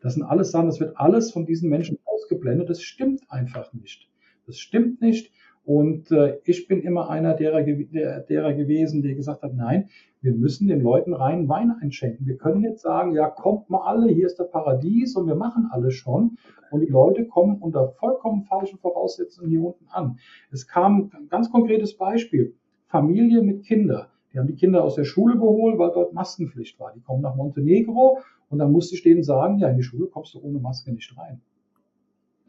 Das 0.02 0.15
sind 0.15 0.24
alles 0.24 0.52
Sachen, 0.52 0.68
das 0.68 0.80
wird 0.80 0.98
alles 0.98 1.32
von 1.32 1.46
diesen 1.46 1.70
Menschen 1.70 1.98
ausgeblendet. 2.30 2.70
Das 2.70 2.82
stimmt 2.82 3.22
einfach 3.30 3.74
nicht. 3.74 4.08
Das 4.46 4.58
stimmt 4.58 5.02
nicht. 5.02 5.32
Und 5.65 6.12
äh, 6.12 6.39
ich 6.46 6.68
bin 6.68 6.82
immer 6.82 7.10
einer 7.10 7.36
derer, 7.36 7.62
der, 7.62 8.22
derer 8.22 8.54
gewesen, 8.54 9.04
der 9.04 9.13
gesagt 9.13 9.44
hat, 9.44 9.54
nein, 9.54 9.89
wir 10.22 10.34
müssen 10.34 10.68
den 10.68 10.82
Leuten 10.82 11.13
rein 11.13 11.48
Wein 11.48 11.72
einschenken. 11.72 12.26
Wir 12.26 12.38
können 12.38 12.63
jetzt 12.63 12.82
sagen, 12.82 13.13
ja, 13.13 13.30
kommt 13.30 13.70
mal 13.70 13.86
alle, 13.86 14.12
hier 14.12 14.26
ist 14.26 14.39
der 14.39 14.46
Paradies 14.46 15.15
und 15.15 15.28
wir 15.28 15.36
machen 15.36 15.70
alles 15.72 15.94
schon. 15.94 16.38
Und 16.72 16.82
die 16.82 16.92
Leute 16.92 17.26
kommen 17.26 17.58
unter 17.62 17.89
vollkommen 17.89 18.44
falschen 18.44 18.80
Voraussetzungen 18.80 19.50
hier 19.50 19.63
unten 19.63 19.88
an. 19.89 20.18
Es 20.52 20.68
kam 20.68 21.12
ein 21.13 21.30
ganz 21.30 21.52
konkretes 21.52 21.98
Beispiel. 21.98 22.56
Familie 22.88 23.44
mit 23.44 23.63
Kindern. 23.63 24.08
Die 24.34 24.39
haben 24.39 24.48
die 24.48 24.56
Kinder 24.56 24.84
aus 24.84 24.96
der 24.96 25.06
Schule 25.06 25.36
geholt, 25.36 25.78
weil 25.78 25.92
dort 25.92 26.13
Maskenpflicht 26.13 26.80
war. 26.80 26.94
Die 26.94 27.02
kommen 27.02 27.22
nach 27.22 27.36
Montenegro 27.36 28.20
und 28.50 28.60
dann 28.60 28.72
musste 28.72 28.96
ich 28.96 29.04
denen 29.04 29.24
sagen, 29.24 29.60
ja, 29.60 29.70
in 29.70 29.78
die 29.78 29.84
Schule 29.84 30.08
kommst 30.08 30.34
du 30.34 30.39
ohne 30.42 30.60
Maske 30.60 30.92
nicht 30.92 31.15
rein. 31.18 31.42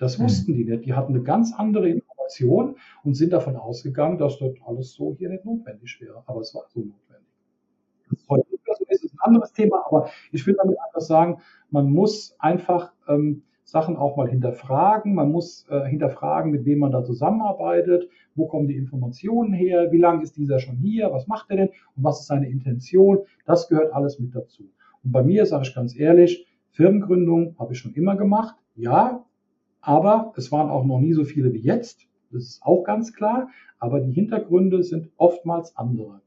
Das 0.01 0.19
hm. 0.19 0.25
wussten 0.25 0.55
die 0.55 0.65
nicht. 0.65 0.87
Die 0.87 0.95
hatten 0.95 1.15
eine 1.15 1.23
ganz 1.23 1.55
andere 1.55 1.89
Information 1.89 2.77
und 3.05 3.15
sind 3.15 3.33
davon 3.33 3.55
ausgegangen, 3.55 4.19
dass 4.19 4.39
dort 4.39 4.59
alles 4.67 4.95
so 4.95 5.15
hier 5.17 5.29
nicht 5.29 5.45
notwendig 5.45 6.01
wäre. 6.01 6.25
Aber 6.27 6.41
es 6.41 6.55
war 6.55 6.65
so 6.69 6.81
notwendig. 6.81 7.29
Das 8.09 8.19
ist 8.19 8.29
heute 8.29 8.47
so 8.51 8.85
ist, 8.89 9.05
ist 9.05 9.15
ein 9.15 9.21
anderes 9.21 9.53
Thema, 9.53 9.85
aber 9.87 10.11
ich 10.33 10.47
will 10.47 10.57
damit 10.61 10.77
einfach 10.85 11.01
sagen, 11.01 11.41
man 11.71 11.91
muss 11.93 12.35
einfach 12.39 12.93
ähm, 13.09 13.43
Sachen 13.65 13.97
auch 13.97 14.17
mal 14.17 14.29
hinterfragen. 14.29 15.15
Man 15.15 15.31
muss 15.31 15.67
äh, 15.69 15.85
hinterfragen, 15.87 16.51
mit 16.51 16.65
wem 16.65 16.81
man 16.81 16.91
da 16.91 17.05
zusammenarbeitet, 17.05 18.09
wo 18.35 18.47
kommen 18.47 18.69
die 18.69 18.77
Informationen 18.77 19.53
her, 19.53 19.93
wie 19.93 19.99
lange 19.99 20.23
ist 20.23 20.37
dieser 20.37 20.59
schon 20.59 20.77
hier, 20.77 21.13
was 21.13 21.27
macht 21.27 21.51
er 21.51 21.57
denn 21.57 21.69
und 21.69 22.05
was 22.05 22.21
ist 22.21 22.27
seine 22.27 22.49
Intention. 22.49 23.21
Das 23.45 23.69
gehört 23.69 23.93
alles 23.93 24.19
mit 24.19 24.35
dazu. 24.35 24.65
Und 25.05 25.13
bei 25.13 25.23
mir 25.23 25.47
sage 25.47 25.65
ich 25.67 25.75
ganz 25.75 25.97
ehrlich, 25.97 26.47
Firmengründung 26.71 27.57
habe 27.59 27.75
ich 27.75 27.79
schon 27.79 27.93
immer 27.95 28.17
gemacht. 28.17 28.57
Ja, 28.75 29.25
aber 29.81 30.33
es 30.37 30.53
waren 30.53 30.71
auch 30.71 30.85
noch 30.85 31.01
nie 31.01 31.13
so 31.13 31.25
viele 31.25 31.53
wie 31.53 31.61
jetzt. 31.61 32.07
Das 32.31 32.45
ist 32.45 32.63
auch 32.63 32.85
ganz 32.85 33.13
klar. 33.13 33.49
Aber 33.79 34.01
die 34.01 34.13
Hintergründe 34.13 34.83
sind 34.83 35.11
oftmals 35.17 35.77
andere. 35.77 36.21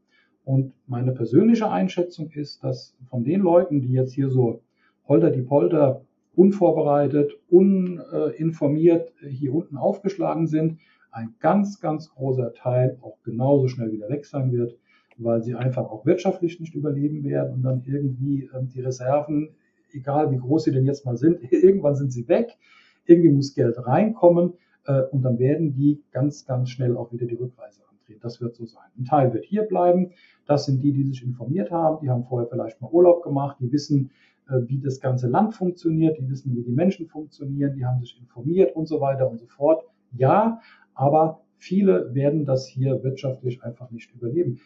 Und 0.43 0.73
meine 0.87 1.13
persönliche 1.13 1.69
Einschätzung 1.69 2.29
ist, 2.31 2.63
dass 2.63 2.95
von 3.09 3.23
den 3.23 3.41
Leuten, 3.41 3.81
die 3.81 3.93
jetzt 3.93 4.13
hier 4.13 4.29
so 4.29 4.61
holter 5.07 5.29
die 5.29 5.41
Polter 5.41 6.01
unvorbereitet, 6.35 7.31
uninformiert 7.49 9.13
hier 9.21 9.53
unten 9.53 9.77
aufgeschlagen 9.77 10.47
sind, 10.47 10.79
ein 11.11 11.35
ganz, 11.39 11.79
ganz 11.79 12.09
großer 12.09 12.53
Teil 12.53 12.97
auch 13.01 13.21
genauso 13.23 13.67
schnell 13.67 13.91
wieder 13.91 14.09
weg 14.09 14.25
sein 14.25 14.51
wird, 14.51 14.75
weil 15.17 15.43
sie 15.43 15.53
einfach 15.53 15.83
auch 15.83 16.07
wirtschaftlich 16.07 16.59
nicht 16.59 16.73
überleben 16.73 17.23
werden 17.23 17.53
und 17.53 17.61
dann 17.61 17.83
irgendwie 17.85 18.49
ähm, 18.53 18.69
die 18.69 18.81
Reserven, 18.81 19.49
egal 19.91 20.31
wie 20.31 20.37
groß 20.37 20.63
sie 20.63 20.71
denn 20.71 20.85
jetzt 20.85 21.05
mal 21.05 21.17
sind, 21.17 21.39
irgendwann 21.51 21.95
sind 21.95 22.11
sie 22.11 22.27
weg 22.27 22.57
irgendwie 23.05 23.29
muss 23.29 23.53
Geld 23.53 23.75
reinkommen 23.85 24.53
äh, 24.85 25.01
und 25.11 25.23
dann 25.23 25.39
werden 25.39 25.73
die 25.73 26.03
ganz, 26.11 26.45
ganz 26.45 26.69
schnell 26.69 26.97
auch 26.97 27.11
wieder 27.11 27.25
die 27.25 27.35
Rückreise 27.35 27.81
antreten. 27.89 28.19
Das 28.21 28.41
wird 28.41 28.55
so 28.55 28.65
sein. 28.65 28.83
Ein 28.97 29.05
Teil 29.05 29.33
wird 29.33 29.45
hier 29.45 29.63
bleiben. 29.63 30.11
Das 30.45 30.65
sind 30.65 30.81
die, 30.81 30.91
die 30.91 31.03
sich 31.03 31.23
informiert 31.23 31.71
haben. 31.71 31.99
Die 32.01 32.09
haben 32.09 32.25
vorher 32.25 32.47
vielleicht 32.47 32.81
mal 32.81 32.89
Urlaub 32.91 33.23
gemacht. 33.23 33.57
Die 33.59 33.71
wissen, 33.71 34.11
äh, 34.49 34.59
wie 34.67 34.79
das 34.79 34.99
ganze 34.99 35.27
Land 35.27 35.55
funktioniert. 35.55 36.17
Die 36.17 36.29
wissen, 36.29 36.55
wie 36.55 36.63
die 36.63 36.71
Menschen 36.71 37.07
funktionieren. 37.07 37.75
Die 37.75 37.85
haben 37.85 37.99
sich 37.99 38.19
informiert 38.19 38.75
und 38.75 38.87
so 38.87 38.99
weiter 38.99 39.29
und 39.29 39.39
so 39.39 39.47
fort. 39.47 39.85
Ja, 40.11 40.59
aber 40.93 41.41
viele 41.57 42.13
werden 42.13 42.45
das 42.45 42.67
hier 42.67 43.03
wirtschaftlich 43.03 43.63
einfach 43.63 43.89
nicht 43.91 44.13
überleben. 44.13 44.59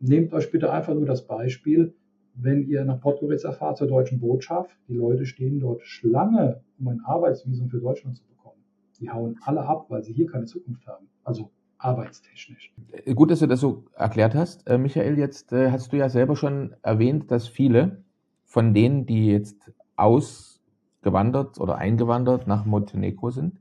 Nehmt 0.00 0.32
euch 0.32 0.50
bitte 0.50 0.72
einfach 0.72 0.94
nur 0.94 1.06
das 1.06 1.26
Beispiel, 1.26 1.94
wenn 2.34 2.66
ihr 2.66 2.84
nach 2.84 3.00
Podgorica 3.00 3.52
fahrt 3.52 3.78
zur 3.78 3.86
deutschen 3.86 4.20
Botschaft, 4.20 4.76
die 4.88 4.94
Leute 4.94 5.26
stehen 5.26 5.60
dort 5.60 5.82
Schlange, 5.82 6.62
um 6.78 6.88
ein 6.88 7.00
Arbeitsvisum 7.04 7.68
für 7.68 7.78
Deutschland 7.78 8.16
zu 8.16 8.24
bekommen. 8.24 8.60
Die 9.00 9.10
hauen 9.10 9.38
alle 9.42 9.62
ab, 9.62 9.86
weil 9.88 10.02
sie 10.02 10.12
hier 10.12 10.26
keine 10.26 10.46
Zukunft 10.46 10.86
haben. 10.86 11.06
Also 11.22 11.50
arbeitstechnisch. 11.78 12.72
Gut, 13.14 13.30
dass 13.30 13.40
du 13.40 13.46
das 13.46 13.60
so 13.60 13.84
erklärt 13.94 14.34
hast. 14.34 14.66
Äh, 14.66 14.78
Michael, 14.78 15.18
jetzt 15.18 15.52
äh, 15.52 15.70
hast 15.70 15.92
du 15.92 15.96
ja 15.96 16.08
selber 16.08 16.34
schon 16.34 16.74
erwähnt, 16.82 17.30
dass 17.30 17.46
viele 17.46 18.04
von 18.44 18.72
denen, 18.74 19.06
die 19.06 19.26
jetzt 19.26 19.72
ausgewandert 19.96 21.60
oder 21.60 21.76
eingewandert 21.76 22.46
nach 22.46 22.64
Montenegro 22.64 23.30
sind, 23.30 23.60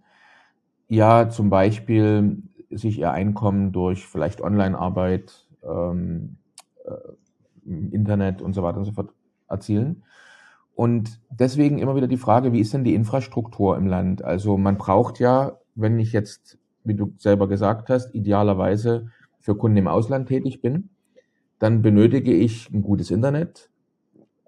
ja 0.88 1.30
zum 1.30 1.50
Beispiel 1.50 2.44
sich 2.70 3.00
ihr 3.00 3.12
Einkommen 3.12 3.72
durch 3.72 4.06
vielleicht 4.06 4.42
Online-Arbeit 4.42 5.48
ähm, 5.64 6.38
äh, 6.86 6.92
Internet 7.66 8.42
und 8.42 8.54
so 8.54 8.64
weiter 8.64 8.78
und 8.78 8.86
so 8.86 8.92
fort 8.92 9.12
erzielen. 9.48 10.04
Und 10.76 11.20
deswegen 11.30 11.78
immer 11.78 11.96
wieder 11.96 12.08
die 12.08 12.18
Frage, 12.18 12.52
wie 12.52 12.60
ist 12.60 12.74
denn 12.74 12.84
die 12.84 12.96
Infrastruktur 12.96 13.78
im 13.78 13.88
Land? 13.88 14.24
Also 14.24 14.58
man 14.58 14.78
braucht 14.78 15.20
ja, 15.20 15.60
wenn 15.76 16.00
ich 16.00 16.14
jetzt, 16.14 16.58
wie 16.84 16.96
du 16.96 17.14
selber 17.18 17.48
gesagt 17.48 17.90
hast, 17.90 18.14
idealerweise 18.16 19.10
für 19.40 19.56
Kunden 19.56 19.78
im 19.78 19.88
Ausland 19.88 20.28
tätig 20.28 20.62
bin, 20.62 20.90
dann 21.60 21.82
benötige 21.82 22.34
ich 22.34 22.70
ein 22.72 22.82
gutes 22.82 23.12
Internet 23.12 23.70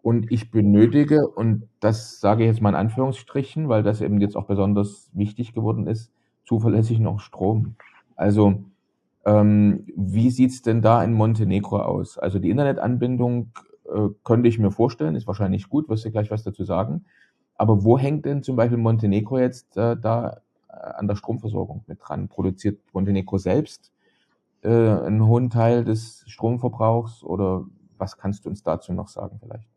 und 0.02 0.32
ich 0.32 0.52
benötige, 0.52 1.28
und 1.28 1.68
das 1.80 2.20
sage 2.20 2.44
ich 2.44 2.50
jetzt 2.50 2.62
mal 2.62 2.70
in 2.70 2.76
Anführungsstrichen, 2.76 3.70
weil 3.70 3.84
das 3.84 4.02
eben 4.02 4.20
jetzt 4.20 4.36
auch 4.36 4.46
besonders 4.46 5.10
wichtig 5.14 5.54
geworden 5.54 5.88
ist, 5.88 6.12
zuverlässig 6.44 7.00
noch 7.00 7.20
Strom. 7.20 7.76
Also 8.16 8.64
ähm, 9.26 9.86
wie 9.96 10.30
sieht's 10.30 10.62
denn 10.62 10.82
da 10.82 11.04
in 11.04 11.14
Montenegro 11.14 11.80
aus? 11.80 12.18
Also 12.18 12.40
die 12.40 12.50
Internetanbindung 12.50 13.52
äh, 13.86 14.10
könnte 14.24 14.48
ich 14.48 14.60
mir 14.60 14.72
vorstellen, 14.72 15.16
ist 15.16 15.28
wahrscheinlich 15.28 15.70
gut, 15.70 15.90
wirst 15.90 16.06
du 16.06 16.12
gleich 16.12 16.32
was 16.32 16.44
dazu 16.44 16.64
sagen. 16.64 17.06
Aber 17.56 17.84
wo 17.84 17.98
hängt 17.98 18.26
denn 18.26 18.44
zum 18.44 18.56
Beispiel 18.56 18.78
Montenegro 18.78 19.40
jetzt 19.40 19.78
äh, 19.78 19.98
da 19.98 20.42
äh, 20.70 20.74
an 20.74 21.08
der 21.08 21.16
Stromversorgung 21.16 21.84
mit 21.88 22.00
dran? 22.02 22.28
Produziert 22.28 22.80
Montenegro 22.94 23.38
selbst 23.38 23.92
äh, 24.62 24.70
einen 24.70 25.26
hohen 25.26 25.50
Teil 25.50 25.84
des 25.84 26.24
Stromverbrauchs 26.28 27.24
oder 27.24 27.66
was 27.98 28.18
kannst 28.18 28.46
du 28.46 28.50
uns 28.50 28.62
dazu 28.62 28.94
noch 28.94 29.08
sagen 29.08 29.40
vielleicht? 29.42 29.70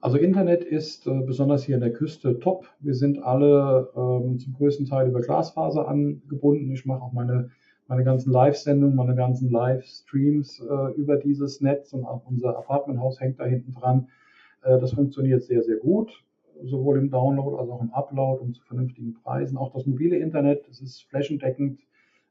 Also 0.00 0.16
Internet 0.16 0.64
ist 0.64 1.06
äh, 1.06 1.20
besonders 1.20 1.64
hier 1.64 1.74
an 1.74 1.82
der 1.82 1.92
Küste 1.92 2.38
top. 2.38 2.66
Wir 2.80 2.94
sind 2.94 3.22
alle 3.22 3.90
ähm, 3.94 4.38
zum 4.38 4.54
größten 4.54 4.86
Teil 4.86 5.08
über 5.08 5.20
Glasfaser 5.20 5.86
angebunden. 5.88 6.72
Ich 6.72 6.86
mache 6.86 7.02
auch 7.02 7.12
meine, 7.12 7.50
meine 7.90 8.04
ganzen 8.04 8.30
Live-Sendungen, 8.30 8.94
meine 8.94 9.16
ganzen 9.16 9.50
Live-Streams 9.50 10.60
äh, 10.60 10.92
über 10.94 11.16
dieses 11.16 11.60
Netz 11.60 11.92
und 11.92 12.04
auch 12.04 12.22
unser 12.24 12.56
Apartmenthaus 12.56 13.20
hängt 13.20 13.40
da 13.40 13.44
hinten 13.44 13.74
dran. 13.74 14.06
Äh, 14.62 14.78
das 14.78 14.92
funktioniert 14.92 15.42
sehr, 15.42 15.64
sehr 15.64 15.78
gut, 15.78 16.22
sowohl 16.62 16.98
im 16.98 17.10
Download 17.10 17.58
als 17.58 17.68
auch 17.68 17.82
im 17.82 17.92
Upload 17.92 18.42
und 18.44 18.54
zu 18.54 18.62
vernünftigen 18.62 19.14
Preisen. 19.14 19.58
Auch 19.58 19.72
das 19.72 19.86
mobile 19.86 20.16
Internet, 20.16 20.68
das 20.68 20.80
ist 20.80 21.02
flächendeckend 21.10 21.80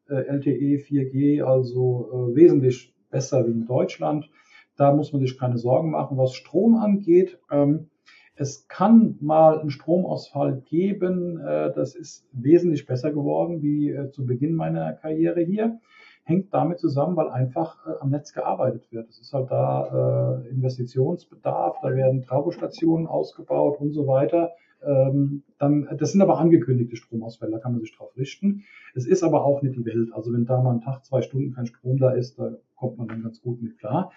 äh, 0.08 0.22
LTE 0.22 0.78
4G, 0.78 1.43
also 1.43 2.10
äh, 2.32 2.36
wesentlich 2.38 2.95
besser 3.10 3.45
wie 3.45 3.52
in 3.52 3.65
Deutschland. 3.65 4.30
Da 4.78 4.93
muss 4.93 5.12
man 5.12 5.22
sich 5.22 5.38
keine 5.38 5.58
Sorgen 5.58 5.91
machen. 5.91 6.17
Was 6.17 6.36
Strom 6.36 6.78
angeht, 6.78 7.38
ähm, 7.52 7.89
es 8.39 8.69
kann 8.69 9.17
mal 9.19 9.60
einen 9.60 9.69
Stromausfall 9.69 10.62
geben. 10.62 11.39
Äh, 11.39 11.73
das 11.73 11.93
ist 11.93 12.25
wesentlich 12.32 12.86
besser 12.86 13.12
geworden 13.12 13.62
wie 13.62 13.91
äh, 13.91 14.10
zu 14.12 14.25
Beginn 14.25 14.56
meiner 14.56 14.93
Karriere 14.93 15.41
hier. 15.41 15.80
Hängt 16.23 16.54
damit 16.54 16.80
zusammen, 16.80 17.17
weil 17.17 17.30
einfach 17.30 17.86
äh, 17.86 17.99
am 17.99 18.12
Netz 18.12 18.32
gearbeitet 18.34 18.89
wird. 18.91 19.10
Es 19.10 19.19
ist 19.19 19.34
halt 19.34 19.52
da 19.52 20.41
Investitionsbedarf, 20.49 21.78
da 21.82 21.93
werden 21.93 22.21
Tragostationen 22.21 23.08
ausgebaut 23.08 23.80
und 23.82 23.91
so 23.91 24.08
weiter. 24.08 24.52
Ähm, 24.82 25.43
dann, 25.58 25.89
das 25.97 26.13
sind 26.13 26.21
aber 26.21 26.39
angekündigte 26.39 26.95
Stromausfälle, 26.95 27.52
da 27.52 27.60
kann 27.60 27.73
man 27.73 27.82
sich 27.82 27.93
drauf 27.97 28.15
richten. 28.15 28.63
Es 28.95 29.06
ist 29.06 29.23
aber 29.23 29.43
auch 29.43 29.62
nicht 29.62 29.75
die 29.75 29.86
Welt. 29.86 30.13
Also 30.13 30.32
wenn 30.32 30.45
da 30.45 30.62
mal 30.62 30.75
ein 30.75 30.82
Tag, 30.82 31.04
zwei 31.04 31.21
Stunden 31.21 31.52
kein 31.52 31.65
Strom 31.65 31.97
da 31.97 32.12
ist, 32.12 32.39
da 32.39 32.54
kommt 32.78 32.97
man 32.97 33.10
dann 33.10 33.21
ganz 33.21 33.41
gut 33.41 33.62
mit 33.62 33.78
klar. 33.78 34.13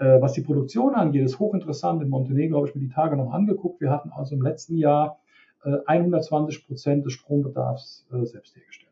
Äh, 0.00 0.20
was 0.22 0.32
die 0.32 0.40
Produktion 0.40 0.94
angeht, 0.94 1.24
ist 1.24 1.38
hochinteressant. 1.38 2.02
In 2.02 2.08
Montenegro 2.08 2.56
habe 2.56 2.68
ich 2.68 2.74
mir 2.74 2.80
die 2.80 2.88
Tage 2.88 3.16
noch 3.16 3.32
angeguckt. 3.32 3.82
Wir 3.82 3.90
hatten 3.90 4.10
also 4.10 4.34
im 4.34 4.40
letzten 4.40 4.76
Jahr 4.76 5.20
120 5.62 6.56
äh, 6.56 6.66
Prozent 6.66 7.04
des 7.04 7.12
Strombedarfs 7.12 8.08
äh, 8.10 8.24
selbst 8.24 8.56
hergestellt. 8.56 8.90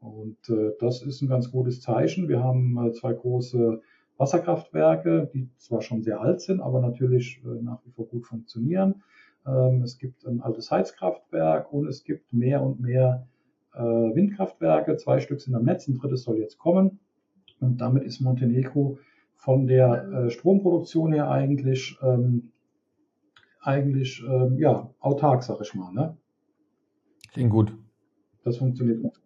Und 0.00 0.38
das 0.80 1.02
ist 1.02 1.20
ein 1.20 1.28
ganz 1.28 1.52
gutes 1.52 1.82
Zeichen. 1.82 2.26
Wir 2.26 2.42
haben 2.42 2.90
zwei 2.94 3.12
große 3.12 3.82
Wasserkraftwerke, 4.16 5.28
die 5.34 5.50
zwar 5.58 5.82
schon 5.82 6.00
sehr 6.00 6.22
alt 6.22 6.40
sind, 6.40 6.62
aber 6.62 6.80
natürlich 6.80 7.42
nach 7.44 7.80
wie 7.84 7.90
vor 7.90 8.06
gut 8.06 8.24
funktionieren. 8.24 9.02
Ähm, 9.46 9.82
es 9.82 9.98
gibt 9.98 10.24
ein 10.24 10.40
altes 10.40 10.70
Heizkraftwerk 10.70 11.70
und 11.70 11.86
es 11.86 12.02
gibt 12.02 12.32
mehr 12.32 12.62
und 12.62 12.80
mehr 12.80 13.26
Windkraftwerke. 13.74 14.96
Zwei 14.96 15.20
Stück 15.20 15.42
sind 15.42 15.54
am 15.54 15.64
Netz, 15.64 15.86
ein 15.86 15.98
drittes 15.98 16.22
soll 16.22 16.38
jetzt 16.38 16.56
kommen. 16.56 16.98
Und 17.60 17.82
damit 17.82 18.02
ist 18.04 18.20
Montenegro 18.20 18.98
von 19.40 19.66
der 19.66 20.04
äh, 20.04 20.30
Stromproduktion 20.30 21.14
her 21.14 21.30
eigentlich, 21.30 21.98
ähm, 22.02 22.52
eigentlich 23.62 24.22
ähm, 24.28 24.58
ja, 24.58 24.90
autark, 25.00 25.42
sag 25.42 25.62
ich 25.62 25.74
mal. 25.74 25.90
Ne? 25.94 26.14
Klingt 27.32 27.50
gut. 27.50 27.72
Das 28.44 28.58
funktioniert 28.58 29.00
gut. 29.02 29.18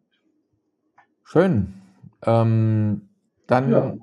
Schön. 1.24 1.74
Ähm, 2.22 3.08
dann, 3.48 3.72
ja. 3.72 3.96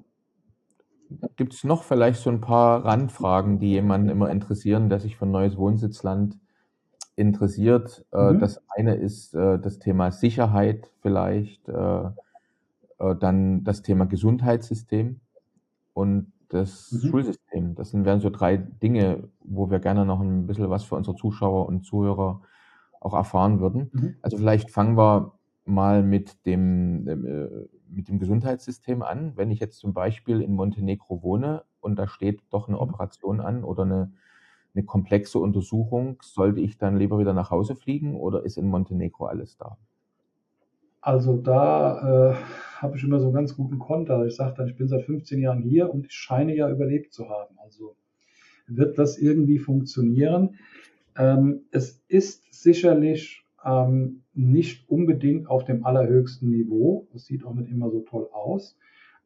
gibt 1.38 1.54
es 1.54 1.64
noch 1.64 1.84
vielleicht 1.84 2.20
so 2.20 2.30
ein 2.30 2.42
paar 2.42 2.84
Randfragen, 2.84 3.60
die 3.60 3.70
jemanden 3.70 4.10
immer 4.10 4.30
interessieren, 4.30 4.90
der 4.90 5.00
sich 5.00 5.16
für 5.16 5.26
ein 5.26 5.32
neues 5.32 5.56
Wohnsitzland 5.56 6.38
interessiert. 7.16 8.06
Äh, 8.12 8.34
mhm. 8.34 8.40
Das 8.40 8.62
eine 8.76 8.96
ist 8.96 9.34
äh, 9.34 9.60
das 9.60 9.80
Thema 9.80 10.12
Sicherheit 10.12 10.92
vielleicht, 11.02 11.70
äh, 11.70 12.10
dann 13.20 13.64
das 13.64 13.82
Thema 13.82 14.06
Gesundheitssystem 14.06 15.22
und 15.94 16.32
das 16.50 16.92
mhm. 16.92 17.10
Schulsystem. 17.10 17.76
Das 17.76 17.94
wären 17.94 18.20
so 18.20 18.30
drei 18.30 18.58
Dinge, 18.58 19.30
wo 19.40 19.70
wir 19.70 19.80
gerne 19.80 20.06
noch 20.06 20.20
ein 20.20 20.48
bisschen 20.48 20.70
was 20.70 20.84
für 20.84 20.96
unsere 20.96 21.16
Zuschauer 21.16 21.68
und 21.68 21.86
Zuhörer 21.86 22.42
auch 23.00 23.14
erfahren 23.14 23.60
würden. 23.60 23.90
Mhm. 23.94 24.16
Also 24.22 24.38
vielleicht 24.38 24.70
fangen 24.70 24.98
wir 24.98 25.34
mal 25.66 26.04
mit 26.04 26.46
dem, 26.46 27.04
mit 27.88 28.10
dem 28.10 28.20
Gesundheitssystem 28.20 29.02
an. 29.02 29.34
Wenn 29.38 29.52
ich 29.52 29.60
jetzt 29.60 29.80
zum 29.80 29.94
Beispiel 29.94 30.42
in 30.42 30.54
Montenegro 30.54 31.24
wohne 31.24 31.64
und 31.80 31.98
da 31.98 32.08
steht 32.08 32.42
doch 32.50 32.68
eine 32.68 32.78
mhm. 32.78 32.84
Operation 32.84 33.40
an 33.40 33.64
oder 33.64 33.84
eine 33.84 34.12
eine 34.74 34.84
komplexe 34.86 35.40
Untersuchung, 35.40 36.18
sollte 36.22 36.62
ich 36.62 36.78
dann 36.78 36.98
lieber 36.98 37.20
wieder 37.20 37.34
nach 37.34 37.52
Hause 37.52 37.76
fliegen 37.76 38.16
oder 38.16 38.44
ist 38.44 38.58
in 38.58 38.68
Montenegro 38.68 39.26
alles 39.26 39.58
da? 39.58 39.78
Also 41.02 41.38
da 41.38 42.32
äh, 42.32 42.36
habe 42.82 42.98
ich 42.98 43.04
immer 43.04 43.20
so 43.20 43.28
einen 43.28 43.36
ganz 43.36 43.56
guten 43.56 43.78
Konter. 43.78 44.26
Ich 44.26 44.36
sage 44.36 44.56
dann, 44.58 44.68
ich 44.68 44.76
bin 44.76 44.88
seit 44.88 45.04
15 45.04 45.40
Jahren 45.40 45.62
hier 45.62 45.94
und 45.94 46.06
ich 46.06 46.14
scheine 46.14 46.56
ja 46.56 46.70
überlebt 46.70 47.14
zu 47.14 47.30
haben. 47.30 47.58
Also 47.60 47.96
wird 48.68 48.98
das 48.98 49.18
irgendwie 49.18 49.60
funktionieren? 49.60 50.56
Ähm, 51.18 51.66
es 51.72 52.04
ist 52.08 52.52
sicherlich 52.54 53.46
ähm, 53.64 54.24
nicht 54.34 54.90
unbedingt 54.90 55.48
auf 55.48 55.66
dem 55.66 55.86
allerhöchsten 55.86 56.50
Niveau. 56.50 57.08
Es 57.14 57.26
sieht 57.26 57.46
auch 57.46 57.54
nicht 57.54 57.70
immer 57.70 57.92
so 57.92 58.02
toll 58.02 58.28
aus. 58.32 58.78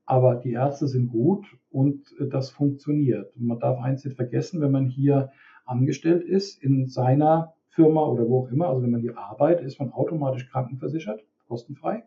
Aber 0.06 0.36
die 0.36 0.52
Ärzte 0.52 0.88
sind 0.88 1.08
gut 1.08 1.46
und 1.72 2.14
äh, 2.20 2.28
das 2.28 2.50
funktioniert. 2.50 3.36
Und 3.36 3.46
man 3.48 3.60
darf 3.60 3.80
eins 3.80 4.04
nicht 4.04 4.18
vergessen, 4.18 4.62
wenn 4.62 4.72
man 4.72 4.88
hier 4.88 5.32
angestellt 5.66 6.24
ist 6.24 6.62
in 6.62 6.88
seiner 6.88 7.54
Firma 7.70 8.06
oder 8.06 8.28
wo 8.28 8.42
auch 8.42 8.52
immer, 8.52 8.68
also 8.68 8.84
wenn 8.84 8.92
man 8.92 9.02
hier 9.02 9.18
arbeitet, 9.18 9.66
ist 9.66 9.80
man 9.80 9.92
automatisch 9.92 10.50
krankenversichert, 10.50 11.22
kostenfrei, 11.48 12.04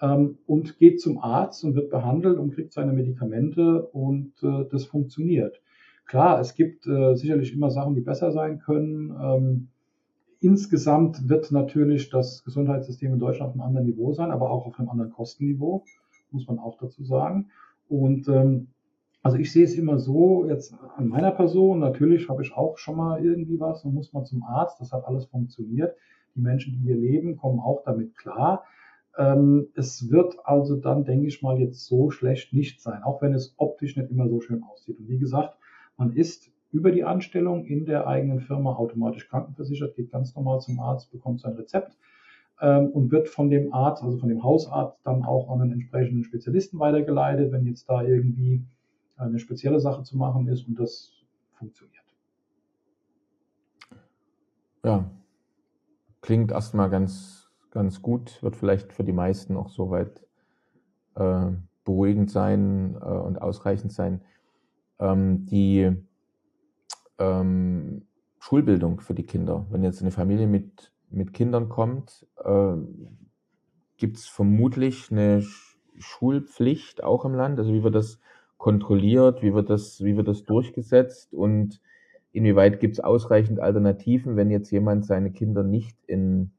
ähm, 0.00 0.38
und 0.46 0.78
geht 0.78 1.00
zum 1.00 1.18
Arzt 1.18 1.64
und 1.64 1.74
wird 1.74 1.90
behandelt 1.90 2.38
und 2.38 2.54
kriegt 2.54 2.72
seine 2.72 2.92
Medikamente 2.92 3.82
und 3.82 4.32
äh, 4.42 4.64
das 4.70 4.84
funktioniert. 4.84 5.60
Klar, 6.06 6.40
es 6.40 6.54
gibt 6.54 6.86
äh, 6.86 7.14
sicherlich 7.14 7.52
immer 7.52 7.70
Sachen, 7.70 7.94
die 7.94 8.00
besser 8.00 8.32
sein 8.32 8.58
können. 8.58 9.14
Ähm, 9.22 9.68
insgesamt 10.40 11.28
wird 11.28 11.52
natürlich 11.52 12.10
das 12.10 12.42
Gesundheitssystem 12.44 13.12
in 13.12 13.18
Deutschland 13.18 13.50
auf 13.50 13.54
einem 13.54 13.68
anderen 13.68 13.86
Niveau 13.86 14.12
sein, 14.12 14.30
aber 14.30 14.50
auch 14.50 14.66
auf 14.66 14.78
einem 14.78 14.88
anderen 14.88 15.12
Kostenniveau 15.12 15.84
muss 16.32 16.46
man 16.46 16.58
auch 16.58 16.78
dazu 16.78 17.04
sagen. 17.04 17.50
Und 17.88 18.28
ähm, 18.28 18.68
also 19.22 19.36
ich 19.36 19.52
sehe 19.52 19.64
es 19.64 19.74
immer 19.74 19.98
so, 19.98 20.46
jetzt 20.46 20.74
an 20.96 21.08
meiner 21.08 21.30
Person, 21.30 21.78
natürlich 21.78 22.28
habe 22.28 22.42
ich 22.42 22.54
auch 22.54 22.78
schon 22.78 22.96
mal 22.96 23.24
irgendwie 23.24 23.60
was 23.60 23.84
und 23.84 23.94
muss 23.94 24.12
man 24.12 24.24
zum 24.24 24.42
Arzt, 24.42 24.80
das 24.80 24.92
hat 24.92 25.04
alles 25.06 25.26
funktioniert. 25.26 25.94
Die 26.34 26.40
Menschen, 26.40 26.72
die 26.72 26.78
hier 26.78 26.96
leben, 26.96 27.36
kommen 27.36 27.60
auch 27.60 27.82
damit 27.84 28.16
klar. 28.16 28.64
Ähm, 29.20 29.68
es 29.74 30.10
wird 30.10 30.36
also 30.44 30.76
dann, 30.76 31.04
denke 31.04 31.26
ich 31.26 31.42
mal, 31.42 31.58
jetzt 31.58 31.84
so 31.84 32.10
schlecht 32.10 32.54
nicht 32.54 32.80
sein, 32.80 33.02
auch 33.02 33.20
wenn 33.20 33.34
es 33.34 33.54
optisch 33.58 33.94
nicht 33.98 34.10
immer 34.10 34.30
so 34.30 34.40
schön 34.40 34.62
aussieht. 34.62 34.98
Und 34.98 35.10
wie 35.10 35.18
gesagt, 35.18 35.58
man 35.98 36.14
ist 36.14 36.50
über 36.72 36.90
die 36.90 37.04
Anstellung 37.04 37.66
in 37.66 37.84
der 37.84 38.06
eigenen 38.06 38.40
Firma 38.40 38.72
automatisch 38.72 39.28
krankenversichert, 39.28 39.94
geht 39.94 40.10
ganz 40.10 40.34
normal 40.34 40.60
zum 40.60 40.80
Arzt, 40.80 41.12
bekommt 41.12 41.40
sein 41.40 41.52
Rezept 41.52 41.98
ähm, 42.62 42.88
und 42.88 43.10
wird 43.10 43.28
von 43.28 43.50
dem 43.50 43.74
Arzt, 43.74 44.02
also 44.02 44.16
von 44.16 44.30
dem 44.30 44.42
Hausarzt, 44.42 44.98
dann 45.04 45.22
auch 45.22 45.50
an 45.50 45.60
einen 45.60 45.72
entsprechenden 45.72 46.24
Spezialisten 46.24 46.78
weitergeleitet, 46.78 47.52
wenn 47.52 47.66
jetzt 47.66 47.90
da 47.90 48.02
irgendwie 48.02 48.64
eine 49.18 49.38
spezielle 49.38 49.80
Sache 49.80 50.02
zu 50.02 50.16
machen 50.16 50.48
ist 50.48 50.66
und 50.66 50.78
das 50.78 51.12
funktioniert. 51.58 52.04
Ja, 54.82 55.10
klingt 56.22 56.52
erstmal 56.52 56.88
ganz, 56.88 57.39
ganz 57.70 58.02
gut, 58.02 58.42
wird 58.42 58.56
vielleicht 58.56 58.92
für 58.92 59.04
die 59.04 59.12
meisten 59.12 59.56
auch 59.56 59.70
soweit 59.70 60.22
äh, 61.16 61.50
beruhigend 61.84 62.30
sein 62.30 62.96
äh, 63.00 63.04
und 63.04 63.40
ausreichend 63.40 63.92
sein. 63.92 64.22
Ähm, 64.98 65.46
die 65.46 65.90
ähm, 67.18 68.06
Schulbildung 68.38 69.00
für 69.00 69.14
die 69.14 69.26
Kinder, 69.26 69.66
wenn 69.70 69.82
jetzt 69.82 70.00
eine 70.00 70.10
Familie 70.10 70.46
mit 70.46 70.92
mit 71.10 71.32
Kindern 71.32 71.68
kommt, 71.68 72.26
äh, 72.44 72.74
gibt 73.96 74.16
es 74.16 74.26
vermutlich 74.26 75.10
eine 75.10 75.42
Schulpflicht 75.98 77.02
auch 77.02 77.24
im 77.24 77.34
Land. 77.34 77.58
Also 77.58 77.72
wie 77.72 77.82
wird 77.82 77.94
das 77.94 78.20
kontrolliert, 78.56 79.42
wie 79.42 79.54
wird 79.54 79.70
das, 79.70 80.02
wie 80.02 80.16
wird 80.16 80.28
das 80.28 80.44
durchgesetzt 80.44 81.34
und 81.34 81.80
inwieweit 82.32 82.80
gibt 82.80 82.94
es 82.94 83.00
ausreichend 83.00 83.58
Alternativen, 83.58 84.36
wenn 84.36 84.50
jetzt 84.50 84.70
jemand 84.70 85.04
seine 85.04 85.32
Kinder 85.32 85.62
nicht 85.62 85.96
in, 86.06 86.52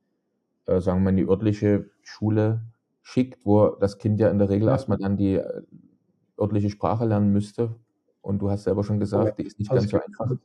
äh, 0.65 0.79
sagen 0.79 0.99
wir 0.99 1.05
mal, 1.05 1.09
in 1.11 1.17
die 1.17 1.27
örtliche 1.27 1.89
Schule 2.01 2.61
schickt, 3.01 3.45
wo 3.45 3.69
das 3.79 3.97
Kind 3.97 4.19
ja 4.19 4.29
in 4.29 4.39
der 4.39 4.49
Regel 4.49 4.67
ja. 4.67 4.73
erstmal 4.73 4.97
dann 4.97 5.17
die 5.17 5.35
äh, 5.35 5.61
örtliche 6.39 6.69
Sprache 6.69 7.05
lernen 7.05 7.31
müsste. 7.31 7.75
Und 8.21 8.39
du 8.39 8.49
hast 8.49 8.63
selber 8.63 8.83
schon 8.83 8.99
gesagt, 8.99 9.39
die 9.39 9.43
ist 9.43 9.57
nicht 9.59 9.71
also 9.71 9.87
ganz 9.87 9.91
so 9.91 10.25
einfach. 10.25 10.37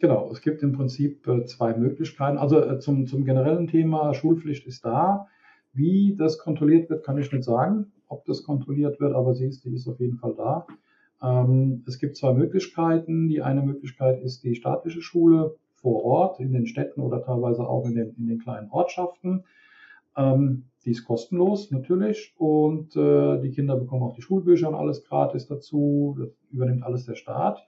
Genau, 0.00 0.30
es 0.32 0.40
gibt 0.40 0.62
im 0.62 0.72
Prinzip 0.72 1.26
äh, 1.28 1.44
zwei 1.44 1.74
Möglichkeiten. 1.76 2.36
Also 2.36 2.60
äh, 2.60 2.78
zum, 2.80 3.06
zum 3.06 3.24
generellen 3.24 3.68
Thema 3.68 4.12
Schulpflicht 4.14 4.66
ist 4.66 4.84
da. 4.84 5.28
Wie 5.72 6.16
das 6.18 6.38
kontrolliert 6.38 6.90
wird, 6.90 7.04
kann 7.04 7.16
ich 7.18 7.32
nicht 7.32 7.44
sagen, 7.44 7.92
ob 8.08 8.24
das 8.26 8.42
kontrolliert 8.42 9.00
wird, 9.00 9.14
aber 9.14 9.34
sie 9.34 9.46
ist, 9.46 9.64
die 9.64 9.74
ist 9.74 9.88
auf 9.88 10.00
jeden 10.00 10.18
Fall 10.18 10.34
da. 10.34 10.66
Ähm, 11.22 11.84
es 11.86 11.98
gibt 11.98 12.16
zwei 12.16 12.34
Möglichkeiten. 12.34 13.28
Die 13.28 13.42
eine 13.42 13.62
Möglichkeit 13.62 14.20
ist 14.22 14.42
die 14.42 14.54
staatliche 14.54 15.00
Schule 15.00 15.56
vor 15.82 16.04
Ort, 16.04 16.40
in 16.40 16.52
den 16.52 16.66
Städten 16.66 17.00
oder 17.00 17.22
teilweise 17.22 17.68
auch 17.68 17.84
in 17.84 17.94
den, 17.94 18.14
in 18.16 18.28
den 18.28 18.38
kleinen 18.38 18.70
Ortschaften. 18.70 19.44
Ähm, 20.16 20.64
die 20.84 20.92
ist 20.92 21.04
kostenlos 21.04 21.70
natürlich 21.70 22.34
und 22.38 22.96
äh, 22.96 23.40
die 23.40 23.50
Kinder 23.50 23.76
bekommen 23.76 24.02
auch 24.02 24.14
die 24.14 24.22
Schulbücher 24.22 24.68
und 24.68 24.74
alles 24.74 25.04
gratis 25.04 25.46
dazu. 25.46 26.16
Das 26.18 26.28
übernimmt 26.50 26.82
alles 26.82 27.04
der 27.04 27.14
Staat. 27.14 27.64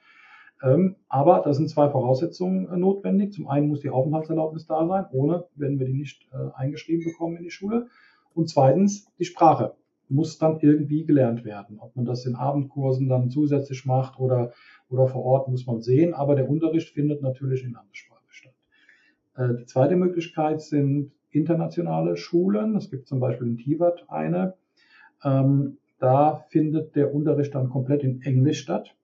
Ähm, 0.63 0.97
aber 1.09 1.43
da 1.45 1.53
sind 1.53 1.69
zwei 1.69 1.91
Voraussetzungen 1.91 2.69
äh, 2.69 2.77
notwendig. 2.77 3.33
Zum 3.33 3.49
einen 3.49 3.69
muss 3.69 3.81
die 3.81 3.91
Aufenthaltserlaubnis 3.91 4.67
da 4.67 4.87
sein, 4.87 5.07
ohne 5.13 5.47
werden 5.55 5.79
wir 5.79 5.87
die 5.87 5.95
nicht 5.95 6.27
äh, 6.33 6.51
eingeschrieben 6.55 7.05
bekommen 7.05 7.37
in 7.37 7.45
die 7.45 7.51
Schule. 7.51 7.89
Und 8.35 8.49
zweitens, 8.49 9.07
die 9.19 9.25
Sprache 9.25 9.75
muss 10.09 10.39
dann 10.39 10.59
irgendwie 10.61 11.05
gelernt 11.05 11.45
werden. 11.45 11.79
Ob 11.79 11.97
man 11.97 12.05
das 12.05 12.27
in 12.27 12.35
Abendkursen 12.35 13.09
dann 13.09 13.31
zusätzlich 13.31 13.85
macht 13.85 14.19
oder, 14.19 14.53
oder 14.89 15.07
vor 15.07 15.25
Ort, 15.25 15.49
muss 15.49 15.67
man 15.67 15.81
sehen. 15.81 16.15
Aber 16.15 16.35
der 16.35 16.49
Unterricht 16.49 16.91
findet 16.91 17.23
natürlich 17.23 17.65
in 17.65 17.73
Landessprache 17.73 18.23
statt. 18.29 18.55
Äh, 19.37 19.55
die 19.59 19.67
zweite 19.67 19.97
Möglichkeit 19.97 20.61
sind 20.61 21.13
internationale 21.31 22.17
Schulen. 22.17 22.77
Es 22.77 22.91
gibt 22.91 23.09
zum 23.09 23.21
Beispiel 23.21 23.49
in 23.49 23.57
Tivat 23.57 24.05
eine. 24.09 24.55
Ähm, 25.23 25.79
da 25.99 26.45
findet 26.51 26.97
der 26.97 27.15
Unterricht 27.15 27.55
dann 27.55 27.71
komplett 27.71 28.03
in 28.03 28.23
Englisch 28.23 28.61
statt. 28.61 28.95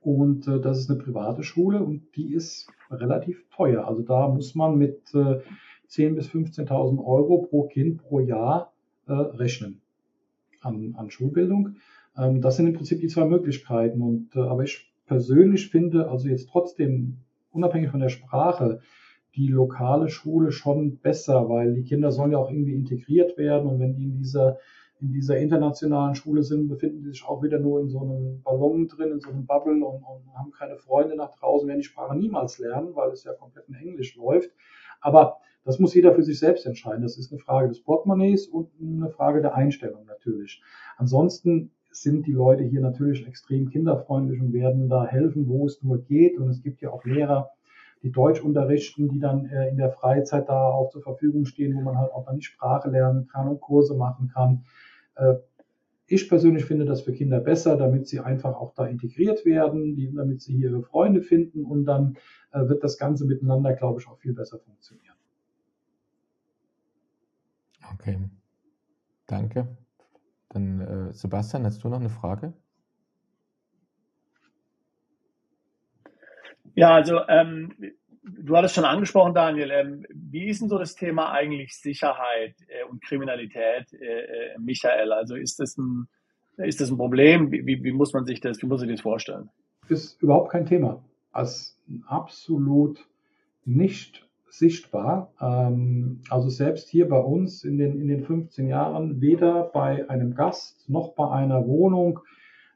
Und 0.00 0.46
äh, 0.48 0.60
das 0.60 0.78
ist 0.78 0.90
eine 0.90 0.98
private 0.98 1.42
Schule 1.42 1.82
und 1.82 2.16
die 2.16 2.34
ist 2.34 2.68
relativ 2.90 3.44
teuer. 3.50 3.86
Also 3.86 4.02
da 4.02 4.28
muss 4.28 4.54
man 4.54 4.76
mit 4.76 5.14
äh, 5.14 5.40
10.000 5.88 6.14
bis 6.14 6.28
15.000 6.28 7.04
Euro 7.04 7.46
pro 7.48 7.64
Kind 7.68 8.02
pro 8.02 8.20
Jahr 8.20 8.72
äh, 9.06 9.12
rechnen 9.12 9.80
an, 10.60 10.94
an 10.96 11.10
Schulbildung. 11.10 11.76
Ähm, 12.16 12.40
das 12.40 12.56
sind 12.56 12.66
im 12.66 12.74
Prinzip 12.74 13.00
die 13.00 13.08
zwei 13.08 13.24
Möglichkeiten. 13.24 14.02
Und, 14.02 14.34
äh, 14.36 14.40
aber 14.40 14.64
ich 14.64 14.92
persönlich 15.06 15.70
finde 15.70 16.08
also 16.08 16.28
jetzt 16.28 16.48
trotzdem, 16.50 17.18
unabhängig 17.50 17.90
von 17.90 18.00
der 18.00 18.10
Sprache, 18.10 18.80
die 19.34 19.48
lokale 19.48 20.08
Schule 20.08 20.52
schon 20.52 20.98
besser, 20.98 21.48
weil 21.48 21.74
die 21.74 21.84
Kinder 21.84 22.10
sollen 22.10 22.32
ja 22.32 22.38
auch 22.38 22.50
irgendwie 22.50 22.74
integriert 22.74 23.38
werden 23.38 23.68
und 23.68 23.78
wenn 23.78 23.94
die 23.94 24.04
in 24.04 24.16
dieser 24.16 24.58
in 25.00 25.12
dieser 25.12 25.38
internationalen 25.38 26.14
Schule 26.14 26.42
sind, 26.42 26.68
befinden 26.68 27.02
die 27.02 27.10
sich 27.10 27.24
auch 27.24 27.42
wieder 27.42 27.58
nur 27.58 27.80
in 27.80 27.88
so 27.88 28.00
einem 28.00 28.42
Ballon 28.42 28.88
drin, 28.88 29.12
in 29.12 29.20
so 29.20 29.30
einem 29.30 29.46
Bubble 29.46 29.74
und, 29.74 30.02
und 30.02 30.34
haben 30.36 30.50
keine 30.50 30.76
Freunde 30.76 31.14
nach 31.14 31.30
draußen, 31.36 31.68
werden 31.68 31.80
die 31.80 31.86
Sprache 31.86 32.16
niemals 32.16 32.58
lernen, 32.58 32.94
weil 32.94 33.10
es 33.10 33.24
ja 33.24 33.32
komplett 33.32 33.68
in 33.68 33.74
Englisch 33.74 34.16
läuft. 34.16 34.50
Aber 35.00 35.38
das 35.64 35.78
muss 35.78 35.94
jeder 35.94 36.14
für 36.14 36.22
sich 36.22 36.38
selbst 36.38 36.66
entscheiden. 36.66 37.02
Das 37.02 37.18
ist 37.18 37.30
eine 37.30 37.40
Frage 37.40 37.68
des 37.68 37.82
Portemonnaies 37.82 38.46
und 38.46 38.70
eine 38.80 39.10
Frage 39.10 39.42
der 39.42 39.54
Einstellung 39.54 40.06
natürlich. 40.06 40.62
Ansonsten 40.96 41.70
sind 41.90 42.26
die 42.26 42.32
Leute 42.32 42.62
hier 42.62 42.80
natürlich 42.80 43.26
extrem 43.26 43.68
kinderfreundlich 43.68 44.40
und 44.40 44.52
werden 44.52 44.88
da 44.88 45.06
helfen, 45.06 45.48
wo 45.48 45.66
es 45.66 45.82
nur 45.82 45.98
geht. 45.98 46.38
Und 46.38 46.48
es 46.48 46.62
gibt 46.62 46.80
ja 46.80 46.90
auch 46.90 47.04
Lehrer, 47.04 47.50
die 48.02 48.12
Deutsch 48.12 48.40
unterrichten, 48.40 49.08
die 49.08 49.18
dann 49.18 49.46
äh, 49.46 49.68
in 49.68 49.76
der 49.76 49.90
Freizeit 49.90 50.48
da 50.48 50.68
auch 50.68 50.90
zur 50.90 51.02
Verfügung 51.02 51.44
stehen, 51.44 51.74
wo 51.76 51.80
man 51.80 51.98
halt 51.98 52.12
auch 52.12 52.24
dann 52.24 52.36
die 52.36 52.44
Sprache 52.44 52.88
lernen 52.88 53.26
kann 53.26 53.48
und 53.48 53.60
Kurse 53.60 53.94
machen 53.94 54.30
kann. 54.32 54.64
Ich 56.10 56.26
persönlich 56.28 56.64
finde 56.64 56.86
das 56.86 57.02
für 57.02 57.12
Kinder 57.12 57.38
besser, 57.38 57.76
damit 57.76 58.08
sie 58.08 58.20
einfach 58.20 58.54
auch 58.54 58.72
da 58.72 58.86
integriert 58.86 59.44
werden, 59.44 59.94
die, 59.94 60.10
damit 60.10 60.40
sie 60.40 60.54
ihre 60.54 60.82
Freunde 60.82 61.20
finden 61.20 61.66
und 61.66 61.84
dann 61.84 62.16
äh, 62.50 62.66
wird 62.66 62.82
das 62.82 62.96
Ganze 62.96 63.26
miteinander, 63.26 63.74
glaube 63.74 64.00
ich, 64.00 64.08
auch 64.08 64.16
viel 64.16 64.32
besser 64.32 64.58
funktionieren. 64.58 65.16
Okay, 67.92 68.18
danke. 69.26 69.76
Dann, 70.48 70.80
äh, 70.80 71.12
Sebastian, 71.12 71.64
hast 71.64 71.84
du 71.84 71.90
noch 71.90 72.00
eine 72.00 72.08
Frage? 72.08 72.54
Ja, 76.74 76.94
also 76.94 77.20
ähm, 77.28 77.74
du 78.28 78.56
hattest 78.56 78.74
schon 78.74 78.84
angesprochen, 78.84 79.34
Daniel. 79.34 79.70
Ähm, 79.70 80.06
wie 80.10 80.48
ist 80.48 80.60
denn 80.60 80.68
so 80.68 80.78
das 80.78 80.94
Thema 80.94 81.32
eigentlich 81.32 81.76
Sicherheit 81.76 82.54
äh, 82.68 82.84
und 82.90 83.02
Kriminalität, 83.02 83.92
äh, 83.92 84.54
äh 84.54 84.58
Michael? 84.58 85.12
Also 85.12 85.34
ist 85.34 85.60
das 85.60 85.76
ein, 85.76 86.08
ist 86.56 86.80
das 86.80 86.90
ein 86.90 86.96
Problem? 86.96 87.50
Wie, 87.50 87.64
wie, 87.66 87.82
wie, 87.82 87.92
muss 87.92 88.12
man 88.12 88.24
sich 88.24 88.40
das, 88.40 88.62
wie 88.62 88.66
muss 88.66 88.82
ich 88.82 88.90
das 88.90 89.00
vorstellen? 89.00 89.50
Ist 89.88 90.22
überhaupt 90.22 90.50
kein 90.50 90.66
Thema. 90.66 91.02
Als 91.32 91.78
absolut 92.06 93.06
nicht 93.64 94.26
sichtbar. 94.50 95.32
Ähm, 95.40 96.20
also 96.30 96.48
selbst 96.48 96.88
hier 96.88 97.08
bei 97.08 97.18
uns 97.18 97.64
in 97.64 97.78
den, 97.78 98.00
in 98.00 98.08
den 98.08 98.24
15 98.24 98.68
Jahren, 98.68 99.20
weder 99.20 99.64
bei 99.64 100.08
einem 100.08 100.34
Gast 100.34 100.88
noch 100.88 101.14
bei 101.14 101.30
einer 101.30 101.66
Wohnung 101.66 102.20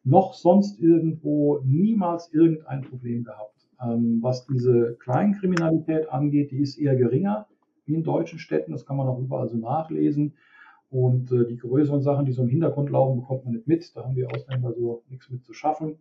noch 0.05 0.35
sonst 0.35 0.81
irgendwo 0.81 1.61
niemals 1.65 2.33
irgendein 2.33 2.83
Problem 2.83 3.25
gehabt. 3.25 3.62
Ähm, 3.83 4.19
was 4.21 4.47
diese 4.47 4.97
Kleinkriminalität 5.01 6.11
angeht, 6.11 6.51
die 6.51 6.61
ist 6.61 6.79
eher 6.79 6.97
geringer 6.97 7.47
wie 7.85 7.95
in 7.95 8.05
deutschen 8.05 8.39
Städten. 8.39 8.73
Das 8.73 8.87
kann 8.87 8.97
man 8.97 9.09
auch 9.09 9.19
überall 9.19 9.49
so 9.49 9.57
nachlesen. 9.57 10.35
Und 10.91 11.33
äh, 11.33 11.47
die 11.47 11.57
größeren 11.57 12.03
Sachen, 12.03 12.27
die 12.27 12.33
so 12.33 12.43
im 12.43 12.49
Hintergrund 12.49 12.91
laufen, 12.91 13.21
bekommt 13.21 13.45
man 13.45 13.55
nicht 13.55 13.67
mit. 13.67 13.97
Da 13.97 14.05
haben 14.05 14.15
die 14.15 14.27
Ausländer 14.27 14.73
so 14.73 15.03
nichts 15.09 15.31
mit 15.31 15.45
zu 15.45 15.55
schaffen. 15.55 15.99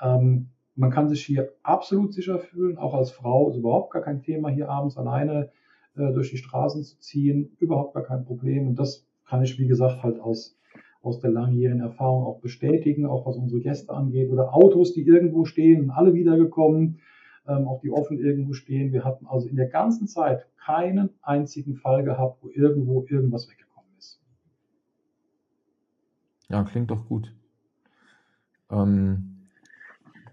Ähm, 0.00 0.50
man 0.76 0.90
kann 0.90 1.08
sich 1.08 1.24
hier 1.24 1.52
absolut 1.62 2.14
sicher 2.14 2.38
fühlen, 2.38 2.78
auch 2.78 2.94
als 2.94 3.10
Frau 3.10 3.50
ist 3.50 3.56
überhaupt 3.56 3.92
gar 3.92 4.02
kein 4.02 4.22
Thema, 4.22 4.48
hier 4.48 4.70
abends 4.70 4.96
alleine 4.96 5.50
äh, 5.96 6.12
durch 6.12 6.30
die 6.30 6.38
Straßen 6.38 6.84
zu 6.84 6.98
ziehen, 7.00 7.56
überhaupt 7.58 7.94
gar 7.94 8.04
kein 8.04 8.24
Problem. 8.24 8.68
Und 8.68 8.78
das 8.78 9.06
kann 9.26 9.42
ich, 9.42 9.58
wie 9.58 9.66
gesagt, 9.66 10.02
halt 10.02 10.20
aus, 10.20 10.56
aus 11.02 11.20
der 11.20 11.30
langjährigen 11.30 11.82
Erfahrung 11.82 12.24
auch 12.24 12.40
bestätigen, 12.40 13.04
auch 13.04 13.26
was 13.26 13.36
unsere 13.36 13.60
Gäste 13.60 13.92
angeht 13.92 14.30
oder 14.30 14.54
Autos, 14.54 14.94
die 14.94 15.02
irgendwo 15.02 15.44
stehen, 15.44 15.80
sind 15.80 15.90
alle 15.90 16.14
wiedergekommen, 16.14 17.00
ähm, 17.50 17.66
auch 17.68 17.80
die 17.80 17.90
offen 17.90 18.18
irgendwo 18.18 18.52
stehen. 18.52 18.92
Wir 18.92 19.04
hatten 19.04 19.26
also 19.26 19.48
in 19.48 19.56
der 19.56 19.68
ganzen 19.68 20.06
Zeit 20.06 20.46
keinen 20.56 21.10
einzigen 21.22 21.74
Fall 21.74 22.04
gehabt, 22.04 22.42
wo 22.42 22.48
irgendwo 22.50 23.04
irgendwas 23.08 23.50
weggekommen 23.50 23.90
ist. 23.98 24.20
Ja, 26.48 26.62
klingt 26.64 26.90
doch 26.90 27.06
gut. 27.06 27.34
Ähm, 28.70 29.29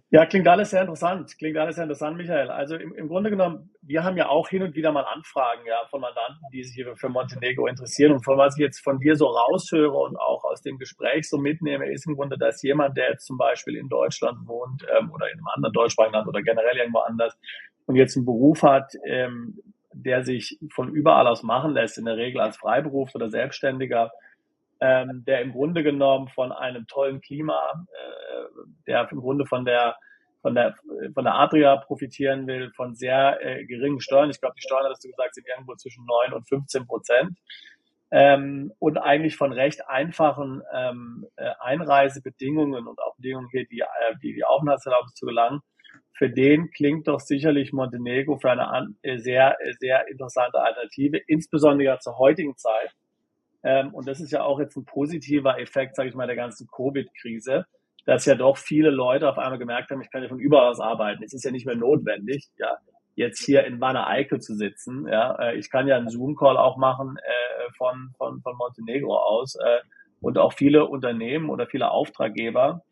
ja, 0.10 0.26
klingt 0.26 0.48
alles 0.48 0.70
sehr 0.70 0.82
interessant. 0.82 1.38
Klingt 1.38 1.58
alles 1.58 1.76
sehr 1.76 1.84
interessant, 1.84 2.16
Michael. 2.16 2.50
Also 2.50 2.76
im, 2.76 2.94
im 2.94 3.10
Grunde 3.10 3.30
genommen, 3.30 3.72
wir 3.82 4.06
haben 4.06 4.16
ja 4.16 4.30
auch 4.30 4.48
hin 4.48 4.64
und 4.64 4.74
wieder 4.74 4.94
mal 4.94 5.04
Anfragen 5.04 5.66
ja, 5.68 5.86
von 5.90 6.00
Mandanten, 6.00 6.46
die 6.54 6.64
sich 6.64 6.82
für 6.96 7.10
Montenegro 7.10 7.68
interessieren. 7.68 8.14
Und 8.14 8.24
von 8.24 8.38
was 8.38 8.56
ich 8.58 8.62
jetzt 8.62 8.80
von 8.80 9.00
dir 9.00 9.18
so 9.18 9.26
raushöre 9.26 9.98
und 9.98 10.18
auch 10.18 10.46
aus 10.46 10.62
dem 10.62 10.78
Gespräch 10.78 11.30
so 11.30 11.38
mitnehme, 11.38 11.92
ist 11.92 12.08
im 12.08 12.16
Grunde, 12.16 12.38
dass 12.38 12.62
jemand, 12.64 12.96
der 12.96 13.12
jetzt 13.12 13.26
zum 13.26 13.38
Beispiel 13.38 13.76
in 13.76 13.90
Deutschland 13.90 14.48
wohnt 14.48 14.86
ähm, 14.98 15.12
oder 15.12 15.28
in 15.28 15.40
einem 15.40 15.48
anderen 15.54 15.74
deutschsprachigen 15.74 16.14
Land 16.14 16.28
oder 16.30 16.42
generell 16.42 16.78
irgendwo 16.78 17.00
anders 17.00 17.38
und 17.86 17.98
jetzt 17.98 18.16
einen 18.16 18.26
Beruf 18.26 18.64
hat, 18.64 18.94
ähm, 19.06 19.60
der 19.92 20.24
sich 20.24 20.58
von 20.72 20.90
überall 20.90 21.28
aus 21.28 21.44
machen 21.44 21.74
lässt, 21.74 21.98
in 21.98 22.06
der 22.06 22.18
Regel 22.18 22.40
als 22.40 22.56
Freiberuf 22.56 23.14
oder 23.14 23.30
Selbstständiger, 23.30 24.12
ähm, 24.82 25.24
der 25.26 25.42
im 25.42 25.52
Grunde 25.52 25.84
genommen 25.84 26.28
von 26.30 26.52
einem 26.52 26.88
tollen 26.88 27.22
Klima, 27.22 27.86
äh, 27.92 28.68
der 28.88 29.12
im 29.12 29.20
Grunde 29.20 29.46
von 29.46 29.66
der 29.66 29.96
von 30.42 30.56
der 30.56 30.76
von 31.14 31.24
der 31.24 31.36
Adria 31.36 31.78
profitieren 31.78 32.48
will, 32.48 32.72
von 32.76 32.96
sehr 32.96 33.40
äh, 33.42 33.66
geringen 33.66 34.00
Steuern. 34.00 34.30
Ich 34.30 34.40
glaube, 34.40 34.56
die 34.58 34.62
Steuern, 34.62 34.86
hast 34.90 35.04
du 35.04 35.10
gesagt, 35.10 35.36
sind 35.36 35.48
irgendwo 35.48 35.76
zwischen 35.76 36.06
9 36.06 36.34
und 36.34 36.48
15 36.48 36.86
Prozent. 36.86 37.38
Ähm, 38.10 38.72
und 38.80 38.98
eigentlich 38.98 39.36
von 39.36 39.52
recht 39.52 39.86
einfachen 39.90 40.62
ähm, 40.74 41.28
äh, 41.36 41.52
Einreisebedingungen 41.60 42.88
und 42.88 43.00
auch 43.02 43.18
Bedingungen 43.18 43.50
hier, 43.52 43.66
die 43.68 43.82
äh, 43.82 44.16
die, 44.24 44.34
die 44.34 44.46
Aufenthaltserlaubnis 44.46 45.14
zu 45.14 45.26
gelangen, 45.26 45.62
für 46.14 46.30
den 46.30 46.72
klingt 46.72 47.08
doch 47.08 47.20
sicherlich 47.20 47.74
Montenegro 47.74 48.38
für 48.38 48.52
eine 48.52 48.96
äh, 49.04 49.18
sehr, 49.18 49.58
sehr 49.80 50.08
interessante 50.08 50.60
Alternative, 50.60 51.18
insbesondere 51.28 52.00
zur 52.00 52.18
heutigen 52.18 52.58
Zeit, 52.58 52.92
ähm, 53.64 53.94
und 53.94 54.08
das 54.08 54.20
ist 54.20 54.32
ja 54.32 54.44
auch 54.44 54.60
jetzt 54.60 54.76
ein 54.78 54.86
positiver 54.86 55.60
Effekt, 55.60 55.96
sage 55.96 56.10
ich 56.10 56.16
mal, 56.16 56.28
der 56.28 56.36
ganzen 56.36 56.68
Covid-Krise, 56.68 57.66
dass 58.06 58.26
ja 58.26 58.36
doch 58.36 58.58
viele 58.58 58.90
Leute 58.90 59.30
auf 59.30 59.38
einmal 59.38 59.60
gemerkt 59.60 59.92
haben, 59.92 60.02
ich 60.02 60.10
kann 60.10 60.24
ja 60.24 60.30
von 60.30 60.40
überall 60.40 60.70
aus 60.70 60.80
arbeiten. 60.80 61.24
Es 61.24 61.34
ist 61.34 61.44
ja 61.44 61.52
nicht 61.52 61.66
mehr 61.66 61.76
notwendig, 61.76 62.48
ja, 62.58 62.78
jetzt 63.16 63.44
hier 63.44 63.66
in 63.66 63.82
Wanne 63.82 64.08
Eickel 64.08 64.40
zu 64.40 64.56
sitzen. 64.56 65.08
Ja, 65.08 65.36
äh, 65.40 65.58
ich 65.58 65.70
kann 65.70 65.88
ja 65.88 65.98
einen 65.98 66.10
Zoom-Call 66.10 66.56
auch 66.56 66.78
machen 66.78 67.18
äh, 67.18 67.72
von, 67.78 68.14
von, 68.18 68.42
von 68.42 68.56
Montenegro 68.56 69.18
aus. 69.18 69.56
Äh, 69.56 69.80
und 70.22 70.38
auch 70.38 70.54
viele 70.54 70.86
Unternehmen 70.86 71.50
oder 71.50 71.68
viele 71.68 71.92
Auftraggeber 71.92 72.84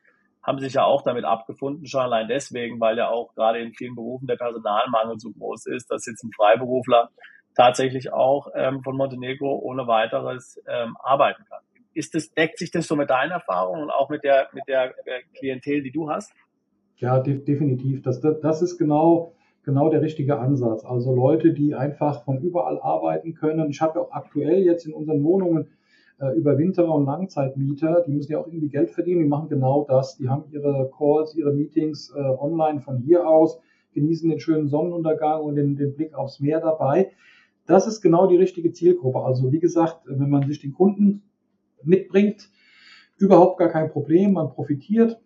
haben 0.43 0.59
sich 0.59 0.74
ja 0.74 0.84
auch 0.84 1.01
damit 1.01 1.26
abgefunden, 1.26 1.88
schon 1.88 2.01
allein 2.01 2.28
deswegen, 2.28 2.80
weil 2.80 2.97
ja 2.97 3.09
auch 3.09 3.34
gerade 3.34 3.59
in 3.59 3.74
vielen 3.74 3.95
Berufen 3.95 4.28
der 4.28 4.36
Personalmangel 4.36 5.20
so 5.20 5.32
groß 5.32 5.66
ist, 5.68 5.89
dass 5.89 6.05
jetzt 6.05 6.24
ein 6.24 6.32
Freiberufler 6.36 7.09
tatsächlich 7.56 8.14
auch 8.14 8.49
ähm, 8.53 8.84
von 8.84 8.95
Montenegro 8.95 9.58
ohne 9.60 9.88
weiteres 9.88 10.62
ähm, 10.68 10.95
arbeiten 11.01 11.43
kann. 11.49 11.62
Ist 11.93 12.14
das, 12.14 12.34
deckt 12.34 12.60
sich 12.60 12.72
das 12.72 12.88
so 12.88 12.95
mit 12.95 13.10
deinen 13.10 13.32
Erfahrungen 13.32 13.84
und 13.84 13.89
auch 13.89 14.10
mit 14.10 14.24
der, 14.24 14.49
mit 14.53 14.68
der 14.68 14.89
äh, 15.06 15.22
Klientel, 15.34 15.82
die 15.82 15.91
du 15.91 16.10
hast? 16.10 16.34
Ja, 16.97 17.20
de 17.20 17.43
definitiv. 17.43 18.01
Das, 18.03 18.20
das, 18.20 18.62
ist 18.62 18.78
genau, 18.78 19.34
genau 19.64 19.89
der 19.89 20.01
richtige 20.01 20.38
Ansatz. 20.38 20.84
Also 20.86 21.16
Leute, 21.16 21.53
die 21.53 21.74
einfach 21.74 22.24
von 22.26 22.41
überall 22.41 22.80
arbeiten 22.80 23.34
können. 23.34 23.70
Ich 23.70 23.82
habe 23.82 23.99
auch 24.01 24.12
aktuell 24.12 24.60
jetzt 24.60 24.86
in 24.86 24.93
unseren 24.93 25.24
Wohnungen 25.24 25.70
äh, 26.20 26.36
Überwinterer 26.38 26.93
und 26.93 27.06
Langzeitmieter, 27.06 28.03
die 28.06 28.12
müssen 28.12 28.32
ja 28.32 28.39
auch 28.39 28.47
irgendwie 28.47 28.70
Geld 28.70 28.91
verdienen, 28.91 29.24
die 29.24 29.28
machen 29.28 29.49
genau 29.49 29.86
das. 29.88 30.18
Die 30.18 30.30
haben 30.30 30.45
ihre 30.51 30.89
Calls, 30.97 31.36
ihre 31.36 31.53
Meetings 31.53 32.14
äh, 32.16 32.20
online 32.20 32.82
von 32.82 32.97
hier 32.97 33.28
aus, 33.28 33.60
genießen 33.93 34.30
den 34.30 34.39
schönen 34.39 34.68
Sonnenuntergang 34.68 35.41
und 35.41 35.56
den, 35.56 35.76
den 35.76 35.95
Blick 35.95 36.14
aufs 36.14 36.39
Meer 36.39 36.60
dabei 36.60 37.12
das 37.68 37.88
ist 37.88 38.01
genau 38.01 38.28
die 38.28 38.38
richtige 38.38 38.72
Zielgruppe. 38.72 39.20
Also 39.20 39.51
wie 39.51 39.59
gesagt, 39.59 40.01
wenn 40.05 40.30
man 40.30 40.47
sich 40.47 40.59
den 40.59 40.74
Kunden 40.74 41.24
mitbringt, 41.84 42.49
überhaupt 43.18 43.57
gar 43.59 43.70
kein 43.70 43.89
Problem. 43.89 44.34
Man 44.34 44.49
profitiert 44.49 45.20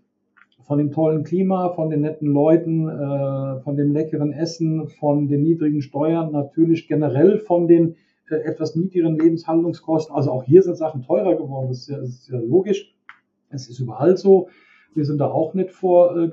von 0.62 0.78
dem 0.78 0.92
tollen 0.92 1.24
Klima, 1.24 1.70
von 1.70 1.90
den 1.90 2.02
netten 2.02 2.28
Leuten, 2.28 2.88
äh, 2.88 3.60
von 3.62 3.76
dem 3.76 3.92
leckeren 3.92 4.32
Essen, 4.32 4.88
von 4.88 5.28
den 5.28 5.42
niedrigen 5.42 5.82
Steuern, 5.82 6.32
natürlich 6.32 6.88
generell 6.88 7.40
von 7.40 7.68
den 7.68 7.96
äh, 8.30 8.36
etwas 8.36 8.76
niedrigeren 8.76 9.18
Lebenshandlungskosten. 9.18 10.16
Also 10.16 10.32
auch 10.32 10.44
hier 10.44 10.62
sind 10.62 10.78
Sachen 10.78 11.02
teurer 11.02 11.36
geworden. 11.36 11.70
Das 11.70 11.80
ist 11.80 11.90
ja, 11.90 11.98
das 11.98 12.10
ist 12.10 12.30
ja 12.30 12.40
logisch. 12.40 12.96
Es 13.50 13.68
ist 13.68 13.80
überall 13.80 14.16
so. 14.16 14.50
Wir 14.96 15.06
sind 15.06 15.20
da 15.20 15.30
auch 15.30 15.54
nicht 15.54 15.72
vor 15.72 16.18
äh, 16.18 16.30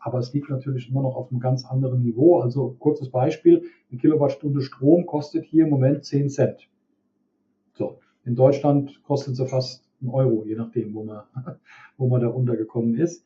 aber 0.00 0.18
es 0.18 0.32
liegt 0.32 0.50
natürlich 0.50 0.90
immer 0.90 1.02
noch 1.02 1.16
auf 1.16 1.30
einem 1.30 1.40
ganz 1.40 1.64
anderen 1.64 2.02
Niveau. 2.02 2.40
Also 2.40 2.76
kurzes 2.78 3.10
Beispiel, 3.10 3.64
eine 3.90 4.00
Kilowattstunde 4.00 4.62
Strom 4.62 5.06
kostet 5.06 5.44
hier 5.44 5.64
im 5.64 5.70
Moment 5.70 6.04
10 6.04 6.30
Cent. 6.30 6.68
So, 7.74 7.98
in 8.24 8.34
Deutschland 8.34 9.02
kostet 9.04 9.36
sie 9.36 9.46
fast 9.46 9.84
einen 10.00 10.10
Euro, 10.10 10.44
je 10.44 10.56
nachdem, 10.56 10.94
wo 10.94 11.04
man, 11.04 11.22
wo 11.98 12.08
man 12.08 12.20
da 12.20 12.28
untergekommen 12.28 12.96
ist. 12.96 13.24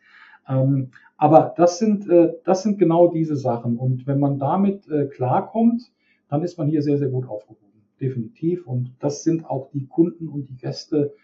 Ähm, 0.48 0.90
aber 1.16 1.54
das 1.56 1.78
sind, 1.78 2.08
äh, 2.08 2.32
das 2.44 2.62
sind 2.62 2.78
genau 2.78 3.08
diese 3.08 3.36
Sachen. 3.36 3.78
Und 3.78 4.06
wenn 4.06 4.18
man 4.18 4.38
damit 4.38 4.88
äh, 4.88 5.06
klarkommt, 5.06 5.92
dann 6.28 6.42
ist 6.42 6.58
man 6.58 6.68
hier 6.68 6.82
sehr, 6.82 6.98
sehr 6.98 7.08
gut 7.08 7.28
aufgehoben. 7.28 7.60
Definitiv. 8.00 8.66
Und 8.66 8.92
das 8.98 9.22
sind 9.22 9.48
auch 9.48 9.70
die 9.70 9.86
Kunden 9.86 10.28
und 10.28 10.48
die 10.48 10.56
Gäste, 10.56 11.14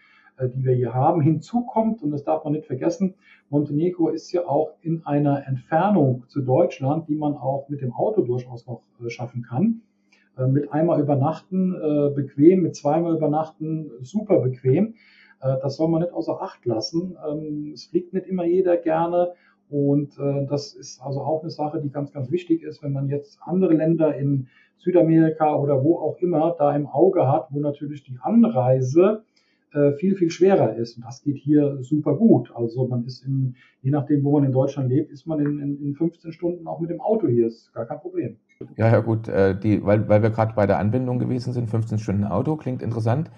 die 0.47 0.63
wir 0.63 0.73
hier 0.73 0.93
haben. 0.93 1.21
Hinzu 1.21 1.65
kommt, 1.65 2.01
und 2.01 2.11
das 2.11 2.23
darf 2.23 2.43
man 2.43 2.53
nicht 2.53 2.65
vergessen, 2.65 3.15
Montenegro 3.49 4.09
ist 4.09 4.31
ja 4.31 4.47
auch 4.47 4.73
in 4.81 5.05
einer 5.05 5.47
Entfernung 5.47 6.23
zu 6.27 6.41
Deutschland, 6.41 7.07
die 7.09 7.15
man 7.15 7.33
auch 7.35 7.67
mit 7.67 7.81
dem 7.81 7.93
Auto 7.93 8.21
durchaus 8.21 8.67
noch 8.67 8.81
äh, 9.03 9.09
schaffen 9.09 9.41
kann. 9.41 9.81
Äh, 10.37 10.47
mit 10.47 10.71
einmal 10.71 11.01
übernachten 11.01 11.73
bequem, 12.15 12.61
mit 12.61 12.75
zweimal 12.75 13.15
übernachten 13.15 13.91
super 14.01 14.39
bequem. 14.39 14.95
Das 15.41 15.77
soll 15.77 15.87
man 15.87 16.01
nicht 16.01 16.11
außer 16.11 16.41
Acht 16.41 16.65
lassen. 16.65 17.17
Ähm, 17.25 17.71
es 17.73 17.85
fliegt 17.85 18.13
nicht 18.13 18.27
immer 18.27 18.43
jeder 18.43 18.75
gerne. 18.75 19.33
Und 19.69 20.17
das 20.17 20.73
ist 20.73 20.99
also 20.99 21.21
auch 21.21 21.43
eine 21.43 21.51
Sache, 21.51 21.79
die 21.79 21.91
ganz, 21.91 22.11
ganz 22.11 22.31
wichtig 22.31 22.63
ist, 22.63 22.81
wenn 22.81 22.91
man 22.91 23.07
jetzt 23.07 23.37
andere 23.43 23.75
Länder 23.75 24.15
in 24.15 24.47
Südamerika 24.79 25.53
oder 25.55 25.83
wo 25.83 25.99
auch 25.99 26.17
immer 26.17 26.55
da 26.57 26.75
im 26.75 26.87
Auge 26.87 27.27
hat, 27.27 27.49
wo 27.51 27.59
natürlich 27.59 28.03
die 28.03 28.17
Anreise 28.19 29.23
äh, 29.73 29.93
viel, 29.93 30.15
viel 30.15 30.29
schwerer 30.29 30.75
ist. 30.75 30.97
Und 30.97 31.05
das 31.05 31.21
geht 31.21 31.37
hier 31.37 31.77
super 31.81 32.15
gut. 32.15 32.51
Also 32.55 32.87
man 32.87 33.05
ist 33.05 33.25
in, 33.25 33.55
je 33.81 33.91
nachdem, 33.91 34.23
wo 34.23 34.31
man 34.31 34.43
in 34.43 34.51
Deutschland 34.51 34.89
lebt, 34.89 35.11
ist 35.11 35.25
man 35.27 35.39
in, 35.39 35.59
in, 35.59 35.81
in 35.81 35.95
15 35.95 36.31
Stunden 36.31 36.67
auch 36.67 36.79
mit 36.79 36.89
dem 36.89 37.01
Auto 37.01 37.27
hier. 37.27 37.47
Ist 37.47 37.73
gar 37.73 37.85
kein 37.85 37.99
Problem. 37.99 38.37
Ja, 38.75 38.91
ja 38.91 38.99
gut, 38.99 39.27
äh, 39.27 39.57
die, 39.57 39.83
weil, 39.85 40.07
weil 40.09 40.21
wir 40.21 40.31
gerade 40.31 40.53
bei 40.53 40.65
der 40.65 40.79
Anbindung 40.79 41.19
gewesen 41.19 41.53
sind, 41.53 41.69
15 41.69 41.99
Stunden 41.99 42.25
Auto, 42.25 42.55
klingt 42.57 42.81
interessant. 42.81 43.31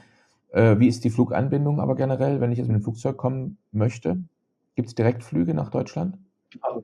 Äh, 0.52 0.80
wie 0.80 0.88
ist 0.88 1.04
die 1.04 1.10
Fluganbindung 1.10 1.80
aber 1.80 1.96
generell, 1.96 2.42
wenn 2.42 2.52
ich 2.52 2.58
jetzt 2.58 2.68
mit 2.68 2.76
dem 2.76 2.84
Flugzeug 2.84 3.18
kommen 3.18 3.58
möchte? 3.72 4.18
Gibt 4.76 4.88
es 4.88 4.96
Direktflüge 4.96 5.54
nach 5.54 5.70
Deutschland? 5.70 6.18
Also, 6.62 6.84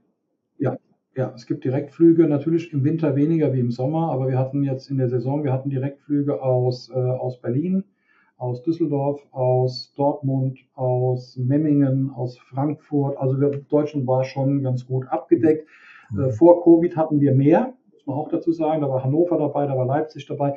ja, 0.58 0.78
ja, 1.16 1.34
es 1.36 1.48
gibt 1.48 1.64
Direktflüge, 1.64 2.28
natürlich 2.28 2.72
im 2.74 2.84
Winter 2.84 3.16
weniger 3.16 3.54
wie 3.54 3.60
im 3.60 3.72
Sommer, 3.72 4.12
aber 4.12 4.30
wir 4.30 4.38
hatten 4.38 4.64
jetzt 4.64 4.90
in 4.90 4.98
der 4.98 5.10
Saison, 5.10 5.44
wir 5.44 5.52
hatten 5.52 5.70
Direktflüge 5.70 6.42
aus, 6.42 6.90
äh, 6.90 6.94
aus 6.94 7.42
Berlin, 7.42 7.84
aus 8.38 8.62
Düsseldorf, 8.62 9.22
aus 9.32 9.94
Dortmund, 9.96 10.60
aus 10.76 11.38
Memmingen, 11.38 12.12
aus 12.12 12.38
Frankfurt. 12.38 13.18
Also 13.18 13.40
wir, 13.40 13.50
Deutschland 13.50 14.06
war 14.08 14.24
schon 14.24 14.64
ganz 14.64 14.86
gut 14.86 15.08
abgedeckt. 15.10 15.68
Mhm. 16.12 16.20
Äh, 16.20 16.32
vor 16.32 16.64
Covid 16.64 16.96
hatten 16.96 17.20
wir 17.20 17.34
mehr, 17.34 17.74
muss 17.92 18.06
man 18.06 18.16
auch 18.16 18.30
dazu 18.30 18.52
sagen. 18.52 18.82
Da 18.82 18.90
war 18.90 19.04
Hannover 19.04 19.38
dabei, 19.38 19.66
da 19.66 19.76
war 19.76 19.86
Leipzig 19.86 20.28
dabei. 20.28 20.56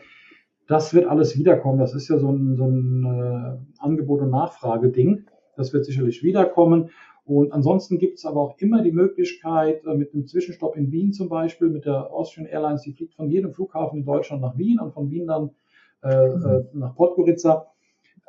Das 0.66 0.95
wird 0.95 1.07
alles 1.07 1.37
wiederkommen. 1.37 1.78
Das 1.78 1.95
ist 1.95 2.09
ja 2.09 2.18
so 2.18 2.31
ein, 2.31 2.57
so 2.57 2.64
ein 2.64 3.05
äh, 3.05 3.83
Angebot- 3.83 4.20
und 4.20 4.31
Nachfrageding. 4.31 5.24
Das 5.57 5.72
wird 5.72 5.85
sicherlich 5.85 6.22
wiederkommen. 6.22 6.91
Und 7.24 7.53
ansonsten 7.53 7.99
gibt 7.99 8.18
es 8.18 8.24
aber 8.24 8.41
auch 8.41 8.59
immer 8.59 8.83
die 8.83 8.93
Möglichkeit, 8.93 9.85
äh, 9.87 9.95
mit 9.95 10.12
einem 10.12 10.26
Zwischenstopp 10.26 10.76
in 10.76 10.93
Wien 10.93 11.12
zum 11.12 11.28
Beispiel, 11.28 11.70
mit 11.70 11.87
der 11.87 12.12
Austrian 12.12 12.47
Airlines, 12.47 12.83
die 12.83 12.93
fliegt 12.93 13.14
von 13.14 13.31
jedem 13.31 13.53
Flughafen 13.53 14.01
in 14.01 14.05
Deutschland 14.05 14.43
nach 14.43 14.59
Wien 14.59 14.78
und 14.81 14.93
von 14.93 15.11
Wien 15.11 15.26
dann 15.26 15.51
äh, 16.03 16.28
mhm. 16.28 16.66
nach 16.74 16.95
Podgorica. 16.95 17.70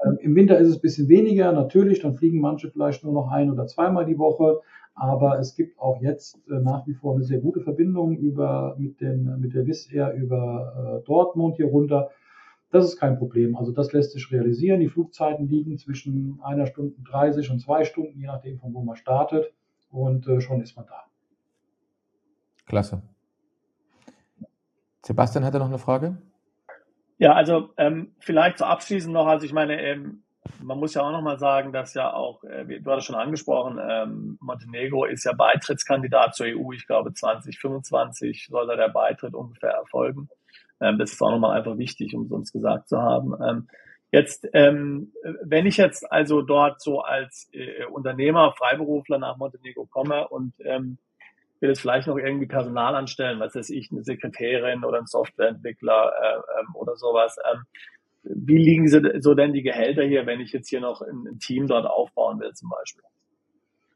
Ähm, 0.06 0.18
Im 0.22 0.36
Winter 0.36 0.58
ist 0.58 0.70
es 0.70 0.76
ein 0.78 0.82
bisschen 0.82 1.10
weniger, 1.10 1.52
natürlich, 1.52 1.99
dann 1.99 2.16
fliegen 2.16 2.39
manche 2.39 2.70
vielleicht 2.70 3.04
nur 3.04 3.14
noch 3.14 3.30
ein 3.30 3.52
oder 3.52 3.68
zweimal 3.68 4.06
die 4.06 4.18
Woche. 4.18 4.60
Aber 4.93 5.39
es 5.39 5.56
gibt 5.56 5.80
auch 5.80 6.02
jetzt 6.02 6.36
äh, 6.49 6.60
nach 6.60 6.86
wie 6.86 6.93
vor 6.93 7.16
eine 7.16 7.24
sehr 7.24 7.39
gute 7.39 7.62
Verbindung 7.62 8.18
über, 8.18 8.76
mit, 8.78 8.99
den, 8.99 9.39
mit 9.39 9.54
der 9.54 9.66
Wizz 9.66 9.91
Air 9.91 10.14
über 10.14 11.02
äh, 11.02 11.06
Dortmund 11.06 11.56
hier 11.56 11.68
runter. 11.68 12.10
Das 12.72 12.86
ist 12.86 12.97
kein 12.97 13.18
Problem. 13.18 13.56
Also 13.56 13.72
das 13.72 13.91
lässt 13.93 14.12
sich 14.12 14.32
realisieren. 14.32 14.80
Die 14.80 14.88
Flugzeiten 14.88 15.47
liegen 15.47 15.78
zwischen 15.78 16.39
einer 16.41 16.66
Stunde 16.66 16.95
30 17.10 17.52
und 17.52 17.60
zwei 17.60 17.84
Stunden, 17.84 18.20
je 18.20 18.28
nachdem, 18.28 18.60
von 18.60 18.74
wo 18.74 18.82
man 18.82 18.95
startet. 18.95 19.54
Und 19.91 20.28
äh, 20.28 20.39
schon 20.39 20.62
ist 20.62 20.76
man 20.76 20.86
da. 20.86 21.04
Klasse. 22.66 23.02
Sebastian 25.04 25.43
hatte 25.43 25.60
noch 25.60 25.68
eine 25.68 25.80
Frage. 25.80 26.18
Ja, 27.22 27.34
also 27.34 27.69
ähm, 27.78 28.15
vielleicht 28.17 28.57
so 28.57 28.65
abschließend 28.65 29.13
noch, 29.13 29.28
also 29.28 29.45
ich 29.45 29.53
meine, 29.53 29.80
ähm, 29.80 30.24
man 30.59 30.80
muss 30.80 30.95
ja 30.95 31.03
auch 31.03 31.11
nochmal 31.11 31.38
sagen, 31.38 31.72
dass 31.72 31.93
ja 31.93 32.11
auch, 32.11 32.43
äh, 32.43 32.65
du 32.65 32.89
hattest 32.89 33.05
schon 33.05 33.15
angesprochen, 33.15 33.80
ähm, 33.80 34.39
Montenegro 34.41 35.05
ist 35.05 35.26
ja 35.26 35.34
Beitrittskandidat 35.34 36.34
zur 36.34 36.47
EU. 36.47 36.72
Ich 36.72 36.88
glaube, 36.88 37.13
2025 37.13 38.47
soll 38.49 38.65
da 38.65 38.76
der 38.76 38.89
Beitritt 38.89 39.36
ungefähr 39.36 39.69
erfolgen. 39.69 40.30
Ähm, 40.82 40.97
das 40.97 41.11
ist 41.11 41.22
auch 41.22 41.30
nochmal 41.30 41.55
einfach 41.59 41.78
wichtig, 41.78 42.15
um 42.15 42.24
es 42.24 42.32
uns 42.32 42.51
gesagt 42.51 42.89
zu 42.89 42.99
haben. 42.99 43.36
Ähm, 43.47 43.67
jetzt, 44.11 44.49
ähm, 44.53 45.13
wenn 45.43 45.67
ich 45.67 45.78
jetzt 45.78 46.11
also 46.11 46.41
dort 46.41 46.82
so 46.82 47.01
als 47.01 47.51
äh, 47.53 47.86
Unternehmer, 47.86 48.51
Freiberufler 48.57 49.19
nach 49.19 49.38
Montenegro 49.38 49.86
komme 49.86 50.28
und 50.28 50.53
ähm, 50.65 50.97
will 51.62 51.70
jetzt 51.70 51.82
vielleicht 51.82 52.07
noch 52.07 52.18
irgendwie 52.18 52.47
Personal 52.47 52.95
anstellen, 52.95 53.39
was 53.39 53.55
weiß 53.55 53.70
ich, 53.70 53.91
eine 53.91 54.03
Sekretärin 54.03 54.84
oder 54.84 54.99
ein 54.99 55.05
Softwareentwickler 55.05 56.12
äh, 56.22 56.38
ähm, 56.59 56.76
oder 56.76 56.95
sowas. 56.95 57.38
Ähm, 57.51 57.64
wie 58.24 58.57
liegen 58.57 58.88
so 58.88 59.34
denn 59.34 59.53
die 59.53 59.64
Gehälter 59.64 60.03
hier, 60.03 60.26
wenn 60.26 60.41
ich 60.41 60.51
jetzt 60.51 60.70
hier 60.70 60.82
noch 60.82 61.01
ein, 61.01 61.26
ein 61.28 61.39
Team 61.39 61.68
dort 61.68 61.86
aufbauen 61.86 62.39
will 62.39 62.51
zum 62.53 62.70
Beispiel? 62.70 63.03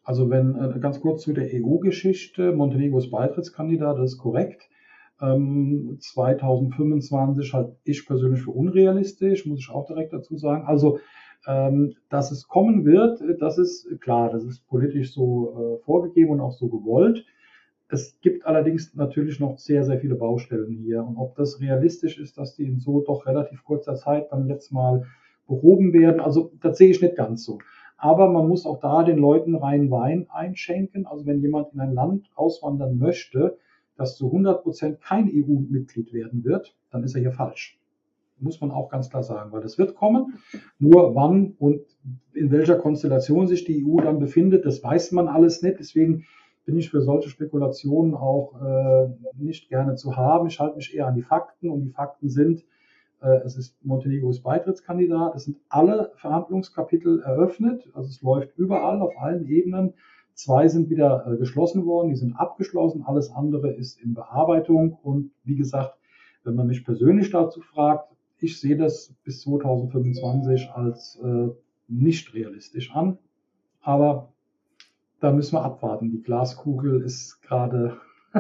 Also 0.04 0.30
wenn 0.30 0.56
äh, 0.56 0.80
ganz 0.80 1.02
kurz 1.02 1.24
zu 1.24 1.34
der 1.34 1.50
EU-Geschichte, 1.54 2.52
Montenegro 2.52 3.00
ist 3.00 3.12
Beitrittskandidat, 3.12 3.98
das 3.98 4.14
ist 4.14 4.20
korrekt. 4.20 4.70
2025 5.18 7.48
ähm, 7.48 7.54
halte 7.54 7.78
ich 7.86 8.06
persönlich 8.06 8.42
für 8.42 8.52
unrealistisch, 8.52 9.46
muss 9.46 9.60
ich 9.60 9.70
auch 9.70 9.86
direkt 9.86 10.12
dazu 10.12 10.36
sagen. 10.36 10.68
Also 10.68 11.00
ähm, 11.48 11.96
dass 12.10 12.32
es 12.32 12.48
kommen 12.48 12.86
wird, 12.86 13.22
das 13.40 13.58
ist 13.58 13.88
klar, 14.02 14.30
das 14.32 14.44
ist 14.44 14.68
politisch 14.68 15.14
so 15.14 15.78
äh, 15.80 15.84
vorgegeben 15.86 16.32
und 16.32 16.42
auch 16.42 16.52
so 16.52 16.68
gewollt. 16.68 17.26
Es 17.88 18.20
gibt 18.22 18.46
allerdings 18.46 18.96
natürlich 18.96 19.40
noch 19.40 19.60
sehr, 19.60 19.84
sehr 19.84 20.00
viele 20.00 20.16
Baustellen 20.16 20.78
hier. 20.78 21.04
Und 21.04 21.18
ob 21.18 21.36
das 21.36 21.60
realistisch 21.62 22.20
ist, 22.20 22.38
dass 22.38 22.56
die 22.56 22.66
in 22.66 22.80
so 22.80 23.02
doch 23.02 23.26
relativ 23.26 23.64
kurzer 23.64 23.96
Zeit 23.96 24.32
dann 24.32 24.48
jetzt 24.48 24.72
mal 24.72 25.04
behoben 25.48 25.94
werden, 25.94 26.20
also 26.20 26.52
das 26.62 26.78
sehe 26.78 26.90
ich 26.90 27.02
nicht 27.02 27.16
ganz 27.16 27.44
so. 27.44 27.60
Aber 27.98 28.30
man 28.30 28.48
muss 28.48 28.66
auch 28.66 28.80
da 28.80 29.04
den 29.04 29.18
Leuten 29.18 29.56
rein 29.56 29.90
Wein 29.92 30.28
einschenken. 30.30 31.06
Also 31.06 31.26
wenn 31.26 31.42
jemand 31.42 31.74
in 31.74 31.80
ein 31.80 31.94
Land 31.94 32.30
auswandern 32.36 32.98
möchte, 32.98 33.58
das 33.96 34.18
zu 34.18 34.28
100 34.28 34.64
Prozent 34.64 35.02
kein 35.02 35.30
EU-Mitglied 35.30 36.12
werden 36.12 36.44
wird, 36.44 36.76
dann 36.92 37.04
ist 37.04 37.16
er 37.16 37.22
hier 37.22 37.32
falsch. 37.32 37.80
Muss 38.38 38.60
man 38.60 38.72
auch 38.72 38.90
ganz 38.90 39.10
klar 39.10 39.24
sagen, 39.24 39.54
weil 39.54 39.62
das 39.62 39.78
wird 39.78 39.96
kommen. 39.96 40.40
Nur 40.78 41.16
wann 41.16 41.54
und 41.58 41.82
in 42.34 42.52
welcher 42.52 42.76
Konstellation 42.76 43.48
sich 43.48 43.64
die 43.64 43.86
EU 43.86 44.02
dann 44.02 44.20
befindet, 44.20 44.66
das 44.66 44.84
weiß 44.84 45.14
man 45.14 45.30
alles 45.30 45.62
nicht. 45.62 45.80
Deswegen 45.80 46.26
bin 46.66 46.78
ich 46.78 46.90
für 46.90 47.02
solche 47.02 47.30
Spekulationen 47.30 48.16
auch 48.16 48.60
äh, 48.62 49.10
nicht 49.38 49.70
gerne 49.70 49.96
zu 49.96 50.18
haben. 50.18 50.48
Ich 50.48 50.60
halte 50.60 50.76
mich 50.76 50.96
eher 50.96 51.08
an 51.08 51.16
die 51.16 51.22
Fakten 51.22 51.70
und 51.70 51.84
die 51.84 51.92
Fakten 51.92 52.30
sind, 52.30 52.66
äh, 53.22 53.38
es 53.46 53.56
ist 53.56 53.78
Montenegros 53.86 54.42
Beitrittskandidat, 54.42 55.36
es 55.36 55.46
sind 55.46 55.58
alle 55.70 56.12
Verhandlungskapitel 56.16 57.22
eröffnet, 57.22 57.88
also 57.94 58.10
es 58.10 58.22
läuft 58.22 58.58
überall 58.58 59.02
auf 59.02 59.18
allen 59.18 59.46
Ebenen. 59.48 59.94
Zwei 60.34 60.68
sind 60.68 60.90
wieder 60.90 61.26
äh, 61.28 61.38
geschlossen 61.38 61.86
worden, 61.86 62.10
die 62.10 62.18
sind 62.18 62.34
abgeschlossen, 62.34 63.04
alles 63.06 63.32
andere 63.32 63.72
ist 63.72 64.02
in 64.02 64.14
Bearbeitung. 64.14 64.98
Und 65.02 65.32
wie 65.44 65.56
gesagt, 65.56 65.98
wenn 66.44 66.56
man 66.56 66.68
mich 66.68 66.84
persönlich 66.84 67.30
dazu 67.32 67.62
fragt, 67.62 68.12
ich 68.40 68.60
sehe 68.60 68.76
das 68.76 69.14
bis 69.24 69.42
2025 69.42 70.72
als 70.72 71.20
äh, 71.24 71.50
nicht 71.88 72.34
realistisch 72.34 72.94
an, 72.94 73.18
aber 73.82 74.34
da 75.26 75.32
müssen 75.32 75.56
wir 75.56 75.64
abwarten. 75.64 76.12
Die 76.12 76.22
Glaskugel 76.22 77.02
ist 77.02 77.42
gerade 77.42 77.98